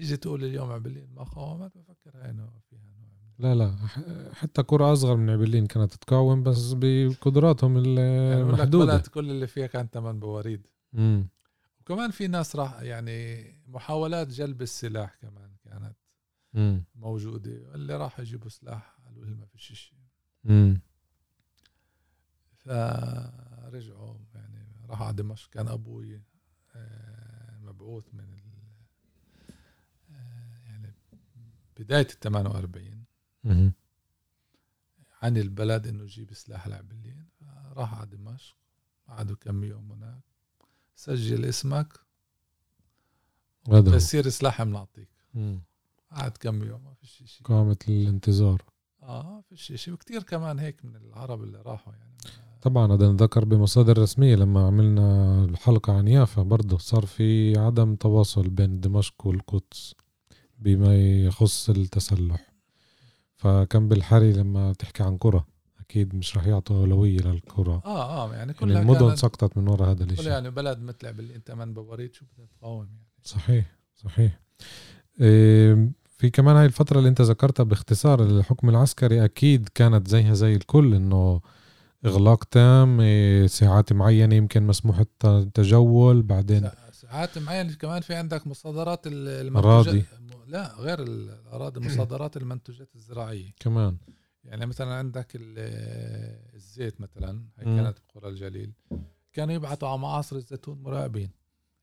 تيجي 0.00 0.16
تقول 0.16 0.44
اليوم 0.44 0.70
عبلين 0.72 1.14
مقاومة 1.14 1.70
بفكر 1.74 2.10
هاي 2.14 2.32
نوع 2.32 2.52
فيها 2.70 2.80
نوع 2.98 3.10
لا 3.38 3.54
لا 3.54 3.76
حتى 4.32 4.62
كرة 4.62 4.92
أصغر 4.92 5.16
من 5.16 5.30
عبلين 5.30 5.66
كانت 5.66 5.94
تقاوم 5.94 6.42
بس 6.42 6.72
بقدراتهم 6.72 7.76
يعني 7.76 8.40
المحدودة 8.40 8.96
بلد 8.96 9.06
كل 9.06 9.30
اللي 9.30 9.46
فيها 9.46 9.66
كان 9.66 9.86
ثمان 9.86 10.20
بواريد 10.20 10.66
مم. 10.92 11.28
وكمان 11.80 12.10
في 12.10 12.26
ناس 12.26 12.56
راح 12.56 12.80
يعني 12.82 13.50
محاولات 13.66 14.28
جلب 14.28 14.62
السلاح 14.62 15.16
كمان 15.22 15.56
كانت 15.64 15.96
مم. 16.54 16.84
موجودة 16.94 17.74
اللي 17.74 17.96
راح 17.96 18.20
يجيبوا 18.20 18.48
سلاح 18.48 18.96
قالوا 19.04 19.24
ما 19.24 19.46
فيش 19.46 19.72
شيء. 19.72 19.98
فرجعوا 22.56 24.14
يعني 24.34 24.66
راحوا 24.88 25.06
على 25.06 25.16
دمشق 25.16 25.50
كان 25.50 25.68
أبوي 25.68 26.22
آه، 26.74 27.58
مبعوث 27.58 28.04
من 28.14 28.20
ال... 28.20 28.40
آه، 30.14 30.58
يعني 30.66 30.94
بداية 31.80 32.06
ال 32.10 32.20
48 32.20 33.04
مم. 33.44 33.72
عن 35.22 35.36
البلد 35.36 35.86
إنه 35.86 36.02
يجيب 36.02 36.32
سلاح 36.34 36.68
لعبلين 36.68 37.26
راح 37.72 37.94
على 37.94 38.06
دمشق 38.06 38.56
قعدوا 39.08 39.36
كم 39.36 39.64
يوم 39.64 39.92
هناك. 39.92 40.22
سجل 40.96 41.44
اسمك. 41.44 42.00
بصير 43.68 44.28
سلاح 44.28 44.62
بنعطيك. 44.62 45.08
قعد 46.12 46.36
كم 46.40 46.62
يوم 46.62 46.84
ما 46.84 46.94
فيش 46.94 47.22
شيء 47.26 47.46
قامة 47.46 47.78
الانتظار. 47.88 48.64
آه 49.02 49.40
فيش 49.48 49.72
شيء 49.72 49.94
وكثير 49.94 50.22
كمان 50.22 50.58
هيك 50.58 50.84
من 50.84 50.96
العرب 50.96 51.42
اللي 51.42 51.62
راحوا 51.62 51.92
يعني. 51.92 52.16
طبعا 52.62 52.92
هذا 52.92 53.12
نذكر 53.12 53.44
بمصادر 53.44 53.98
رسمية 53.98 54.36
لما 54.36 54.66
عملنا 54.66 55.44
الحلقة 55.44 55.92
عن 55.92 56.08
يافا 56.08 56.42
برضه. 56.42 56.78
صار 56.78 57.06
في 57.06 57.58
عدم 57.58 57.94
تواصل 57.96 58.48
بين 58.48 58.80
دمشق 58.80 59.26
والقدس. 59.26 59.94
بما 60.60 60.96
يخص 61.24 61.70
التسلح. 61.70 62.50
فكان 63.36 63.88
بالحري 63.88 64.32
لما 64.32 64.72
تحكي 64.72 65.02
عن 65.02 65.16
قرى 65.16 65.44
أكيد 65.80 66.14
مش 66.14 66.36
رح 66.36 66.46
يعطوا 66.46 66.76
أولوية 66.76 67.18
للقرى 67.20 67.80
آه 67.84 68.24
آه 68.24 68.26
يعني 68.26 68.36
يعني 68.38 68.52
كلها 68.52 68.80
المدن 68.82 68.98
كانت 69.06 69.18
سقطت 69.18 69.56
من 69.58 69.68
وراء 69.68 69.90
هذا 69.90 70.04
الشيء 70.04 70.28
يعني 70.28 70.50
بلد 70.50 70.78
مثل 70.80 71.06
عبلين 71.06 71.30
أنت 71.34 71.50
من 71.50 71.74
بواريد 71.74 72.14
شو 72.14 72.24
بدها 72.34 72.46
تقاوم 72.46 72.84
يعني. 72.84 73.04
صحيح 73.22 73.76
صحيح. 73.96 74.40
إيه، 75.20 75.90
في 76.18 76.30
كمان 76.30 76.56
هاي 76.56 76.66
الفترة 76.66 76.98
اللي 76.98 77.08
أنت 77.08 77.20
ذكرتها 77.20 77.62
باختصار 77.64 78.22
الحكم 78.22 78.68
العسكري 78.68 79.24
أكيد 79.24 79.68
كانت 79.74 80.08
زيها 80.08 80.34
زي 80.34 80.54
الكل 80.54 80.94
إنه 80.94 81.40
إغلاق 82.06 82.44
تام 82.44 83.00
إيه، 83.00 83.46
ساعات 83.46 83.92
معينة 83.92 84.34
يمكن 84.34 84.66
مسموح 84.66 84.98
الت- 84.98 85.24
التجول 85.24 86.22
بعدين 86.22 86.70
ساعات 87.00 87.38
معين 87.38 87.72
كمان 87.72 88.00
في 88.00 88.14
عندك 88.14 88.46
مصادرات 88.46 89.06
أراضي. 89.06 89.40
المنتجات؟ 89.40 90.04
لا 90.46 90.74
غير 90.74 91.02
الأراضي 91.02 91.80
مصادرات 91.80 92.36
المنتوجات 92.36 92.94
الزراعية. 92.94 93.50
كمان. 93.60 93.96
يعني 94.44 94.66
مثلا 94.66 94.94
عندك 94.94 95.28
ال- 95.34 96.54
الزيت 96.54 97.00
مثلا 97.00 97.44
هي. 97.58 97.64
كانت 97.64 97.98
بقرى 98.14 98.30
الجليل. 98.30 98.72
كانوا 99.32 99.54
يبعثوا 99.54 99.88
على 99.88 99.98
معاصر 99.98 100.36
الزيتون 100.36 100.82
مراقبين. 100.82 101.30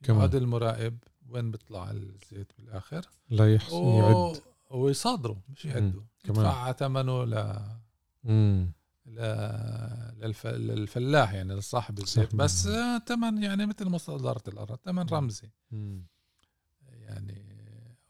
كمان. 0.03 0.17
يقعد 0.19 0.35
المراقب 0.35 0.97
وين 1.29 1.51
بيطلع 1.51 1.91
الزيت 1.91 2.51
بالآخر؟ 2.57 3.05
لا 3.29 3.53
يحس 3.55 3.73
و... 3.73 3.99
يعد. 3.99 4.41
ويصادروا 4.71 5.35
مش 5.49 5.65
يعدوا. 5.65 6.01
كمان. 6.23 6.45
يدفع 6.45 6.71
ثمنه 6.71 7.23
ل... 7.25 7.59
للفلاح 10.17 11.33
يعني 11.33 11.55
لصاحب 11.55 11.99
الزيت 11.99 12.35
بس. 12.35 12.69
ثمن 13.07 13.43
يعني 13.43 13.65
مثل 13.65 13.89
مصادرة 13.89 14.43
الأرض 14.47 14.79
ثمن. 14.85 15.05
رمزي 15.09 15.51
مم. 15.71 16.07
يعني 16.89 17.47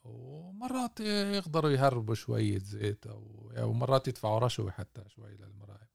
ومرات 0.03 0.99
يقدروا 0.99 1.71
يهربوا 1.71 2.15
شوية 2.15 2.59
زيت 2.59 3.07
أو 3.07 3.51
أو 3.57 3.73
مرات 3.73 4.07
يدفعوا 4.07 4.39
رشوة 4.39 4.71
حتى 4.71 5.03
شوي 5.09 5.37
للمراقب 5.37 5.87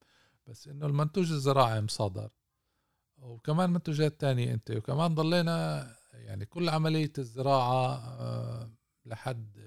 بس 0.47 0.69
إنه 0.69 0.87
المنتوج 0.87 1.33
الزراعي 1.33 1.81
مصادر 1.81 2.31
وكمان 3.19 3.71
منتوجات 3.71 4.21
تانية 4.21 4.55
أنت 4.55 4.71
وكمان 4.71 5.15
ضلينا 5.15 5.87
يعني 6.13 6.47
كل 6.47 6.69
عملية 6.69 7.13
الزراعة 7.19 7.97
آه، 7.97 8.71
لحد 9.07 9.59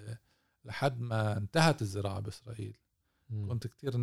لحد 0.65 0.99
ما 0.99 1.37
انتهت 1.37 1.81
الزراعة 1.81 2.19
بإسرائيل. 2.19 2.77
كنت 3.29 3.67
كتير 3.67 3.97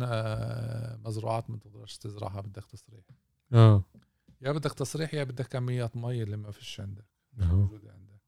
مزروعات 1.05 1.49
ما 1.49 1.57
تقدرش 1.57 1.97
تزرعها 1.97 2.41
بدك 2.41 2.65
تصريح. 2.65 3.05
آه. 3.53 3.83
يا 4.41 4.51
بدك 4.51 4.73
تصريح 4.73 5.13
يا 5.13 5.23
بدك 5.23 5.47
كميات 5.47 5.97
مي 5.97 6.23
اللي 6.23 6.37
ما 6.37 6.51
فيش 6.51 6.79
عندك 6.79 7.05
أهو. 7.39 7.55
موجودة 7.57 7.91
عندك. 7.91 8.21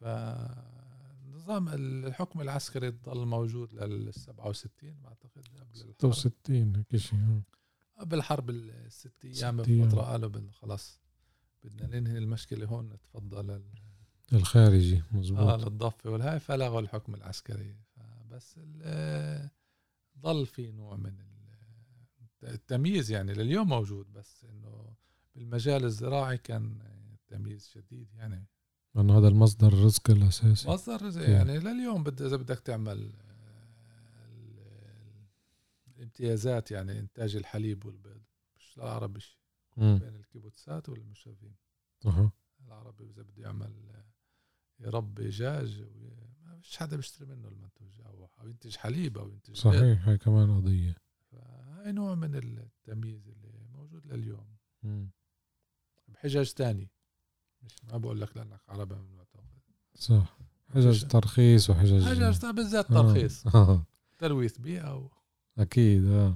فنظام 0.00 1.68
الحكم 1.68 2.40
العسكري 2.40 2.90
ضل 2.90 3.26
موجود 3.26 3.74
لل 3.74 4.14
67 4.14 5.00
بعتقد 5.02 5.48
قبل 5.48 5.80
الحرب. 5.80 6.12
66 6.12 6.76
هيك 6.76 6.96
شيء 6.96 7.18
آه. 7.18 7.42
قبل 8.00 8.18
الحرب 8.18 8.50
الست 8.50 9.24
أيام. 9.24 9.56
بفترة 9.56 10.00
قالوا 10.02 10.50
خلاص 10.52 11.00
بدنا 11.64 11.86
ننهي 12.00 12.18
المشكلة 12.18 12.66
هون 12.66 12.88
نتفضل 12.88 13.50
ال- 13.50 13.72
الخارجي 14.32 14.96
آه 14.98 15.16
مزبوط 15.16 15.64
للضفة 15.64 16.10
والهاي 16.10 16.40
فلغوا 16.40 16.80
الحكم 16.80 17.14
العسكري. 17.14 17.76
بس 18.30 18.54
ال- 18.58 19.50
ضل 20.22 20.46
في 20.46 20.72
نوع 20.72 20.96
من 20.96 21.20
ال- 21.20 22.48
التمييز 22.48 23.10
يعني 23.10 23.32
لليوم 23.34 23.68
موجود 23.68 24.12
بس 24.12 24.44
إنه 24.44 24.94
بالمجال 25.34 25.84
الزراعي 25.84 26.38
كان 26.38 26.78
التمييز 27.14 27.68
شديد 27.68 28.14
يعني. 28.14 28.46
لأنه 28.94 29.18
هذا 29.18 29.28
المصدر 29.28 29.68
الرزق 29.68 30.10
الأساسي. 30.10 30.68
مصدر 30.68 31.02
رزق. 31.06 31.28
يعني 31.28 31.58
لليوم 31.58 32.02
بد 32.02 32.22
إذا 32.22 32.36
بدك 32.36 32.58
تعمل 32.58 33.12
آه، 33.20 34.26
ال- 34.28 35.26
الامتيازات 35.96 36.70
يعني 36.70 36.98
إنتاج 36.98 37.36
الحليب 37.36 37.84
والبيض 37.86 38.22
مش 38.56 38.78
مم. 39.76 39.98
بين 39.98 40.16
الكيبوتسات 40.16 40.88
والمشرفين 40.88 41.54
أها. 42.06 42.32
العربي 42.66 43.10
إذا 43.10 43.22
بده 43.22 43.42
يعمل 43.42 43.72
آه، 43.90 44.04
يربي 44.80 45.24
دجاج 45.24 45.84
فيش 46.62 46.76
حدا 46.76 46.96
بيشتري 46.96 47.26
منه 47.26 47.48
المنتوج 47.48 48.00
أو 48.06 48.28
أو 48.40 48.48
ينتج 48.48 48.76
حليب 48.76 49.18
أو 49.18 49.28
ينتج. 49.28 49.56
صحيح 49.56 50.08
هاي 50.08 50.18
كمان 50.18 50.56
قضية 50.56 50.96
فهاي 51.32 51.92
نوع 51.92 52.14
من 52.14 52.34
التمييز 52.34 53.28
اللي 53.28 53.48
موجود 53.74 54.06
لليوم 54.06 54.46
مم. 54.82 55.10
بحجج 56.08 56.50
تاني 56.50 56.90
مش 57.62 57.72
ما 57.84 57.98
بقول 57.98 58.20
لك 58.20 58.36
لأنك 58.36 58.60
عربي 58.68 58.94
من 58.94 59.14
وقتها. 59.18 59.44
صح 59.94 60.38
حجج 60.74 61.06
ترخيص 61.06 61.70
وحجج 61.70 62.04
حجج 62.04 62.46
بالذات 62.46 62.90
آه. 62.90 63.02
ترخيص 63.02 63.46
آه. 63.54 63.86
تلويث 64.18 64.58
بيئه 64.58 64.96
و... 64.96 65.08
أكيد 65.58 66.04
آه 66.06 66.34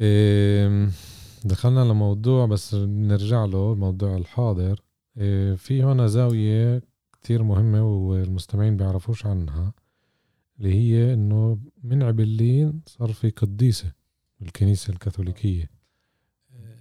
إيه 0.00 0.90
دخلنا 1.44 1.80
لموضوع 1.80 2.46
بس 2.46 2.74
بنرجع 2.74 3.44
له 3.44 3.72
الموضوع 3.72 4.16
الحاضر 4.16 4.82
إيه 5.16 5.54
في 5.54 5.82
هنا 5.82 6.06
زاوية 6.06 6.82
كتير 7.20 7.42
مهمة 7.42 7.82
والمستمعين 7.84 8.76
بيعرفوش 8.76 9.26
عنها 9.26 9.72
اللي 10.58 10.74
هي 10.74 11.14
إنه 11.14 11.58
من 11.82 12.02
عبلين 12.02 12.82
صار 12.86 13.12
في 13.12 13.30
قديسة 13.30 13.92
بالكنيسة 14.40 14.92
الكاثوليكية 14.92 15.70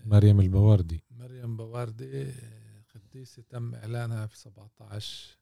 مريم 0.05 0.39
البواردي 0.39 1.03
مريم 1.11 1.57
بواردي 1.57 2.21
آه، 2.21 2.83
قديسة 2.95 3.43
تم 3.49 3.75
إعلانها 3.75 4.25
في 4.27 4.37
17 4.39 5.37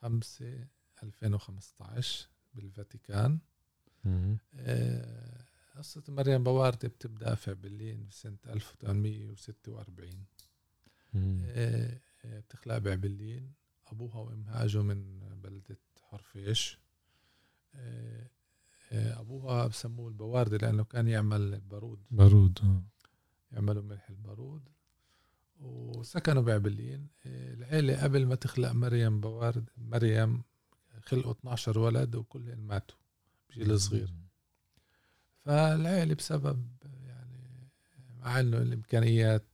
5 0.00 0.66
2015 1.02 2.28
بالفاتيكان. 2.54 3.38
آه، 4.54 5.44
قصة 5.76 6.02
مريم 6.08 6.42
بواردي 6.44 6.88
بتبدأ 6.88 7.34
في 7.34 7.50
عبلين 7.50 8.06
بسنة 8.06 8.36
1846 8.46 10.24
مم. 11.14 11.42
آه، 11.46 12.00
آه، 12.24 12.40
بتخلق 12.40 12.78
بعبلين 12.78 13.52
أبوها 13.92 14.16
وأمها 14.16 14.64
أجوا 14.64 14.82
من 14.82 15.18
بلدة 15.42 15.78
حرفيش. 16.02 16.78
آه، 17.74 18.28
أبوها 18.92 19.66
بسموه 19.66 20.08
البواردي 20.08 20.56
لأنه 20.56 20.84
كان 20.84 21.08
يعمل 21.08 21.60
بارود 21.60 22.02
بارود 22.10 22.58
آه. 22.62 22.82
يعملوا 23.52 23.82
ملح 23.82 24.10
البارود. 24.10 24.68
وسكنوا 25.60 26.42
بعبلين 26.42 27.08
آه، 27.26 27.54
العيلة 27.54 28.02
قبل 28.02 28.26
ما 28.26 28.34
تخلق 28.34 28.72
مريم 28.72 29.20
بواردي 29.20 29.70
مريم 29.76 30.42
خلقوا 31.02 31.32
12 31.32 31.78
ولد 31.78 32.14
وكلهم 32.14 32.58
ماتوا 32.58 32.98
بجيل 33.50 33.80
صغير. 33.80 34.14
فالعيلة 35.44 36.14
بسبب 36.14 36.68
يعني 36.84 37.68
مع 38.20 38.40
إنه 38.40 38.58
الإمكانيات 38.58 39.48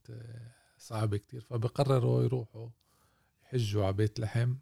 صعبة 0.78 1.16
كتير 1.16 1.40
فبقرروا 1.40 2.22
يروحوا 2.24 2.68
يحجوا 3.54 3.84
على 3.84 3.92
بيت 3.92 4.20
لحم. 4.20 4.56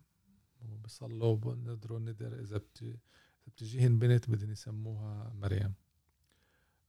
وبصلوا 0.61 1.37
بنذروا 1.37 1.99
ندر 1.99 2.41
إذا 2.41 2.57
بت- 2.57 2.99
بتجيهن 3.47 3.99
بنت 3.99 4.31
بدهم 4.31 4.51
يسموها 4.51 5.33
مريم. 5.35 5.75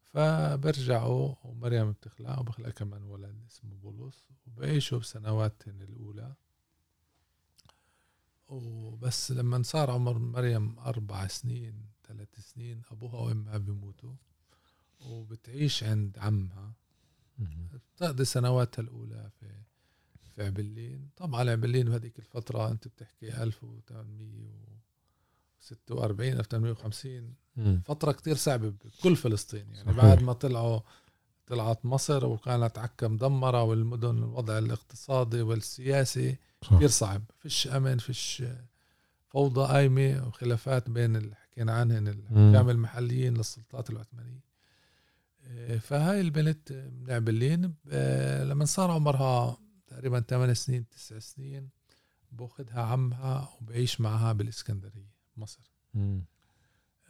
فبرجعوا 0.02 1.36
ومريم 1.44 1.92
بتخلع 1.92 2.40
وبخلق 2.40 2.70
كمان 2.70 3.04
ولد 3.04 3.46
اسمه 3.46 3.76
بولس. 3.76 4.30
وبعيشوا 4.48 5.00
بسنواتهن 5.00 5.82
الأولى. 5.82 6.36
وبس 8.48 9.32
لما 9.32 9.64
صار 9.64 9.92
عمر 9.92 10.18
مريم 10.18 10.80
أربع 10.80 11.28
سنين 11.28 11.86
ثلاث 12.08 12.40
سنين 12.40 12.82
أبوها 12.92 13.16
وأمها 13.16 13.58
بيموتوا. 13.58 14.16
وبتعيش 15.00 15.84
عند 15.84 16.20
عمها. 16.20 16.74
بتقضي 17.74 18.26
سنواتها 18.26 18.82
الأولى 18.82 19.30
في 19.40 19.64
في 20.36 20.46
عبلين 20.46 21.10
طبعا 21.18 21.50
عبلين 21.52 21.90
بهذيك 21.90 22.20
الفترة 22.20 22.72
أنت 22.72 22.88
بتحكي 22.88 23.44
1846 23.44 26.40
1850 26.40 27.34
مم. 27.56 27.82
فترة 27.86 28.12
كتير 28.12 28.36
صعبة 28.36 28.70
بكل 28.70 29.16
فلسطين. 29.16 29.66
يعني 29.74 29.92
صحيح. 29.94 30.06
بعد 30.06 30.24
ما 30.24 30.34
طلعوا 30.34 30.80
طلعت 31.48 31.86
مصر 31.86 32.26
وكانت 32.26 32.78
عكا 32.80 33.08
مدمرة 33.08 33.64
والمدن 33.64 34.18
الوضع 34.18 34.58
الاقتصادي 34.58 35.42
والسياسي 35.42 36.36
صح. 36.62 36.76
كتير 36.76 36.88
صعب. 36.90 37.22
فيش 37.40 37.68
أمن 37.68 37.98
فيش 37.98 38.44
فوضى 39.28 39.68
قايمة 39.74 40.28
وخلافات 40.28 40.90
بين 40.90 41.16
اللي 41.16 41.36
حكينا 41.36 41.74
عنهن 41.74 42.08
الحكام 42.08 42.70
المحليين 42.70 43.34
للسلطات 43.38 43.90
العثمانية. 43.90 44.44
إيه، 45.48 45.78
فهاي 45.78 46.22
البنت 46.22 46.72
من 46.72 47.12
عبلين 47.12 47.74
ب- 47.86 48.44
لما 48.50 48.66
صار 48.66 48.92
عمرها 48.92 49.58
تقريبا 49.94 50.20
8 50.20 50.54
سنين 50.54 50.90
9 50.90 51.20
سنين 51.20 51.70
باخذها 52.32 52.82
عمها 52.82 53.50
وبعيش 53.62 54.02
معها 54.02 54.34
بالإسكندرية 54.34 55.14
مصر 55.38 55.72
مم. 55.94 56.24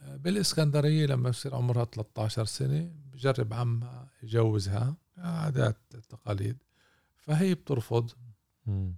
بالإسكندرية 0.06 1.06
لما 1.06 1.30
بصير 1.30 1.54
عمرها 1.54 1.84
13 1.84 2.44
سنة 2.44 2.92
بجرب 3.12 3.52
عمها 3.52 4.08
يجوزها 4.22 4.96
عادات 5.16 5.76
تقاليد 6.08 6.62
فهي 7.16 7.54
بترفض 7.54 8.10
مم. 8.66 8.96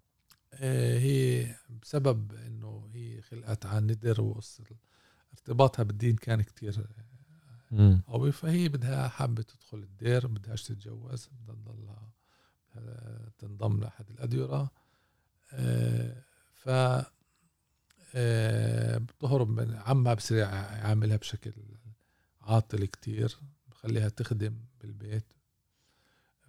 آه، 0.52 0.98
هي 0.98 1.54
بسبب 1.82 2.34
إنه 2.34 2.90
هي 2.94 3.22
خلقت 3.22 3.66
عن 3.66 3.86
ندر 3.86 4.20
وقصة 4.20 4.64
ارتباطها 5.32 5.82
بالدين 5.82 6.16
كان 6.16 6.42
كتير 6.42 6.86
مم. 7.70 8.02
قوي 8.06 8.32
فهي 8.32 8.68
بدها 8.68 9.08
حابة 9.08 9.42
تدخل 9.42 9.78
الدير 9.78 10.26
بدهاش 10.26 10.62
تتجوز 10.62 11.28
بدها 11.32 11.54
تضلها 11.54 11.92
آه، 11.92 12.15
تنضم 13.38 13.80
لأحد 13.80 14.10
الأديرة. 14.10 14.70
آه، 15.52 16.22
ف 16.54 16.68
آه، 18.14 18.98
بتهرب 18.98 19.48
من 19.50 19.74
عمها 19.74 20.14
بصير 20.14 20.36
يعاملها 20.38 21.16
بشكل 21.16 21.52
عاطل 22.40 22.84
كتير 22.84 23.36
بخليها 23.68 24.08
تخدم 24.08 24.56
بالبيت. 24.80 25.32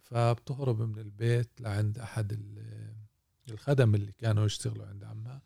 فبتهرب 0.02 0.82
من 0.82 1.00
البيت 1.00 1.62
لعند 1.62 2.00
أحد 2.00 2.32
ال- 2.34 2.96
الخدم 3.50 3.96
اللي 3.96 4.12
كانوا 4.12 4.46
يشتغلوا 4.46 4.86
عند 4.86 5.04
عمها. 5.04 5.42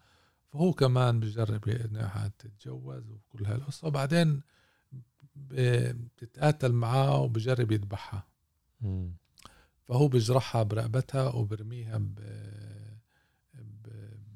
فهو 0.47 0.73
كمان 0.73 1.19
بجرب 1.19 1.69
انها 1.69 2.31
تتجوز 2.39 3.09
وكل 3.11 3.45
هالقصة. 3.45 3.87
وبعدين 3.87 4.41
بتتقاتل 5.35 6.71
معاه 6.71 7.21
وبجرب 7.21 7.71
يذبحها. 7.71 8.27
فهو 9.87 10.07
بجرحها 10.07 10.63
برقبتها 10.63 11.29
وبرميها. 11.29 12.01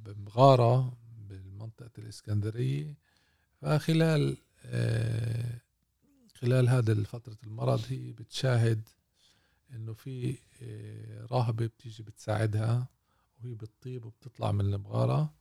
بمغارة 0.05 0.97
بمنطقة 1.17 1.91
الإسكندرية. 1.97 2.97
فخلال 3.61 4.37
آه، 4.65 5.61
خلال 6.33 6.69
هذا 6.69 7.03
فترة 7.03 7.37
المرض 7.43 7.81
هي 7.89 8.11
بتشاهد 8.13 8.89
إنه 9.71 9.93
في 9.93 10.37
آه، 10.61 11.25
راهبة 11.31 11.65
بتيجي 11.65 12.03
بتساعدها 12.03 12.87
وهي 13.39 13.55
بتطيب 13.55 14.05
وبتطلع 14.05 14.51
من 14.51 14.61
المغارة. 14.73 15.33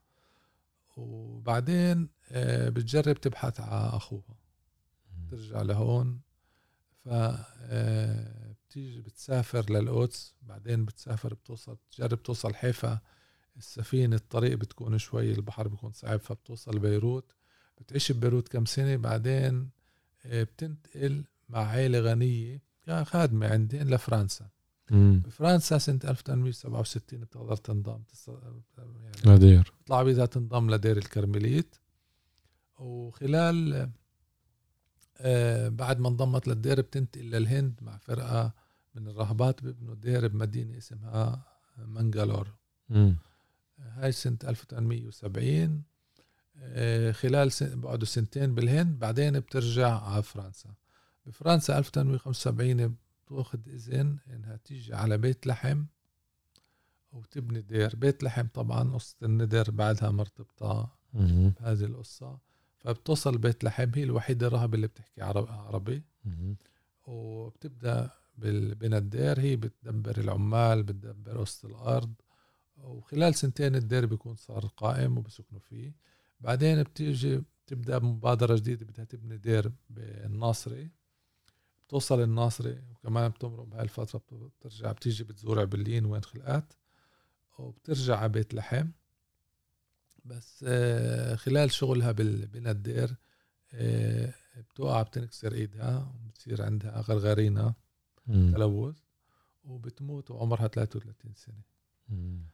وبعدين 0.97 2.09
آه، 2.31 2.69
بتجرب 2.69 3.21
تبحث 3.21 3.61
على 3.61 3.97
أخوها. 3.97 4.37
ترجع 5.31 5.63
لهون. 5.63 6.21
ف 7.05 7.09
بتيجي 8.75 9.01
بتسافر 9.01 9.73
للقدس 9.73 10.35
بعدين 10.43 10.85
بتسافر 10.85 11.35
بتوصل 11.35 11.75
بتجرب 11.75 12.23
توصل 12.23 12.55
حيفا. 12.55 12.99
السفينة 13.57 14.17
الطريق 14.17 14.55
بتكون 14.59 14.99
شوي 14.99 15.33
البحر 15.33 15.69
بيكون 15.69 15.93
صعب 15.93 16.21
فبتوصل 16.21 16.79
بيروت. 16.79 17.33
بتعيش 17.81 18.13
ببيروت 18.13 18.49
كم 18.49 18.65
سنة 18.65 18.97
بعدين 18.97 19.71
آه، 20.27 20.43
بتنتقل 20.43 21.25
مع 21.49 21.59
عائلة 21.67 22.01
غنية. 22.01 22.63
كان 22.87 23.05
خادمة 23.05 23.49
عندهم 23.49 23.89
لفرنسا. 23.91 24.49
مم. 24.91 25.23
بفرنسا 25.25 25.79
سنة 25.79 26.01
1867 26.05 27.21
بتقدر 27.21 27.57
تنضم 27.57 28.03
يعني 28.79 29.35
غدير 29.35 29.73
تطلع 29.85 30.03
بدها 30.03 30.27
تنضم 30.27 30.71
لدير 30.71 30.97
الكرمليت. 30.97 31.77
وخلال 32.79 33.91
آه، 35.19 35.69
بعد 35.69 36.01
ما 36.01 36.09
انضمت 36.09 36.49
للدير 36.49 36.81
بتنتقل 36.81 37.31
للهند 37.31 37.75
مع 37.83 37.97
فرقة 37.97 38.64
من 38.95 39.09
الراهبات 39.09 39.63
بيبنوا 39.63 39.95
دير 39.95 40.29
بمدينة 40.29 40.79
اسمها 40.79 41.43
منغالور. 41.79 42.49
هاي 43.79 44.13
سنة 44.13 44.39
1870 44.45 45.83
آه، 46.57 47.13
خلال 47.13 47.53
سن... 47.53 47.81
بعده 47.81 48.07
سنتين 48.07 48.55
بالهند 48.55 48.99
بعدين 48.99 49.41
بترجع 49.41 49.99
على 50.03 50.23
فرنسا 50.23 50.75
بفرنسا 51.27 51.79
1875 51.79 52.97
بتأخذ 53.27 53.59
إذن 53.69 54.19
إنها 54.31 54.57
تيجي 54.57 54.95
على 54.95 55.19
بيت 55.19 55.47
لحم 55.47 55.85
وتبني 57.13 57.61
دير 57.61 57.97
بيت 57.97 58.23
لحم 58.23 58.47
طبعا 58.55 58.93
قصة 58.95 59.17
الندر 59.23 59.71
بعدها 59.71 60.11
مرتبطة. 60.11 60.97
بهذه 61.61 61.85
القصة 61.85 62.39
فبتوصل 62.79 63.39
بيت 63.39 63.65
لحم 63.65 63.91
هي 63.95 64.03
الوحيدة 64.05 64.47
الراهبة 64.47 64.75
اللي 64.75 64.87
بتحكي 64.87 65.23
عرب- 65.23 65.49
عربي 65.51 66.03
مم. 66.25 66.57
بالبناء 68.39 69.01
الدير 69.01 69.41
هي 69.41 69.57
بتدبر 69.57 70.19
العمال 70.19 70.83
بتدبر 70.83 71.41
قصة 71.41 71.69
الأرض 71.69 72.15
وخلال 72.77 73.35
سنتين 73.35 73.75
الدير 73.75 74.07
بيكون 74.07 74.37
صار 74.37 74.67
قائم 74.67 75.19
وبسكنوا 75.19 75.61
فيه. 75.61 75.97
بعدين 76.41 76.83
بتيجي 76.83 77.43
بتبدأ 77.67 77.99
مبادرة 77.99 78.57
جديدة 78.57 78.87
بدها 78.87 79.05
تبني 79.05 79.37
دير 79.37 79.73
بالناصري. 79.91 80.91
بتوصل 81.87 82.23
الناصري 82.23 82.83
وكمان 82.91 83.29
بتمرق 83.31 83.65
بهاي 83.65 83.83
الفترة 83.83 84.23
بترجع 84.33 84.93
بتيجي 84.93 85.25
بتزور 85.25 85.61
عبلين 85.61 86.05
وين 86.05 86.23
خلقات 86.23 86.73
وبترجع 87.59 88.17
على 88.17 88.29
بيت 88.29 88.55
لحم. 88.55 88.89
بس 90.25 90.65
آه، 90.69 91.35
خلال 91.35 91.71
شغلها 91.73 92.13
بالبناء 92.13 92.73
الدير 92.73 93.17
آه، 93.73 94.35
بتوقع 94.57 95.03
بتنكسر 95.03 95.53
إيدها 95.53 96.13
وبتصير 96.27 96.63
عندها 96.63 97.01
غرغرينة. 97.01 97.75
تلوث 98.27 98.97
وبتموت 99.65 100.31
وعمرها 100.31 100.69
33 100.69 101.35
سنة. 101.35 101.63
مم. 102.09 102.45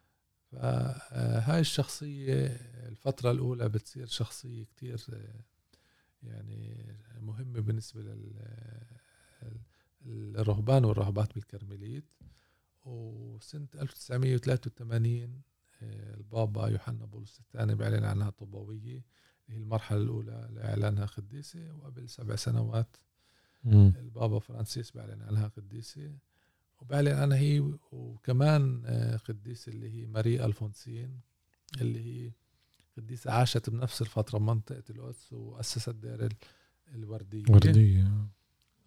فهاي 0.53 1.61
الشخصية 1.61 2.47
الفترة 2.89 3.31
الأولى 3.31 3.68
بتصير 3.68 4.07
شخصية 4.07 4.64
كتير 4.64 5.01
آه، 5.12 5.45
يعني 6.23 6.97
مهمة 7.21 7.61
بالنسبة 7.61 8.16
للرهبان 10.03 10.85
والراهبات 10.85 11.35
بالكرمليت. 11.35 12.05
وسنة 12.85 13.68
1983 13.75 15.43
آه، 15.83 16.14
البابا 16.14 16.68
يوحنا 16.68 17.07
بولس 17.07 17.41
الثاني 17.41 17.75
بيعلن 17.75 18.05
عنها 18.05 18.31
طوبوية 18.31 18.77
اللي 18.79 19.05
هي 19.49 19.57
المرحلة 19.57 20.03
الأولى 20.03 20.49
لإعلانها 20.53 21.07
قديسة 21.07 21.75
وقبل 21.75 22.09
سبع 22.09 22.37
سنوات 22.37 22.97
البابا 23.67 24.39
فرانسيس 24.39 24.91
بيعلن 24.91 25.23
عنها 25.23 25.49
قديسة. 25.49 26.13
وبيعلن 26.81 27.09
عنها 27.15 27.39
هي 27.39 27.61
وكمان 27.93 28.83
آه، 28.87 29.17
قديسة 29.17 29.73
اللي 29.73 29.91
هي 30.03 30.07
ماري 30.07 30.45
ألفونسين 30.45 31.21
اللي 31.81 32.01
هي 32.27 32.33
قديسة 32.97 33.31
عاشت 33.33 33.71
بنفس 33.71 34.03
الفترة 34.03 34.39
بمنطقة 34.39 34.83
القدس 34.91 35.33
وأسست 35.33 35.91
دير 35.91 36.27
ال- 36.27 36.33
الوردية. 36.95 37.45
وردية. 37.51 38.13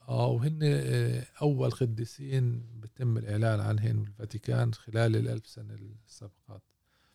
آه 0.08 0.28
وهن 0.28 0.60
آه، 0.64 1.26
أول 1.42 1.72
قديسين 1.72 2.66
بتم 2.80 3.18
الإعلان 3.18 3.60
عنهن 3.60 4.04
بالفاتيكان 4.04 4.74
خلال 4.74 5.16
الألف 5.16 5.48
سنة 5.48 5.78
السابقات. 6.08 6.62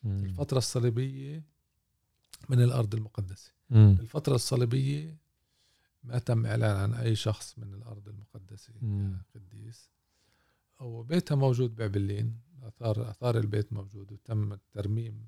مم. 0.03 0.25
الفترة 0.25 0.59
الصليبية 0.59 1.45
من 2.49 2.63
الأرض 2.63 2.95
المقدسة. 2.95 3.53
مم. 3.71 3.97
الفترة 4.01 4.35
الصليبية 4.35 5.17
ما 6.05 6.19
تم 6.19 6.47
إعلان 6.47 6.77
عن 6.77 6.95
أي 6.95 7.17
شخص 7.17 7.59
من 7.59 7.75
الأرض 7.75 8.09
المقدسة. 8.09 8.73
قديس 9.35 9.91
وبيتها 10.81 11.35
موجود 11.35 11.77
بعبلين 11.77 12.41
اثار 12.63 13.11
أثار 13.11 13.39
البيت 13.39 13.73
موجود 13.73 14.13
وتم 14.13 14.53
الترميم. 14.53 15.27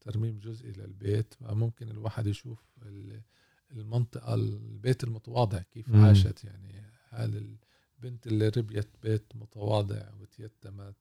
ترميم 0.00 0.38
جزئي 0.38 0.72
للبيت 0.72 1.34
فممكن 1.34 1.90
الواحد 1.90 2.26
يشوف 2.26 2.62
ال- 2.82 3.22
المنطقة 3.70 4.34
البيت 4.34 5.04
المتواضع 5.04 5.58
كيف 5.62 5.88
مم. 5.88 6.04
عاشت 6.04 6.44
يعني 6.44 6.82
هذه 7.10 7.56
البنت 7.98 8.26
اللي 8.26 8.48
ربيت 8.48 8.88
بيت 9.02 9.36
متواضع 9.36 10.10
وتيتمت 10.20 10.96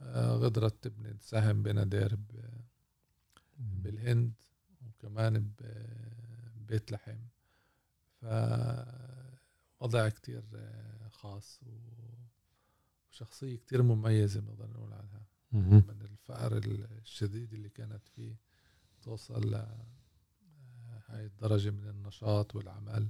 آه، 0.00 0.32
غدرت 0.36 0.84
تبني 0.84 1.16
سهم 1.20 1.62
بنادر 1.62 2.18
بالهند 3.58 4.32
وكمان 4.86 5.50
ببيت 5.58 6.92
لحم 6.92 7.18
فوضع 8.20 10.08
كتير 10.08 10.44
آه، 10.54 11.08
خاص 11.08 11.60
وشخصية 13.10 13.56
كتير 13.56 13.82
مميزة 13.82 14.40
بنقدر 14.40 14.66
نقول 14.70 14.92
عنها. 14.92 15.26
من 15.52 16.02
الفقر 16.02 16.56
الشديد 16.56 17.52
اللي 17.54 17.68
كانت 17.68 18.08
فيه 18.08 18.36
توصل 19.02 19.50
ل 19.50 19.54
آه، 19.54 21.26
الدرجة 21.26 21.70
من 21.70 21.88
النشاط 21.88 22.56
والعمل 22.56 23.08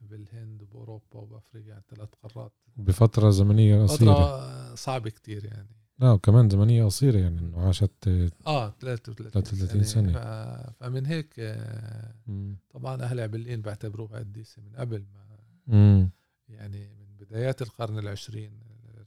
بالهند 0.00 0.62
وبأوروبا 0.62 1.16
وبأفريقيا 1.16 1.68
يعني 1.68 1.82
ثلاث 1.88 2.08
قارات. 2.22 2.52
بفترة 2.76 3.30
زمنية 3.30 3.82
قصيرة. 3.82 4.14
فترة 4.14 4.74
صعبة 4.74 5.10
كتير 5.10 5.44
يعني. 5.44 5.76
لا 5.98 6.12
وكمان 6.12 6.50
زمنية 6.50 6.84
قصيرة 6.84 7.18
يعني 7.18 7.38
إنه 7.40 7.60
عاشت 7.66 8.08
آه 8.46 8.70
33 8.80 9.30
33 9.30 9.84
سنة. 9.84 10.12
ف... 10.12 10.16
فمن 10.80 11.06
هيك 11.06 11.34
آه، 11.38 12.14
مم. 12.26 12.56
طبعا 12.70 13.02
أهل 13.02 13.20
عبلين 13.20 13.62
بيعتبروها 13.62 14.18
قديسة 14.18 14.62
من 14.62 14.76
قبل 14.76 15.04
ما 15.14 15.38
مم. 15.66 16.10
يعني 16.48 16.88
من 16.88 17.16
بدايات 17.20 17.62
القرن 17.62 17.98
العشرين 17.98 18.52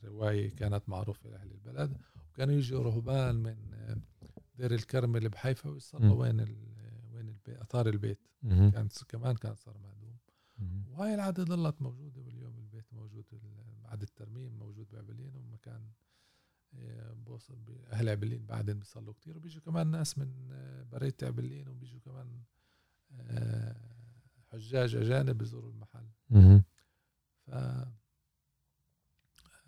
الرواية 0.03 0.49
كانت 0.55 0.83
معروفة 0.89 1.29
لأهل 1.29 1.51
البلد 1.51 1.97
وكانوا 2.33 2.53
يجوا 2.55 2.83
رهبان 2.83 3.35
من 3.35 3.55
دير 4.55 4.73
الكرمل 4.73 5.29
بحيفا 5.29 5.69
ويصلوا 5.69 6.01
مم. 6.05 6.19
وين 6.19 6.39
ال 6.39 6.55
وين 7.13 7.27
البيت 7.29 7.57
أثار 7.61 7.87
البيت. 7.89 8.19
كان 8.49 8.87
كمان 9.09 9.35
كان 9.35 9.55
صار 9.55 9.77
مهدوم. 9.77 10.17
وهاي 10.91 11.15
العادة 11.15 11.43
ظلت 11.43 11.81
موجودة 11.81 12.21
واليوم 12.21 12.57
البيت 12.57 12.85
موجود 12.93 13.25
بعد 13.83 14.01
الترميم 14.01 14.59
موجود 14.59 14.87
بعبلين 14.93 15.35
ومكان 15.35 15.81
أهل 17.91 18.09
عبلين 18.09 18.45
بعدين 18.45 18.79
بيصلوا 18.79 19.13
كتير 19.13 19.37
وبيجوا 19.37 19.61
كمان 19.61 19.87
ناس 19.87 20.17
من 20.17 20.49
آه، 20.51 20.83
برية 20.83 21.15
عبلين 21.23 21.67
وبيجوا 21.67 21.99
كمان 21.99 22.41
آه، 23.19 23.75
حجاج 24.51 24.95
أجانب 24.95 25.37
بيزوروا 25.37 25.71
المحل. 25.71 26.07
ف 27.47 27.51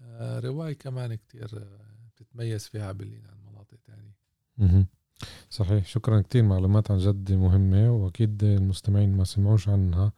آه، 0.01 0.39
رواية 0.39 0.73
كمان 0.73 1.15
كتير 1.15 1.67
بتتميز 2.07 2.67
فيها 2.67 2.85
عبلين 2.87 3.25
عن 3.25 3.37
مناطق 3.45 3.77
تانية. 3.85 4.15
صحيح. 5.49 5.85
شكرا 5.85 6.21
كتير. 6.21 6.43
معلومات 6.43 6.91
عن 6.91 6.97
جد 6.97 7.31
مهمة 7.31 7.91
وأكيد 7.91 8.43
المستمعين 8.43 9.17
ما 9.17 9.23
سمعوش 9.23 9.69
عنها. 9.69 10.11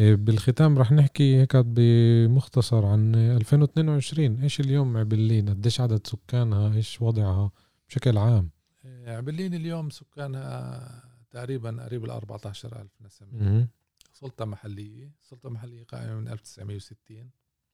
بالختام 0.00 0.78
رح 0.78 0.92
نحكي 0.92 1.36
هيك 1.40 1.56
بمختصر 1.56 2.86
عن 2.86 3.14
2022 3.14 4.42
إيش 4.42 4.60
اليوم 4.60 4.96
عبلين 4.96 5.48
قديش 5.48 5.80
عدد 5.80 6.06
سكانها؟ 6.06 6.74
إيش 6.74 7.02
وضعها 7.02 7.50
بشكل 7.88 8.18
عام؟ 8.18 8.50
آه، 8.84 9.16
عبلين 9.16 9.54
اليوم 9.54 9.90
سكانها 9.90 11.04
تقريبا 11.30 11.84
قريب 11.84 12.04
ال 12.04 12.10
14000 12.10 12.90
نسمة. 13.00 13.68
سلطة 14.12 14.44
محلية. 14.44 15.12
سلطة 15.22 15.50
محلية 15.50 15.84
قائمة 15.84 16.14
من 16.14 16.28
1960 16.28 17.30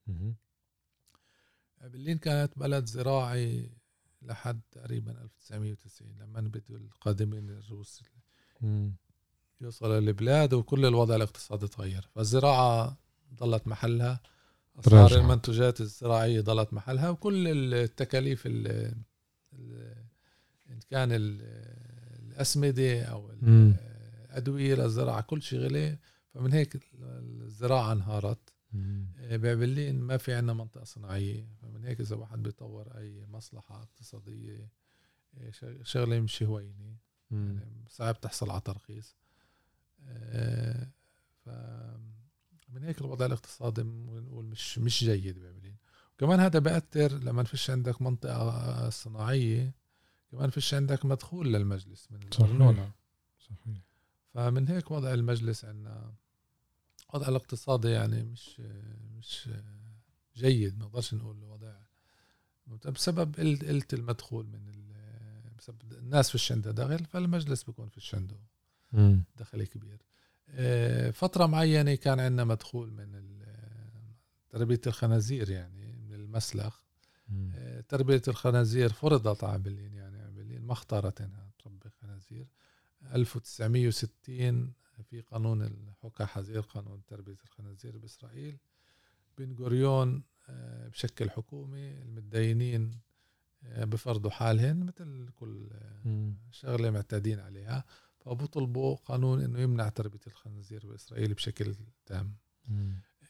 مهم. 0.07 0.35
عبلين 1.81 2.19
كانت 2.19 2.59
بلد 2.59 2.85
زراعي 2.87 3.71
لحد 4.23 4.61
تقريبا 4.73 5.11
1990 5.23 6.19
لما 6.19 6.41
بدوا 6.41 6.77
القادمين 6.77 7.51
الروس. 7.51 8.03
مم. 8.61 8.95
يوصلوا 9.61 10.01
للبلاد 10.01 10.55
وكل 10.55 10.87
الوضع 10.87 11.17
الاقتصادي 11.17 11.69
تغير 11.69 12.09
فالزراعة 12.15 12.97
ضلت 13.35 13.69
محلها. 13.69 14.21
أسعار 14.79 15.15
المنتوجات 15.15 15.81
الزراعية 15.81 16.41
ضلت 16.41 16.73
محلها 16.75 17.11
وكل 17.11 17.75
التكاليف 17.75 18.43
ال 18.47 18.67
إن 20.71 20.81
كان 20.91 21.13
ال- 21.13 21.41
الأسمدة 22.27 23.03
أو. 23.03 23.31
الأدوية 23.31 24.75
للزراعة 24.75 25.21
كل 25.21 25.43
شيء 25.43 25.59
غلي 25.61 25.99
فمن 26.35 26.53
هيك 26.53 26.81
الزراعة 26.95 27.93
انهارت 27.93 28.39
مم. 28.73 29.07
بعبلين 29.31 30.01
ما 30.01 30.17
في 30.17 30.35
عنا 30.35 30.53
منطقة 30.53 30.85
صناعية 30.85 31.49
فمن 31.63 31.85
هيك 31.85 32.01
إذا 32.01 32.17
واحد 32.17 32.43
بيطور 32.43 32.99
أي 32.99 33.27
مصلحة 33.27 33.83
اقتصادية 33.83 34.69
شغ- 35.51 35.83
شغلة 35.83 36.21
مش 36.21 36.43
هوينة. 36.43 36.97
يعني 37.31 37.85
صعب 37.89 38.21
تحصل 38.21 38.51
على 38.51 38.61
ترخيص 38.61 39.17
من 42.69 42.83
هيك 42.85 43.01
الوضع 43.01 43.27
الاقتصادي 43.27 43.83
بنقول 43.83 44.45
مش 44.45 44.79
مش 44.79 45.05
جيد 45.05 45.39
بعملين 45.39 45.77
وكمان 46.15 46.41
هذا 46.41 46.59
بأثر 46.59 47.13
لما 47.13 47.43
فيش 47.45 47.71
عندك 47.71 48.03
منطقة 48.03 48.91
صناعية 48.91 49.75
كمان 50.31 50.51
فيش 50.51 50.75
عندك 50.75 51.05
مدخول 51.05 51.53
للمجلس 51.53 52.09
من 52.13 52.21
صحيح. 52.31 52.41
الأرنونة 52.47 52.93
صحيح. 53.39 53.59
فمن 54.35 54.69
هيك 54.69 54.91
وضع 54.91 55.15
المجلس 55.15 55.65
عندنا 55.65 56.15
وضع 57.15 57.29
الاقتصادي 57.29 57.89
يعني 57.89 58.25
مش 58.25 58.61
مش 59.19 59.49
جيد 60.37 60.79
ما 60.79 60.85
نقدرش 60.85 61.15
نقول 61.15 61.43
وضع 61.43 61.77
بسبب 62.87 63.37
قل- 63.37 63.59
قلة 63.69 63.85
المدخول 63.93 64.47
من 64.47 64.69
ال- 64.69 64.97
بسبب 65.59 65.93
الناس 65.93 66.31
فيش 66.31 66.53
عندها 66.53 66.73
دخل 66.73 67.05
فالمجلس 67.05 67.63
بيكون 67.63 67.89
فيش 67.89 68.15
عنده. 68.15 68.37
دخل 69.47 69.67
كبير. 69.67 70.03
آه، 70.49 71.11
فترة 71.11 71.47
معينة 71.47 71.95
كان 71.95 72.21
عندنا 72.21 72.45
مدخول 72.45 72.91
من 72.91 73.37
تربية 74.51 74.81
الخنازير 74.87 75.51
يعني 75.51 75.97
من 75.97 76.15
المسلخ. 76.15 76.81
مم. 77.29 77.53
آه، 77.55 77.81
تربية 77.81 78.23
الخنازير 78.29 78.93
فرضت 78.93 79.45
على 79.45 79.53
عبلين 79.53 79.95
يعني 79.95 80.23
عبلين 80.23 80.63
ما 80.63 80.73
اختارت 80.73 81.21
إنها 81.21 81.51
تربي 81.59 81.89
خنازير. 82.03 82.47
1960 83.15 84.73
في 85.11 85.21
قانون 85.21 85.63
الحكى 85.63 86.25
حزير 86.25 86.61
قانون 86.61 87.03
تربية 87.07 87.39
الخنازير 87.45 87.99
بإسرائيل. 87.99 88.59
بن 89.39 89.57
غوريون 89.59 90.23
آه، 90.49 90.89
بشكل 90.89 91.31
حكومي 91.31 92.03
المتدينين 92.03 93.01
بفرضوا 93.63 94.31
حالهن 94.31 94.85
مثل 94.85 95.29
كل. 95.35 95.69
شغلة 96.51 96.91
معتادين 96.91 97.41
عليها. 97.41 97.85
فبطلبوا 98.27 98.97
قانون 98.97 99.41
إنه 99.41 99.61
يمنع 99.61 99.89
تربية 99.89 100.21
الخنازير 100.27 100.87
بإسرائيل 100.87 101.35
بشكل 101.35 101.75
تام. 102.07 102.37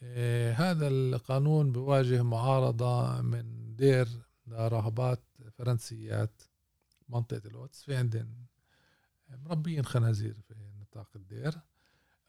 آه، 0.03 0.53
هذا 0.53 0.89
القانون 0.89 1.73
بواجه 1.73 2.23
معارضة 2.23 3.21
من 3.21 3.77
دير 3.77 4.09
راهبات 4.49 5.23
فرنسيات 5.53 6.43
منطقة 7.09 7.49
القدس 7.49 7.83
في 7.83 7.97
عندهم 7.97 8.47
مربيين 9.31 9.85
خنازير 9.85 10.35
في 10.49 10.55
نطاق 10.81 11.09
الدير. 11.17 11.55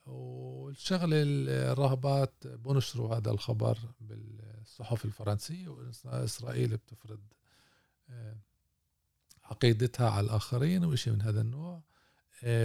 والشغلة 0.06 1.18
الراهبات 1.24 2.48
بنشروا 2.48 3.16
هذا 3.16 3.32
الخبر 3.32 3.78
بالصحف 4.02 5.06
الفرنسية 5.06 5.68
وإسرائيل 5.68 6.78
بتفرض 6.78 7.20
آه، 8.10 8.38
عقيدتها 9.44 10.10
على 10.10 10.26
الآخرين 10.26 10.86
وإشي 10.86 11.12
من 11.12 11.22
هذا 11.22 11.42
النوع. 11.42 11.82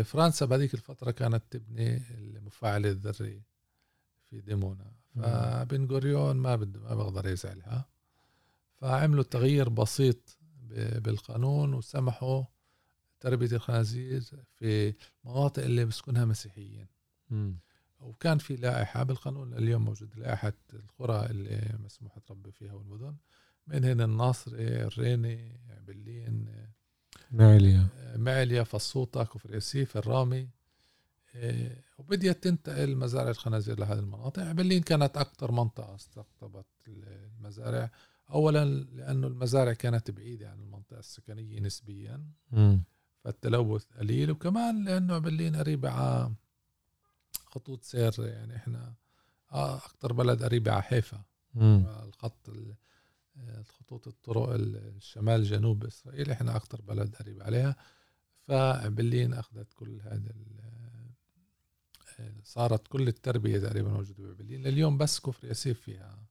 فرنسا 0.05 0.47
بهذيك 0.47 0.75
الفترة 0.75 1.11
كانت 1.11 1.43
تبني 1.51 2.03
المفاعل 2.11 2.87
الذري 2.87 3.43
في 4.31 4.41
ديمونا. 4.41 4.93
فبن 5.15 5.87
غوريون 5.87 6.37
ما 6.37 6.57
بده 6.57 6.81
ما 6.81 6.95
بقدر 6.95 7.27
يزعلها 7.29 7.89
فعملوا 8.81 9.23
تغيير 9.25 9.69
بسيط 9.69 10.39
بالقانون 10.77 11.75
وسمحوا 11.75 12.45
تربية 13.21 13.57
الخنازير 13.57 14.23
في 14.55 14.95
مناطق 15.25 15.63
اللي 15.63 15.85
بسكنها 15.85 16.25
مسيحيين 16.25 16.87
مم. 17.31 17.59
وكان 18.01 18.39
في 18.39 18.57
لائحة 18.57 19.03
بالقانون 19.03 19.55
اليوم 19.55 19.85
موجود 19.85 20.17
لائحة 20.17 20.53
القرى 20.73 21.27
اللي 21.27 21.79
مسموح 21.79 22.19
تربي 22.19 22.53
فيها 22.53 22.73
والمدن 22.73 23.17
منهن 23.67 24.01
الناصري 24.01 24.83
الريني 24.85 25.61
عبلين 25.71 26.67
معليا 28.17 28.63
فصوطة 28.65 29.25
كفر 29.25 29.55
ياسيف 29.55 29.97
الرامي. 29.97 30.49
إيه، 31.35 31.85
وبديت 31.99 32.45
تنتقل 32.45 32.97
مزارع 32.97 33.31
الخنازير 33.31 33.81
لهذه 33.81 33.99
المناطق. 33.99 34.43
عبلين 34.43 34.83
كانت 34.83 35.17
أكثر 35.17 35.53
منطقة 35.53 35.95
استقطبت 35.95 36.67
المزارع. 36.89 37.91
أولا 38.31 38.65
لأنه 38.65 39.27
المزارع 39.27 39.73
كانت 39.73 40.11
بعيدة 40.11 40.51
عن 40.51 40.61
المنطقة 40.61 40.99
السكنية 40.99 41.61
نسبيا. 41.61 42.25
مم. 42.53 42.83
فالتلوث 43.25 43.85
قليل. 43.99 44.31
وكمان 44.31 44.85
لأنه 44.85 45.15
عبلين 45.15 45.57
قريبة 45.57 45.91
على 45.91 46.33
خطوط 47.47 47.83
سير 47.83 48.15
يعني 48.19 48.57
إحنا 48.57 48.95
آه، 49.53 49.77
أكثر 49.77 50.13
بلد 50.13 50.43
قريبة 50.43 50.73
على 50.73 50.83
حيفا. 50.83 51.23
الخط 51.57 52.51
خطوط 53.65 54.09
الطرق 54.09 54.49
الشمال 54.51 55.45
جنوب 55.45 55.85
إسرائيل 55.85 56.31
إحنا 56.31 56.57
أكثر 56.57 56.81
بلد 56.81 57.15
قريب 57.17 57.43
عليها. 57.43 57.77
فبلين 58.47 59.35
أخذت 59.35 59.73
كل 59.73 60.01
هذا 60.01 60.33
صارت 62.43 62.89
كل 62.89 63.09
التربية 63.09 63.59
تقريبا 63.59 63.91
موجودة 63.91 64.23
ببلين 64.23 64.63
لليوم 64.63 64.99
بس 64.99 65.21
كفر 65.21 65.47
ياسيف 65.47 65.81
فيها 65.81 66.27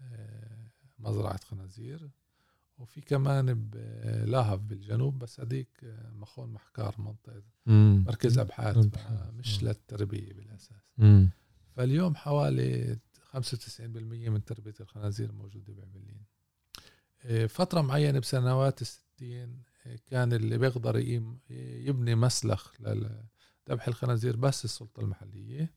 آه، 0.00 0.66
مزرعة 0.98 1.40
خنازير. 1.44 2.10
وفي 2.78 3.00
كمان 3.00 3.54
بلاهف 3.70 4.60
بالجنوب 4.60 5.18
بس 5.18 5.40
هذيك 5.40 5.68
آه، 5.84 6.10
مخون 6.10 6.48
محكار 6.52 6.94
منطقة 6.98 7.42
مركز 8.06 8.38
أبحاث 8.38 8.88
مش 9.32 9.62
للتربية 9.62 10.32
بالأساس. 10.32 10.82
فاليوم 11.76 12.14
حوالي 12.14 12.98
95% 13.36 13.80
من 13.80 14.44
تربية 14.44 14.74
الخنازير 14.80 15.32
موجوده 15.32 15.72
ببلين 15.72 16.22
آه، 17.24 17.46
فترة 17.46 17.80
معينة 17.80 18.18
بسنوات 18.18 18.82
الستين 18.82 19.62
كان 20.06 20.32
اللي 20.32 20.58
بيقدر 20.58 20.98
يبني 21.50 22.14
مسلخ 22.14 22.74
ذبح 23.70 23.88
الخنازير 23.88 24.36
بس 24.36 24.64
السلطة 24.64 25.00
المحلية. 25.00 25.74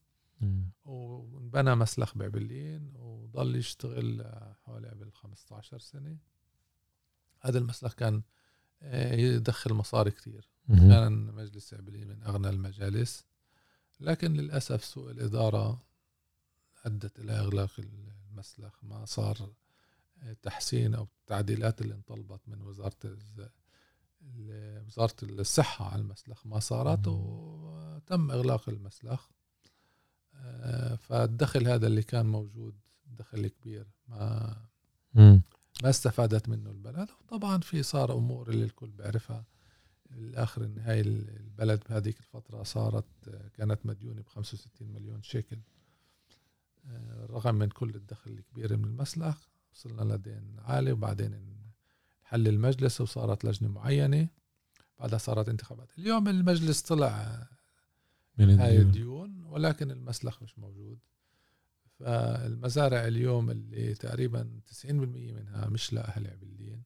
وانبنى 0.85 1.75
مسلخ 1.75 2.17
بعبلين 2.17 2.95
وضل 2.95 3.55
يشتغل 3.55 4.31
حوالي 4.63 4.89
قبل 4.89 5.11
15 5.11 5.79
سنة. 5.79 6.17
هذا 7.41 7.57
المسلخ 7.57 7.93
كان 7.93 8.21
آه، 8.81 9.15
يدخل 9.15 9.73
مصاري 9.73 10.11
كثير 10.11 10.49
كان 10.67 11.31
مجلس 11.31 11.73
عبلين 11.73 12.07
من 12.07 12.23
أغنى 12.23 12.49
المجالس. 12.49 13.25
لكن 13.99 14.33
للأسف 14.33 14.83
سوء 14.83 15.11
الإدارة 15.11 15.83
أدت 16.85 17.19
إلى 17.19 17.31
إغلاق 17.31 17.71
المسلخ 17.79 18.83
ما 18.83 19.05
صار 19.05 19.49
تحسين 20.41 20.95
أو 20.95 21.07
التعديلات 21.21 21.81
اللي 21.81 21.93
انطلبت 21.93 22.41
من 22.47 22.61
وزارة 22.61 23.17
وزارة 24.87 25.15
الصحة 25.23 25.91
على 25.91 26.01
المسلخ 26.01 26.47
ما 26.47 26.59
صارت 26.59 27.07
وتم 27.07 28.31
إغلاق 28.31 28.69
المسلخ. 28.69 29.29
آه، 30.35 30.95
فالدخل 30.95 31.67
هذا 31.67 31.87
اللي 31.87 32.03
كان 32.03 32.25
موجود 32.25 32.75
دخل 33.05 33.47
كبير 33.47 33.87
ما 34.07 34.55
ما 35.83 35.89
استفادت 35.89 36.49
منه 36.49 36.71
البلد. 36.71 37.09
وطبعا 37.21 37.59
في 37.59 37.83
صار 37.83 38.13
أمور 38.13 38.49
اللي 38.49 38.65
الكل 38.65 38.91
بيعرفها. 38.91 39.45
الآخر 40.11 40.61
النهاية 40.61 41.01
البلد 41.01 41.83
بهذيك 41.89 42.19
الفترة 42.19 42.63
صارت 42.63 43.05
كانت 43.57 43.85
مديونة 43.85 44.21
ب 44.21 44.27
65 44.27 44.87
مليون 44.87 45.23
شيكل. 45.23 45.57
رغم 47.29 47.55
من 47.55 47.69
كل 47.69 47.95
الدخل 47.95 48.31
الكبير 48.31 48.77
من 48.77 48.85
المسلخ 48.85 49.47
وصلنا 49.73 50.13
لدين 50.13 50.55
عالي 50.59 50.91
وبعدين 50.91 51.55
حل 52.23 52.47
المجلس 52.47 53.01
وصارت 53.01 53.45
لجنة 53.45 53.69
معينة. 53.69 54.27
بعدها 54.99 55.17
صارت 55.17 55.49
انتخابات. 55.49 55.89
اليوم 55.97 56.27
المجلس 56.27 56.81
طلع 56.81 57.47
من 58.37 58.59
هاي 58.59 58.77
الديون 58.81 59.43
ولكن 59.43 59.91
المسلخ 59.91 60.43
مش 60.43 60.59
موجود. 60.59 60.99
فالمزارع 61.99 63.07
اليوم 63.07 63.49
اللي 63.49 63.93
تقريبا 63.93 64.59
90% 64.67 64.85
منها 64.85 65.69
مش 65.69 65.93
لأهل 65.93 66.27
عبلين 66.27 66.83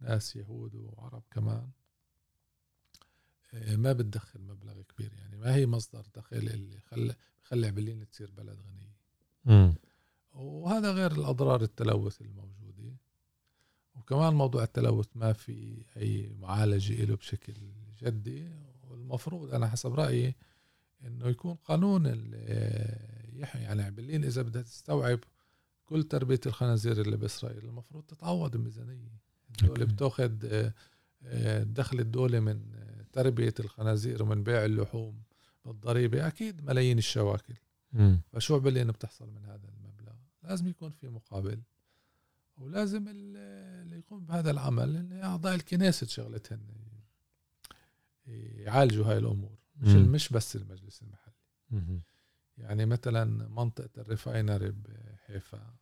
ناس 0.00 0.36
يهود 0.36 0.74
وعرب 0.74 1.22
كمان. 1.30 1.70
ما 3.54 3.92
بتدخل 3.92 4.40
مبلغ 4.40 4.82
كبير 4.82 5.12
يعني 5.12 5.36
ما 5.36 5.54
هي 5.54 5.66
مصدر 5.66 6.06
دخل 6.14 6.36
اللي 6.36 6.80
خلى 6.80 7.14
خلى 7.42 7.66
عبلين 7.66 8.08
تصير 8.08 8.30
بلد 8.30 8.58
غنية. 8.60 8.94
وهذا 10.32 10.92
غير 10.92 11.12
الأضرار 11.12 11.62
التلوث 11.62 12.20
الموجود 12.20 12.96
وكمان 13.94 14.34
موضوع 14.34 14.62
التلوث 14.62 15.06
ما 15.14 15.32
في 15.32 15.84
أي 15.96 16.32
معالجة 16.40 17.04
له 17.04 17.16
بشكل 17.16 17.54
جدي. 18.02 18.50
والمفروض 18.82 19.54
أنا 19.54 19.68
حسب 19.68 19.94
رأيي 19.94 20.34
إنه 21.04 21.28
يكون 21.28 21.54
قانون 21.54 22.06
يعني 23.54 23.82
عبلين 23.82 24.24
إذا 24.24 24.42
بدها 24.42 24.62
تستوعب 24.62 25.18
كل 25.84 26.02
تربية 26.02 26.40
الخنازير 26.46 27.00
اللي 27.00 27.16
بإسرائيل. 27.16 27.64
المفروض 27.64 28.04
تتعوض 28.04 28.56
بميزانية. 28.56 29.20
الدولة 29.50 29.84
بتاخذ 29.84 30.32
آه، 31.26 31.62
دخل 31.62 32.00
الدولة 32.00 32.40
من 32.40 32.74
تربية 33.14 33.54
الخنازير 33.60 34.22
ومن 34.22 34.42
بيع 34.42 34.64
اللحوم 34.64 35.22
بالضريبة 35.64 36.26
أكيد 36.26 36.64
ملايين 36.64 36.98
الشواكل. 36.98 37.54
فشو 38.32 38.54
عبلين 38.54 38.86
بتحصل 38.86 39.30
من 39.30 39.44
هذا 39.44 39.68
المبلغ؟ 39.68 40.14
لازم 40.42 40.68
يكون 40.68 40.90
في 40.90 41.08
مقابل. 41.08 41.60
ولازم 42.56 43.08
اللي 43.08 43.98
يقوم 43.98 44.24
بهذا 44.24 44.50
العمل 44.50 45.12
أعضاء 45.12 45.54
الكنيسة 45.54 46.06
شغلتهن 46.06 46.60
يعالجوا 48.26 49.06
هاي 49.06 49.18
الأمور. 49.18 49.58
مش 49.76 49.88
م. 49.88 50.12
مش 50.12 50.28
بس 50.28 50.56
المجلس 50.56 51.02
المحلي. 51.02 52.00
يعني 52.58 52.86
مثلا 52.86 53.24
منطقة 53.48 53.90
الريفاينري 53.98 54.70
بحيفا 54.72 55.74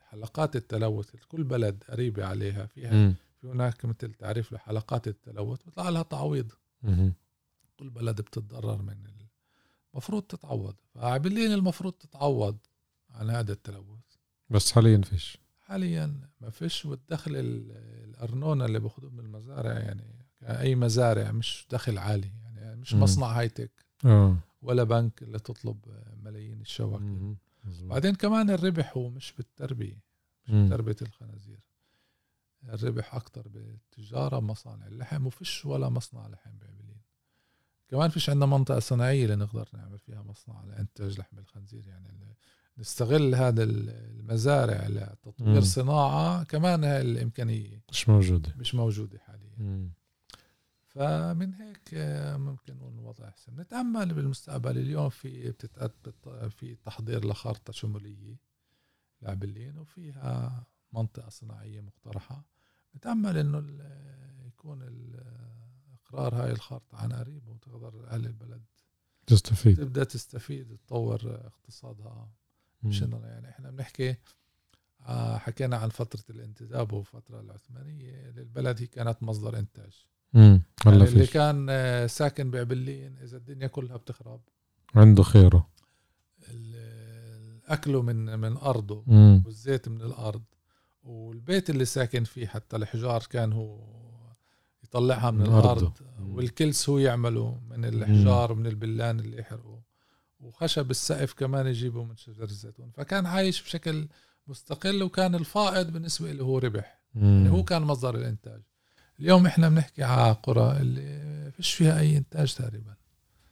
حلقات 0.00 0.56
التلوث 0.56 1.16
كل 1.16 1.44
بلد 1.44 1.84
قريبة 1.88 2.26
عليها 2.26 2.66
فيها 2.66 3.08
م. 3.08 3.14
في 3.44 3.50
هناك 3.50 3.84
مثل 3.84 4.14
تعريف 4.14 4.52
لحلقات 4.52 5.08
التلوث 5.08 5.62
بيطلع 5.62 5.88
لها 5.88 6.02
تعويض. 6.02 6.52
كل 7.76 7.90
بلد 7.90 8.20
بتتضرر 8.20 8.82
من 8.82 8.96
المفروض 9.94 10.22
تتعوض. 10.22 10.74
فعبلين 10.94 11.52
المفروض 11.52 11.92
تتعوض 11.92 12.58
عن 13.10 13.30
هذا 13.30 13.52
التلوث. 13.52 14.04
بس 14.50 14.72
حاليا 14.72 15.00
فيش. 15.02 15.38
حاليا 15.60 16.20
ما 16.40 16.50
فيش 16.50 16.86
والدخل 16.86 17.32
الأرنونة 17.34 18.64
اللي 18.64 18.80
باخذوه 18.80 19.10
من 19.10 19.20
المزارع 19.20 19.72
يعني 19.72 20.26
اي 20.42 20.74
مزارع 20.74 21.32
مش 21.32 21.66
دخل 21.70 21.98
عالي 21.98 22.32
يعني 22.56 22.76
مش. 22.76 22.94
مصنع 22.94 23.26
هاي 23.26 23.48
تك 23.48 23.84
أوه. 24.04 24.38
ولا 24.62 24.84
بنك 24.84 25.22
اللي 25.22 25.38
تطلب 25.38 25.78
ملايين 26.22 26.60
الشواكل. 26.60 27.34
بعدين 27.64 28.14
كمان 28.14 28.50
الربح 28.50 28.96
هو 28.96 29.10
مش 29.10 29.32
بالتربية 29.32 30.02
مش. 30.48 30.66
بتربية 30.66 30.96
الخنازير. 31.02 31.60
الربح 32.68 33.14
أكثر 33.14 33.48
بالتجارة 33.48 34.40
مصانع 34.40 34.86
اللحم 34.86 35.26
وفيش 35.26 35.64
ولا 35.66 35.88
مصنع 35.88 36.28
لحم 36.28 36.50
بعملين 36.58 37.00
كمان 37.88 38.10
فيش 38.10 38.30
عندنا 38.30 38.46
منطقة 38.46 38.78
صناعية 38.78 39.24
اللي 39.24 39.36
نقدر 39.36 39.68
نعمل 39.72 39.98
فيها 39.98 40.22
مصنع 40.22 40.64
لإنتاج 40.64 41.18
لحم 41.18 41.38
الخنزير 41.38 41.86
يعني 41.86 42.36
نستغل 42.78 43.34
هذا 43.34 43.62
المزارع 43.64 44.86
لتطوير 44.88 45.54
مم. 45.54 45.60
صناعة 45.60 46.44
كمان 46.44 46.84
هاي 46.84 47.00
الإمكانية. 47.00 47.82
مش 47.90 48.08
موجودة. 48.08 48.54
مش 48.58 48.74
موجودة 48.74 49.18
حاليا. 49.18 49.54
مم. 49.58 49.92
فمن 50.86 51.54
هيك 51.54 51.94
آه، 51.94 52.36
ممكن 52.36 52.76
نقول 52.76 52.92
الوضع 52.92 53.28
أحسن. 53.28 53.60
نتأمل 53.60 54.14
بالمستقبل. 54.14 54.78
اليوم 54.78 55.08
في 55.08 55.52
في 56.50 56.74
تحضير 56.74 57.26
لخارطة 57.26 57.72
شمولية 57.72 58.36
لعبلين 59.22 59.78
وفيها 59.78 60.66
منطقة 60.92 61.28
صناعية 61.28 61.80
مقترحة. 61.80 62.44
نتأمل 62.96 63.38
إنه 63.38 63.64
يكون 64.46 64.82
إقرار 65.94 66.34
هاي 66.34 66.52
الخارطة 66.52 66.98
عن 66.98 67.12
قريب 67.12 67.48
وتقدر 67.48 68.06
أهل 68.10 68.26
البلد 68.26 68.62
تستفيد. 69.26 69.76
تبدأ 69.76 70.04
تستفيد 70.04 70.76
تطور 70.86 71.20
اقتصادها 71.46 72.30
مش 72.82 73.02
إنه 73.02 73.20
يعني 73.26 73.48
إحنا 73.48 73.70
بنحكي 73.70 74.16
آه 75.06 75.38
حكينا 75.38 75.76
عن 75.76 75.88
فترة 75.88 76.24
الانتداب 76.30 76.92
والفترة 76.92 77.40
العثمانية 77.40 78.30
للبلد 78.30 78.80
هي 78.80 78.86
كانت 78.86 79.22
مصدر 79.22 79.58
إنتاج. 79.58 80.06
امم 80.36 80.62
يعني 80.86 81.04
اللي 81.04 81.26
كان 81.26 81.66
آه، 81.70 82.06
ساكن 82.06 82.50
بعبلين 82.50 83.16
إذا 83.18 83.36
الدنيا 83.36 83.66
كلها 83.66 83.96
بتخرب. 83.96 84.40
عنده 84.94 85.22
خيره. 85.22 85.68
أكله 87.66 88.02
من 88.02 88.38
من 88.38 88.56
أرضه 88.56 89.04
مم. 89.06 89.42
والزيت 89.46 89.88
من 89.88 90.00
الأرض. 90.02 90.42
والبيت 91.04 91.70
اللي 91.70 91.84
ساكن 91.84 92.24
فيه 92.24 92.46
حتى 92.46 92.76
الحجار 92.76 93.22
كان 93.30 93.52
هو 93.52 93.78
يطلعها 94.84 95.30
من, 95.30 95.38
من 95.38 95.46
الأرض. 95.46 95.92
والكلس 96.20 96.88
هو 96.88 96.98
يعمله 96.98 97.60
من 97.70 97.84
الحجار 97.84 98.54
من 98.54 98.66
البلان 98.66 99.20
اللي 99.20 99.38
يحرقه 99.38 99.82
وخشب 100.40 100.90
السقف 100.90 101.32
كمان 101.32 101.66
يجيبه 101.66 102.04
من 102.04 102.16
شجر 102.16 102.44
الزيتون. 102.44 102.90
فكان 102.90 103.26
عايش 103.26 103.62
بشكل 103.62 104.08
مستقل 104.46 105.02
وكان 105.02 105.34
الفائض 105.34 105.90
بالنسبة 105.92 106.32
له 106.32 106.44
هو 106.44 106.58
ربح. 106.58 107.00
يعني 107.14 107.50
هو 107.50 107.64
كان 107.64 107.82
مصدر 107.82 108.14
الإنتاج. 108.14 108.62
اليوم 109.20 109.46
إحنا 109.46 109.68
بنحكي 109.68 110.02
على 110.02 110.32
قرى 110.42 110.76
اللي 110.80 111.50
فيش 111.56 111.74
فيها 111.74 112.00
أي 112.00 112.16
إنتاج 112.16 112.54
تقريبا. 112.54 112.94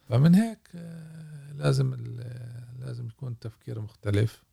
فمن 0.09 0.35
هيك 0.35 0.69
آه، 0.75 1.51
لازم 1.53 1.93
لازم 2.79 3.07
يكون 3.07 3.39
تفكير 3.39 3.81
مختلف. 3.81 4.43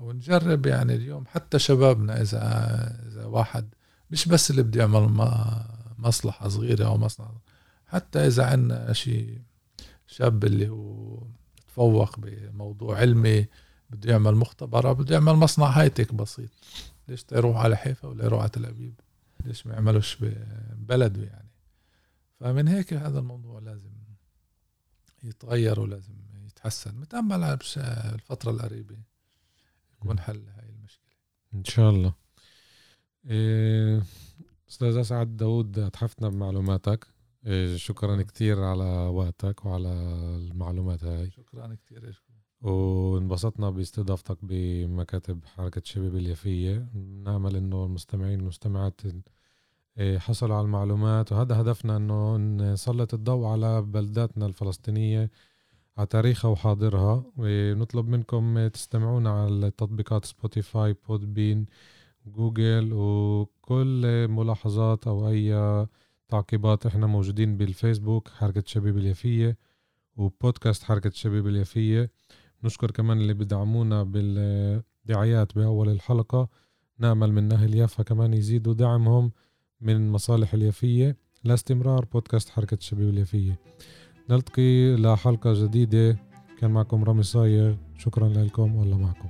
ونجرب 0.00 0.66
يعني 0.66 0.94
اليوم. 0.94 1.26
حتى 1.26 1.58
شبابنا 1.58 2.20
إذا 2.20 2.42
إذا 3.08 3.24
واحد 3.24 3.74
مش 4.10 4.28
بس 4.28 4.50
اللي 4.50 4.62
بده 4.62 4.80
يعمل 4.80 5.08
مصلحة 5.98 6.48
صغيرة 6.48 6.86
أو 6.86 6.96
مصنع 6.96 7.30
حتى 7.86 8.26
إذا 8.26 8.46
عندنا 8.46 8.92
شيء 8.92 9.42
شاب 10.06 10.44
اللي 10.44 10.68
هو 10.68 11.22
تفوق 11.68 12.18
بموضوع 12.18 12.98
علمي 12.98 13.46
بده 13.90 14.10
يعمل 14.10 14.34
مختبر 14.34 14.92
بده 14.92 15.14
يعمل 15.14 15.32
مصنع 15.32 15.66
هايتك 15.66 16.14
بسيط. 16.14 16.50
ليش 17.08 17.24
يروح 17.32 17.56
على 17.56 17.76
حيفا 17.76 18.08
ولا 18.08 18.24
يروح 18.24 18.40
على 18.40 18.50
تل 18.50 18.66
أبيب؟ 18.66 19.00
ليش 19.44 19.66
ما 19.66 19.74
يعملوش 19.74 20.16
ببلده 20.20 21.22
يعني؟ 21.22 21.50
فمن 22.40 22.68
هيك 22.68 22.94
هذا 22.94 23.18
الموضوع 23.18 23.60
لازم 23.60 23.90
يتغير 25.22 25.80
ولازم 25.80 26.14
يتحسن. 26.46 26.94
متأمل 26.94 27.44
على 27.44 27.58
الفترة 28.14 28.50
القريبة. 28.50 28.96
يكون 30.02 30.20
حل 30.20 30.48
هاي 30.48 30.68
المشكلة. 30.68 31.10
إن 31.54 31.64
شاء 31.64 31.90
الله. 31.90 32.14
إيه 33.26 34.02
أستاذ 34.68 34.96
أسعد 34.96 35.36
داود 35.36 35.78
أتحفتنا 35.78 36.28
بمعلوماتك. 36.28 37.06
إيه 37.46 37.76
شكرا 37.76 38.22
كتير 38.22 38.64
على 38.64 38.84
وقتك 38.84 39.64
وعلى 39.64 39.92
المعلومات 40.36 41.04
هاي. 41.04 41.30
شكرا 41.30 41.74
كتير 41.74 42.22
وانبسطنا 42.60 43.70
باستضافتك 43.70 44.38
بمكاتب 44.42 45.44
حركة 45.44 45.82
شباب 45.84 46.16
اليافية. 46.16 46.88
نأمل 47.24 47.56
إنه 47.56 47.84
المستمعين 47.84 48.40
والمستمعات 48.40 49.00
إيه، 49.98 50.18
حصلوا 50.18 50.56
على 50.56 50.64
المعلومات. 50.64 51.32
وهذا 51.32 51.60
هدفنا 51.60 51.96
إنه 51.96 52.36
نسلط 52.36 53.14
الضوء 53.14 53.46
على 53.46 53.82
بلداتنا 53.82 54.46
الفلسطينية. 54.46 55.30
على 56.00 56.06
تاريخها 56.06 56.50
وحاضرها 56.50 57.24
ونطلب 57.36 58.08
منكم 58.08 58.68
تستمعونا 58.68 59.30
على 59.30 59.70
تطبيقات 59.70 60.24
Spotify 60.24 60.96
Podbean 61.08 61.66
Google 62.26 62.90
وكل 62.92 64.28
ملاحظات 64.28 65.06
أو 65.06 65.28
أي 65.28 65.86
تعقيبات 66.28 66.86
إحنا 66.86 67.06
موجودين 67.06 67.56
بالفيسبوك 67.56 68.28
حركة 68.28 68.62
شباب 68.66 68.98
اليافية 68.98 69.56
وبودكاست 70.16 70.82
حركة 70.82 71.08
الشباب 71.08 71.46
اليافية. 71.46 72.10
نشكر 72.64 72.90
كمان 72.90 73.20
اللي 73.20 73.34
بدعمونا 73.34 74.02
بالدعايات 74.02 75.54
بأول 75.54 75.88
الحلقة. 75.88 76.48
نأمل 76.98 77.32
من 77.32 77.52
أهل 77.52 77.74
يافا 77.74 78.02
كمان 78.02 78.34
يزيدوا 78.34 78.74
دعمهم 78.74 79.32
من 79.80 80.10
مصالح 80.10 80.54
اليافية. 80.54 81.16
لاستمرار 81.44 82.04
بودكاست 82.04 82.48
حركة 82.48 82.74
الشباب 82.74 83.08
اليافية. 83.08 83.58
نلتقي 84.30 84.96
لحلقة 84.96 85.64
جديدة. 85.64 86.18
كان 86.60 86.70
معكم 86.70 87.04
رامي 87.04 87.22
صايغ 87.22 87.74
شكرا 87.98 88.28
لكم 88.28 88.76
والله 88.76 88.98
معكم. 88.98 89.28